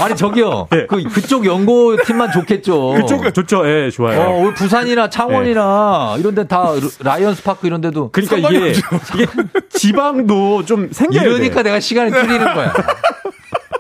[0.01, 0.69] 아니, 저기요.
[0.71, 0.87] 네.
[0.89, 2.95] 그, 그쪽 연고 팀만 좋겠죠.
[2.95, 3.69] 그쪽, 좋죠.
[3.69, 4.21] 예, 네, 좋아요.
[4.21, 6.21] 어, 부산이나 창원이나 네.
[6.21, 6.71] 이런 데 다
[7.01, 8.11] 라이온즈 파크 이런 데도.
[8.13, 8.69] 그러니까 이게,
[9.15, 9.27] 이게
[9.71, 11.65] 지방도 좀 생겨야 이러니까 돼.
[11.65, 12.73] 내가 시간을 줄이는 거야.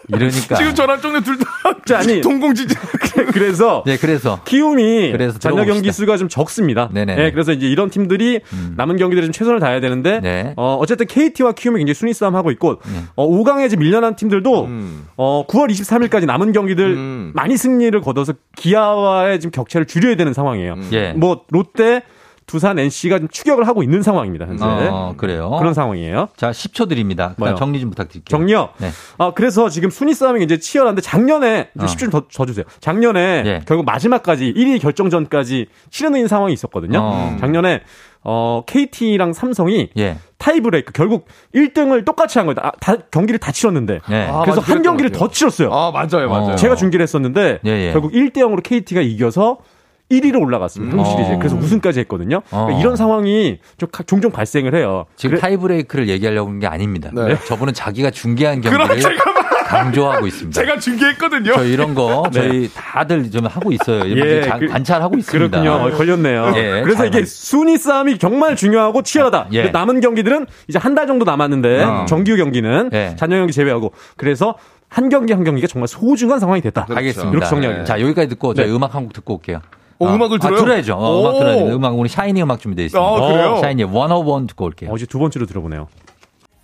[0.08, 1.46] 이러니까 지금 저랑 쪽내 둘다
[1.98, 2.76] 아니 동공지진.
[3.32, 6.88] 그래서 네 그래서 키움이 그래서 잔여 경기 수가 좀 적습니다.
[6.92, 7.16] 네네.
[7.16, 8.74] 네, 그래서 이제 이런 팀들이 음.
[8.76, 10.54] 남은 경기들에 좀 최선을 다해야 되는데 네.
[10.56, 13.04] 어 어쨌든 KT와 키움이 굉장히 순위 싸움 하고 있고 네.
[13.14, 15.06] 어 5강에 이제 밀려난 팀들도 음.
[15.16, 17.32] 어 9월 23일까지 남은 경기들 음.
[17.34, 20.74] 많이 승리를 거둬서 기아와의 지금 격차를 줄여야 되는 상황이에요.
[20.74, 20.88] 음.
[20.92, 21.12] 예.
[21.12, 22.02] 뭐 롯데
[22.46, 24.46] 두산 NC가 좀 추격을 하고 있는 상황입니다.
[24.46, 24.64] 현재.
[24.64, 25.50] 어, 그래요.
[25.58, 26.28] 그런 상황이에요.
[26.36, 27.34] 자, 10초 드립니다.
[27.58, 28.30] 정리 좀 부탁드릴게요.
[28.38, 28.68] 정리요?
[28.78, 28.90] 네.
[29.18, 31.84] 아, 그래서 지금 순위 싸움이 이제 치열한데 작년에 어.
[31.84, 32.64] 10초 좀 더, 더 주세요.
[32.80, 33.60] 작년에 네.
[33.66, 37.00] 결국 마지막까지 1위 결정전까지 치르는 상황이 있었거든요.
[37.02, 37.36] 어.
[37.40, 37.82] 작년에
[38.28, 40.18] 어, KT랑 삼성이 예.
[40.38, 42.56] 타이브레이크 결국 1등을 똑같이 한 거예요.
[42.60, 44.00] 아, 다 경기를 다 치렀는데.
[44.08, 44.26] 네.
[44.28, 45.72] 아, 그래서 한 경기를 더 치렀어요.
[45.72, 46.28] 아, 맞아요.
[46.28, 46.56] 맞아요.
[46.56, 47.92] 제가 중계를 했었는데 예, 예.
[47.92, 49.58] 결국 1대 0으로 KT가 이겨서
[50.10, 50.96] 1위로 올라갔습니다.
[50.96, 51.32] 한국 시리즈.
[51.32, 51.38] 음.
[51.38, 52.40] 그래서 우승까지 했거든요.
[52.48, 52.80] 그러니까 어.
[52.80, 55.06] 이런 상황이 좀 종종 발생을 해요.
[55.16, 55.40] 지금 그래...
[55.40, 57.10] 타이브레이크를 얘기하려고 한 게 아닙니다.
[57.12, 57.36] 네.
[57.46, 58.86] 저분은 자기가 중계한 경기를
[59.66, 60.60] 강조하고 있습니다.
[60.60, 61.52] 제가 중계했거든요.
[61.54, 62.40] 저 이런 거 네.
[62.40, 64.02] 저희 다들 좀 하고 있어요.
[64.16, 65.60] 예, 자, 그, 관찰하고 있습니다.
[65.60, 65.86] 그렇군요.
[65.86, 66.52] 어, 걸렸네요.
[66.56, 69.48] 예, 그래서 이게 순위 싸움이 정말 중요하고 치열하다.
[69.52, 69.70] 예.
[69.70, 72.06] 남은 경기들은 이제 한 달 정도 남았는데 어.
[72.08, 73.16] 정규 경기는 예.
[73.18, 74.54] 잔여 경기 제외하고 그래서
[74.88, 76.84] 한 경기 한 경기가 정말 소중한 상황이 됐다.
[76.86, 76.98] 그렇죠.
[76.98, 77.30] 알겠습니다.
[77.32, 77.84] 이렇게 정리하겠습니다.
[77.92, 78.72] 자 여기까지 듣고 저희 네.
[78.72, 79.60] 음악 한 곡 듣고 올게요.
[79.98, 80.56] 어, 음악을 들어요?
[80.58, 80.94] 아, 들어야죠.
[80.94, 81.72] 어, 음악 들어야 돼.
[81.72, 83.08] 음악 오늘 샤이니 음악 준비되어 있습니다.
[83.08, 83.56] 아, 그래요?
[83.60, 84.90] 샤이니 원어원 듣고 올게요.
[84.92, 85.88] 어제 두 번째로 들어보네요.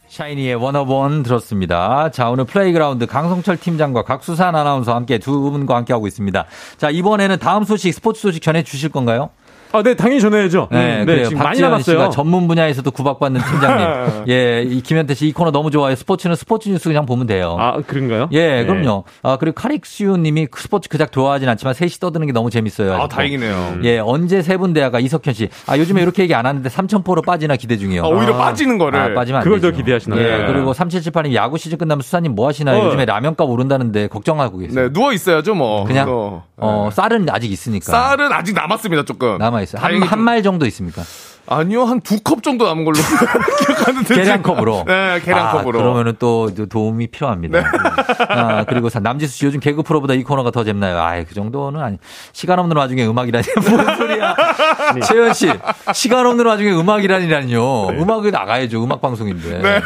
[0.09, 2.11] 샤이니의 원어원 들었습니다.
[2.11, 6.45] 자, 오늘 Playground 강성철 팀장과 각수산 아나운서 함께 두 분과 함께 하고 있습니다.
[6.77, 9.31] 자, 이번에는 다음 소식, 스포츠 소식 전해 주실 건가요?
[9.73, 10.69] 아, 네, 당연히 전해야죠.
[10.71, 12.11] 네, 네, 지금 많이 남았어요.
[12.11, 14.25] 전문 분야에서도 구박받는 팀장님.
[14.29, 15.95] 예, 이 김현태 씨 이 코너 너무 좋아요.
[15.95, 17.57] 스포츠는 스포츠 뉴스 그냥 보면 돼요.
[17.59, 18.29] 아, 그런가요?
[18.33, 18.67] 예, 네.
[18.67, 19.05] 그럼요.
[19.23, 22.93] 아, 그리고 카릭스유 님이 스포츠 그닥 좋아하진 않지만 셋이 떠드는 게 너무 재밌어요.
[22.95, 23.79] 아, 다행이네요.
[23.85, 25.49] 예, 언제 세분 대화가 이석현 씨.
[25.67, 28.05] 아, 요즘에 이렇게 얘기 안 하는데 3,000%로 빠지나 기대 중이에요.
[28.05, 28.99] 아, 오히려 아, 빠지는 거를.
[28.99, 29.71] 아, 빠지면 안 그걸 되죠.
[29.71, 30.21] 더 기대하시나요?
[30.21, 30.47] 예, 네.
[30.47, 32.79] 그리고 3778님 야구 시즌 끝나면 수사님 뭐 하시나요?
[32.79, 32.87] 어.
[32.87, 34.83] 요즘에 라면값 오른다는데 걱정하고 계세요.
[34.89, 35.85] 네, 누워 있어야죠, 뭐.
[35.85, 37.91] 그냥 어, 어 쌀은 아직 있으니까.
[37.91, 39.39] 쌀은 아직 남았습니다, 조금.
[39.39, 39.83] 남아 있어요.
[39.83, 41.03] 한말 한 정도 있습니까?
[41.45, 42.97] 아니요, 한 두 컵 정도 남은 걸로
[43.67, 44.15] 기억하는데.
[44.15, 44.85] 계량컵으로.
[44.87, 45.81] 네, 계량컵으로.
[45.81, 47.59] 아, 그러면은 또 도움이 필요합니다.
[47.61, 47.67] 네.
[48.29, 51.01] 아, 그리고 남지수 씨 요즘 개그 프로보다 이 코너가 더 재밌나요?
[51.03, 51.99] 아이, 그 정도는 아니.
[52.33, 53.45] 시간 없는 와중에 음악이라니.
[53.59, 54.37] 무슨 소리야.
[54.95, 55.01] 네.
[55.01, 55.53] 채연 씨,
[55.95, 57.87] 시간 없는 와중에 음악이라니라니요.
[57.91, 57.99] 네.
[57.99, 58.83] 음악에 나가야죠.
[58.85, 59.59] 음악 방송인데.
[59.63, 59.81] 네.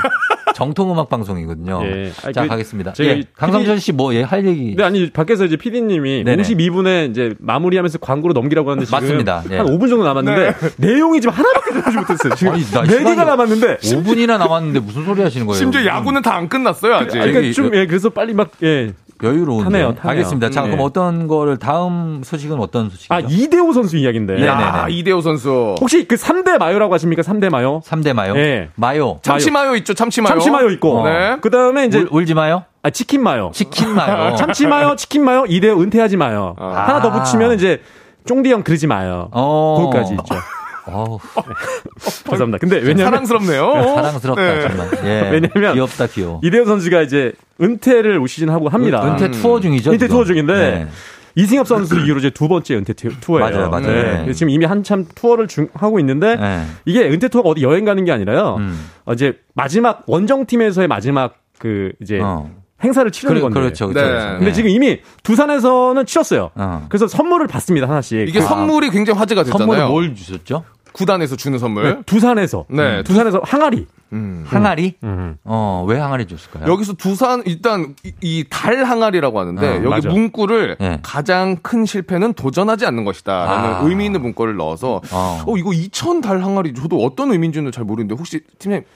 [0.56, 1.82] 정통 음악 방송이거든요.
[1.84, 2.10] 예.
[2.32, 2.94] 자, 그, 가겠습니다.
[3.00, 3.24] 예.
[3.36, 4.74] 강성철 씨 뭐, 예, 할 얘기.
[4.74, 9.44] 네, 아니, 밖에서 이제 PD님이 52분에 이제 마무리하면서 광고로 넘기라고 하는데 지금 맞습니다.
[9.50, 9.58] 예.
[9.58, 10.68] 한 5분 정도 남았는데 네.
[10.78, 12.34] 내용이 지금 하나밖에 들어지 못했어요.
[12.36, 15.58] 지금 아니, 4개가 남았는데 5분이나 남았는데 무슨 소리 하시는 거예요?
[15.58, 17.18] 심지어 야구는 다 안 끝났어요, 아직.
[17.18, 18.92] 그러니까 좀 예, 그래서 빨리 막 예.
[19.22, 19.64] 여유로운데.
[19.64, 20.10] 타네요, 타네요.
[20.10, 20.50] 알겠습니다.
[20.50, 20.70] 자, 네.
[20.70, 23.14] 그럼 어떤 거를 다음 소식은 어떤 소식이죠?
[23.14, 24.34] 아, 이대호 선수 이야기인데.
[24.34, 24.52] 네네네.
[24.52, 25.74] 아, 이대호 선수.
[25.80, 27.22] 혹시 그 3대 마요라고 하십니까?
[27.22, 27.80] 3대 마요?
[27.84, 28.34] 3대 마요?
[28.34, 28.68] 네.
[28.74, 29.18] 마요.
[29.22, 30.30] 참치 마요 있죠, 참치 마요.
[30.30, 30.98] 참치 마요 있고.
[30.98, 31.08] 어.
[31.08, 31.36] 네.
[31.40, 32.06] 그 다음에 이제.
[32.10, 32.64] 울, 지 마요?
[32.82, 33.50] 아, 치킨 마요.
[33.54, 34.34] 치킨 마요.
[34.36, 36.56] 참치 마요, 치킨 마요, 이대호 은퇴하지 마요.
[36.58, 36.84] 아.
[36.88, 37.80] 하나 더 붙이면 이제
[38.26, 39.28] 쫑디 형 그러지 마요.
[39.32, 39.76] 어.
[39.78, 40.34] 거기까지 있죠.
[40.86, 41.18] 어우.
[42.26, 42.58] 감사합니다.
[42.58, 43.74] 근데 왜냐면 사랑스럽네요.
[43.74, 44.68] 네, 사랑스럽다 네.
[44.68, 44.90] 정말.
[45.04, 45.30] 예.
[45.30, 46.40] 왜냐면 귀엽다 귀여워.
[46.42, 49.04] 이대호 선수가 이제 은퇴를 올 시즌 하고 합니다.
[49.04, 49.92] 은, 퇴 투어 중이죠.
[49.92, 50.88] 은퇴 투어 중인데 네.
[51.36, 53.50] 이승엽 선수 이후로 이제 두 번째 은퇴 투어예요.
[53.50, 54.26] 맞아요, 맞아요.
[54.26, 54.32] 네.
[54.32, 56.64] 지금 이미 한참 투어를 중, 하고 있는데 네.
[56.86, 58.56] 이게 은퇴 투어가 어디 여행 가는 게 아니라요.
[58.58, 58.86] 음.
[59.04, 62.50] 어, 이제 마지막 원정 팀에서의 마지막 그 이제 어.
[62.82, 63.60] 행사를 치르는 건데.
[63.60, 64.08] 그렇죠, 그렇죠.
[64.08, 64.38] 네.
[64.38, 66.50] 근데 지금 이미 두산에서는 치렀어요.
[66.54, 66.86] 어.
[66.88, 68.28] 그래서 선물을 받습니다 하나씩.
[68.28, 68.42] 이게 아.
[68.42, 69.58] 선물이 굉장히 화제가 됐잖아요.
[69.58, 70.64] 선물을 뭘 주셨죠?
[70.96, 71.82] 구단에서 주는 선물.
[71.84, 72.64] 네, 두산에서.
[72.68, 73.02] 네.
[73.02, 73.86] 두산에서 항아리.
[74.12, 74.44] 음.
[74.46, 74.94] 항아리?
[75.04, 75.36] 음.
[75.44, 76.72] 어, 왜 항아리 줬을까요?
[76.72, 80.08] 여기서 두산, 일단 이 달 항아리라고 하는데, 어, 여기 맞아.
[80.08, 80.98] 문구를 네.
[81.02, 83.44] 가장 큰 실패는 도전하지 않는 것이다.
[83.44, 83.80] 라는 아.
[83.82, 88.14] 의미 있는 문구를 넣어서, 어, 어 이거 2천 달 항아리, 저도 어떤 의미인지는 잘 모르는데,
[88.14, 88.86] 혹시 팀장님,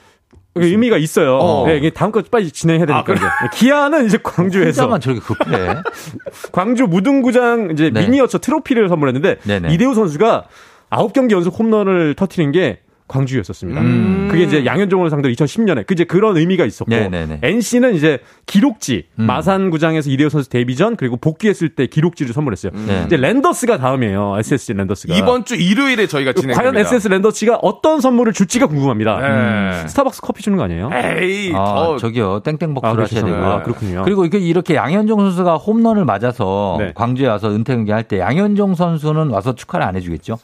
[0.55, 1.37] 의미가 있어요.
[1.37, 1.67] 어.
[1.67, 3.13] 네, 다음 거 빨리 진행해야 되니까.
[3.13, 4.83] 아, 기아는 이제 광주에서.
[4.83, 5.75] 혼자만 저렇게 급해.
[6.51, 8.03] 광주 무등구장 이제 네.
[8.03, 9.75] 미니어처 트로피를 선물했는데, 네네.
[9.75, 10.45] 이대호 선수가
[10.91, 13.81] 9경기 연속 홈런을 터트린 게 광주였었습니다.
[13.81, 14.29] 음.
[14.31, 17.41] 그게 이제 양현종을 상대로 2010년에 그 이제 그런 의미가 있었고 네네네.
[17.43, 19.25] NC는 이제 기록지 음.
[19.25, 22.71] 마산구장에서 이대호 선수 데뷔 전 그리고 복귀했을 때 기록지를 선물했어요.
[22.73, 23.03] 음.
[23.07, 24.37] 이제 랜더스가 다음이에요.
[24.39, 26.55] SSG 랜더스가 이번 주 일요일에 저희가 진행.
[26.57, 29.19] 과연 SS 랜더스가 어떤 선물을 줄지가 궁금합니다.
[29.19, 29.27] 네.
[29.83, 29.89] 음.
[29.89, 30.91] 스타벅스 커피 주는 거 아니에요?
[30.93, 31.97] 에이, 아, 어.
[31.97, 33.45] 저기요 땡땡벅스를 아, 하셔야 되고요.
[33.45, 34.03] 아, 그렇군요.
[34.05, 36.93] 그리고 이게 이렇게 양현종 선수가 홈런을 맞아서 네.
[36.95, 40.39] 광주에 와서 은퇴 경기 할 때 양현종 선수는 와서 축하를 안 해주겠죠?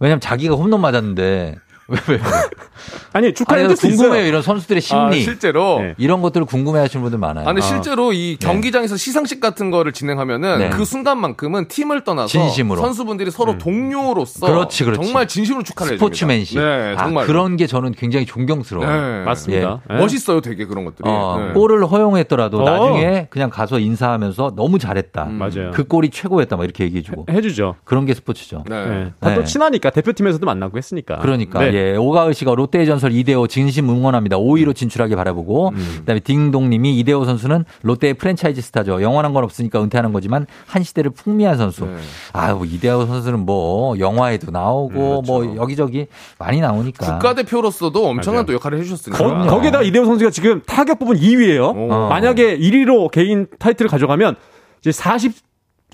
[0.00, 1.56] 왜냐면 자기가 홈런 맞았는데
[1.88, 2.20] 왜, 왜, 왜?
[3.12, 4.26] 아니, 축하해 줄 궁금해요.
[4.26, 5.00] 이런 선수들의 심리.
[5.02, 5.80] 아, 실제로.
[5.80, 5.94] 네.
[5.96, 7.48] 이런 것들을 궁금해 하시는 분들 많아요.
[7.48, 8.46] 아니, 실제로 이 네.
[8.46, 8.98] 경기장에서 네.
[8.98, 10.70] 시상식 같은 거를 진행하면은 네.
[10.70, 12.80] 그 순간만큼은 팀을 떠나서 진심으로.
[12.82, 13.58] 선수분들이 서로 음.
[13.58, 15.02] 동료로서 그렇지, 그렇지.
[15.02, 16.04] 정말 진심으로 축하를 해줍니다.
[16.14, 16.58] 스포츠맨십.
[16.60, 17.24] 네, 정말.
[17.24, 18.90] 아, 그런 게 저는 굉장히 존경스러워요.
[18.90, 19.24] 네.
[19.24, 19.80] 맞습니다.
[19.90, 19.94] 예.
[19.94, 21.08] 멋있어요, 되게 그런 것들이.
[21.08, 22.70] 어, 골을 허용했더라도 어.
[22.70, 25.24] 나중에 그냥 가서 인사하면서 너무 잘했다.
[25.24, 25.32] 음.
[25.34, 25.70] 맞아요.
[25.72, 26.56] 그 골이 최고였다.
[26.56, 27.26] 막 이렇게 얘기해주고.
[27.30, 28.64] 해, 주죠 그런 게 스포츠죠.
[28.68, 29.12] 네.
[29.20, 31.18] 다또 친하니까 대표팀에서도 만나고 했으니까.
[31.18, 31.66] 그러니까.
[31.66, 31.77] 예.
[31.98, 34.36] 오가을 씨가 롯데의 전설 이대호 진심 응원합니다.
[34.36, 35.96] 5위로 진출하게 바라보고 음.
[36.00, 39.02] 그다음에 딩동님이 이대호 선수는 롯데의 프랜차이즈 스타죠.
[39.02, 41.86] 영원한 건 없으니까 은퇴하는 거지만 한 시대를 풍미한 선수.
[41.86, 41.96] 네.
[42.32, 45.22] 아유 이대호 선수는 뭐 영화에도 나오고 음, 그렇죠.
[45.22, 46.06] 뭐 여기저기
[46.38, 49.46] 많이 나오니까 국가대표로서도 엄청난 또 역할을 해주셨으니까.
[49.46, 51.76] 거, 기다가 이대호 선수가 지금 타격 부분 2위예요.
[51.76, 52.08] 오.
[52.08, 54.36] 만약에 1위로 개인 타이틀을 가져가면
[54.80, 55.32] 이제 40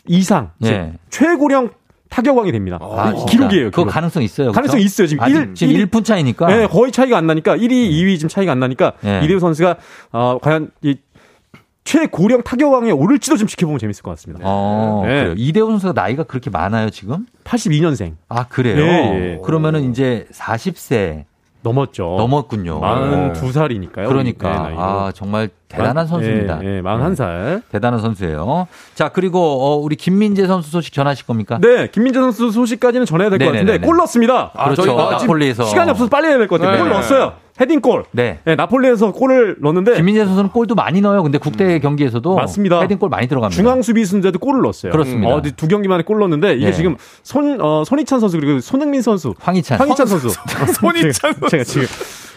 [0.09, 0.93] 이상 네.
[1.11, 1.71] 최고령
[2.15, 2.79] 타격왕이 됩니다.
[2.81, 3.73] 아, 기록이에요.
[3.73, 4.53] 그 가능성 있어요.
[4.53, 5.09] 가능성 있어요.
[5.09, 6.47] 지금 1, 지금 1, 1분 차이니까.
[6.47, 9.23] 네, 거의 차이가 안 나니까 1위, 2위 지금 차이가 안 나니까 네.
[9.25, 9.77] 이대호 선수가
[10.13, 10.95] 어, 과연 이
[11.83, 14.45] 최고령 타격왕에 오를지도 좀 지켜보면 재밌을 것 같습니다.
[14.47, 15.35] 어, 네.
[15.37, 17.27] 이대호 선수가 나이가 그렇게 많아요, 지금?
[17.43, 18.15] 82년생.
[18.29, 18.77] 아, 그래요?
[18.77, 19.41] 네.
[19.45, 21.25] 그러면은 이제 40세.
[21.65, 22.17] 넘었죠.
[22.19, 22.81] 넘었군요.
[22.81, 24.07] 42살이니까요.
[24.07, 24.69] 그러니까.
[24.69, 26.61] 네, 아, 정말 대단한 선수입니다.
[26.63, 27.63] 예, 예, 41살.
[27.73, 28.69] 대단한 선수예요.
[28.95, 31.59] 자, 그리고 어, 우리 김민재 선수 소식 전하실 겁니까?
[31.61, 34.53] 네, 김민재 선수 소식까지는 전해야 될 것 같은데 골 넣었습니다.
[34.55, 34.95] 아, 그렇죠.
[34.95, 36.77] 나폴리에서 시간이 없어서 빨리 해야 될 것 같아요.
[36.77, 36.83] 네.
[36.83, 37.33] 골 넣었어요.
[37.61, 38.05] 헤딩골.
[38.11, 38.41] 네.
[38.45, 38.57] 네.
[38.57, 41.23] 나폴리에서 골을 넣었는데 김민재 선수는 골도 많이 넣어요.
[41.23, 41.81] 근데 국대 음.
[41.81, 42.81] 경기에서도 맞습니다.
[42.81, 43.57] 헤딩골 많이 들어갑니다.
[43.57, 44.91] 중앙 수비수인데도 골을 넣었어요.
[44.91, 45.35] 그렇습니다.
[45.35, 46.73] 어, 두 경기 만에 골 넣었는데 이게 네.
[46.73, 50.31] 지금 손 어, 손희찬 선수 그리고 손흥민 선수, 황희찬, 황희찬 선수,
[50.81, 51.47] 손희찬 선수.
[51.51, 51.87] 제가 지금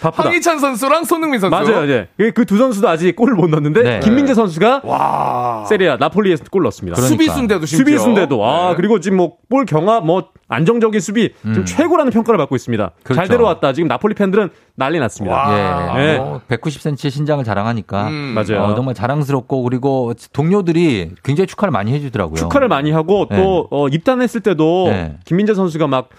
[0.02, 0.30] 바쁘다.
[0.30, 1.56] 황희찬 선수랑 손흥민 선수.
[1.56, 2.07] 맞아요, 예.
[2.32, 3.99] 그두 선수도 아직 골을 못 넣었는데 네.
[4.02, 5.65] 김민재 선수가 와.
[5.68, 6.95] 세리아 나폴리에서 골 넣었습니다.
[6.95, 7.14] 그러니까.
[7.14, 7.86] 수비수인데도 심지어.
[7.86, 8.76] 수비수인데도 아 네.
[8.76, 11.53] 그리고 지금 뭐 볼 경합 뭐 안정적인 수비 음.
[11.53, 12.91] 지금 최고라는 평가를 받고 있습니다.
[13.03, 13.15] 그렇죠.
[13.18, 13.72] 잘 데려왔다.
[13.72, 15.95] 지금 나폴리 팬들은 난리 났습니다.
[15.98, 16.03] 예.
[16.14, 16.18] 예.
[16.18, 18.14] 뭐 190cm 신장을 자랑하니까 음.
[18.36, 18.64] 맞아요.
[18.64, 22.36] 어, 정말 자랑스럽고 그리고 동료들이 굉장히 축하를 많이 해 주더라고요.
[22.36, 23.68] 축하를 많이 하고 또 네.
[23.72, 25.18] 어, 입단했을 때도 네.
[25.26, 26.10] 김민재 선수가 막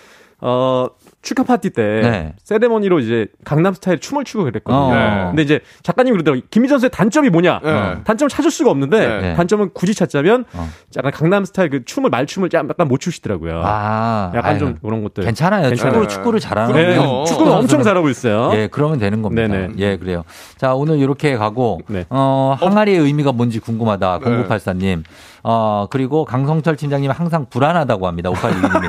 [0.41, 0.87] 어,
[1.21, 2.35] 축하 파티 때 네.
[2.45, 4.81] 세레머니로 이제 강남 스타일 춤을 추고 그랬거든요.
[4.81, 4.95] 어.
[4.95, 5.25] 네.
[5.27, 6.43] 근데 이제 작가님이 그러더라고요.
[6.51, 7.61] 김희전 선수의 단점이 뭐냐?
[7.63, 7.97] 네.
[8.05, 9.35] 단점을 찾을 수가 없는데 네.
[9.35, 10.69] 단점은 굳이 찾자면 어.
[10.97, 13.63] 약간 강남 스타일 그 춤을 말춤을 약간 못 추시더라고요.
[13.65, 15.25] 아, 약간 아유, 좀 그런 것들.
[15.25, 15.69] 괜찮아요.
[15.69, 15.93] 괜찮아요.
[15.93, 17.25] 축구를, 축구를 잘하는 네.
[17.27, 18.51] 축구는 엄청 잘하고 있어요.
[18.55, 19.49] 예, 그러면 되는 겁니다.
[19.49, 19.75] 네네.
[19.79, 20.23] 예, 그래요.
[20.57, 22.05] 자, 오늘 이렇게 가고 네.
[22.11, 24.21] 어, 항아리의 의미가 뭔지 궁금하다.
[24.21, 25.03] 0984님.
[25.43, 28.31] 어, 그리고 강성철 팀장님 항상 불안하다고 합니다.
[28.31, 28.89] 5812님.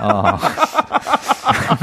[0.00, 0.38] 어.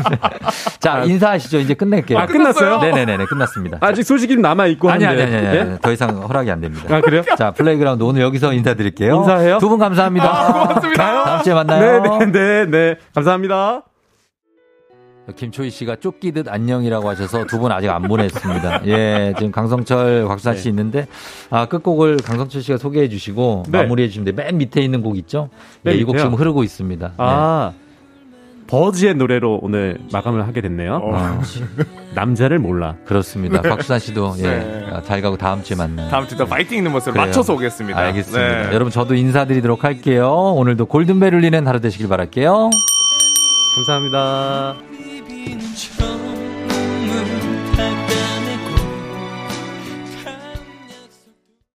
[0.80, 1.60] 자, 인사하시죠.
[1.60, 2.18] 이제 끝낼게요.
[2.20, 2.80] 아, 끝났어요?
[2.80, 3.78] 네네네, 끝났습니다.
[3.82, 4.90] 아직 소식이 남아있고.
[4.90, 5.58] 아니, 아니, 아니, 아니, 아니.
[5.72, 5.78] 네?
[5.82, 6.96] 더 이상 허락이 안 됩니다.
[6.96, 7.24] 아, 그래요?
[7.38, 9.16] 자, Playground 오늘 여기서 인사드릴게요.
[9.18, 9.58] 인사해요?
[9.60, 10.26] 두 분 감사합니다.
[10.30, 11.04] 아, 고맙습니다.
[11.24, 12.02] 다음 주에 만나요.
[12.02, 12.96] 네네네, 네, 네.
[13.14, 13.84] 감사합니다.
[15.36, 18.82] 김초희 씨가 쫓기듯 안녕이라고 하셔서 두 분 아직 안 보냈습니다.
[18.88, 20.70] 예, 지금 강성철, 곽수산 씨 네.
[20.70, 21.08] 있는데,
[21.50, 23.82] 아, 끝곡을 강성철 씨가 소개해 주시고 네.
[23.82, 25.50] 마무리해 주시는데, 맨 밑에 있는 곡 있죠?
[25.82, 27.14] 네, 예, 이곡 지금 흐르고 있습니다.
[27.18, 27.74] 아.
[27.74, 27.87] 네.
[28.68, 31.00] 버즈의 노래로 오늘 마감을 하게 됐네요.
[31.04, 31.42] 어.
[32.14, 32.96] 남자를 몰라.
[33.06, 33.62] 그렇습니다.
[33.62, 33.70] 네.
[33.70, 34.88] 박수산 씨도 예, 네.
[34.92, 36.10] 아, 잘 가고 다음 주에 만나요.
[36.10, 37.98] 다음 주도 파이팅 있는 모습을 맞춰서 오겠습니다.
[37.98, 38.48] 알겠습니다.
[38.70, 38.74] 네.
[38.74, 40.30] 여러분 저도 인사드리도록 할게요.
[40.56, 42.70] 오늘도 골든벨 울리는 하루 되시길 바랄게요.
[43.76, 44.76] 감사합니다.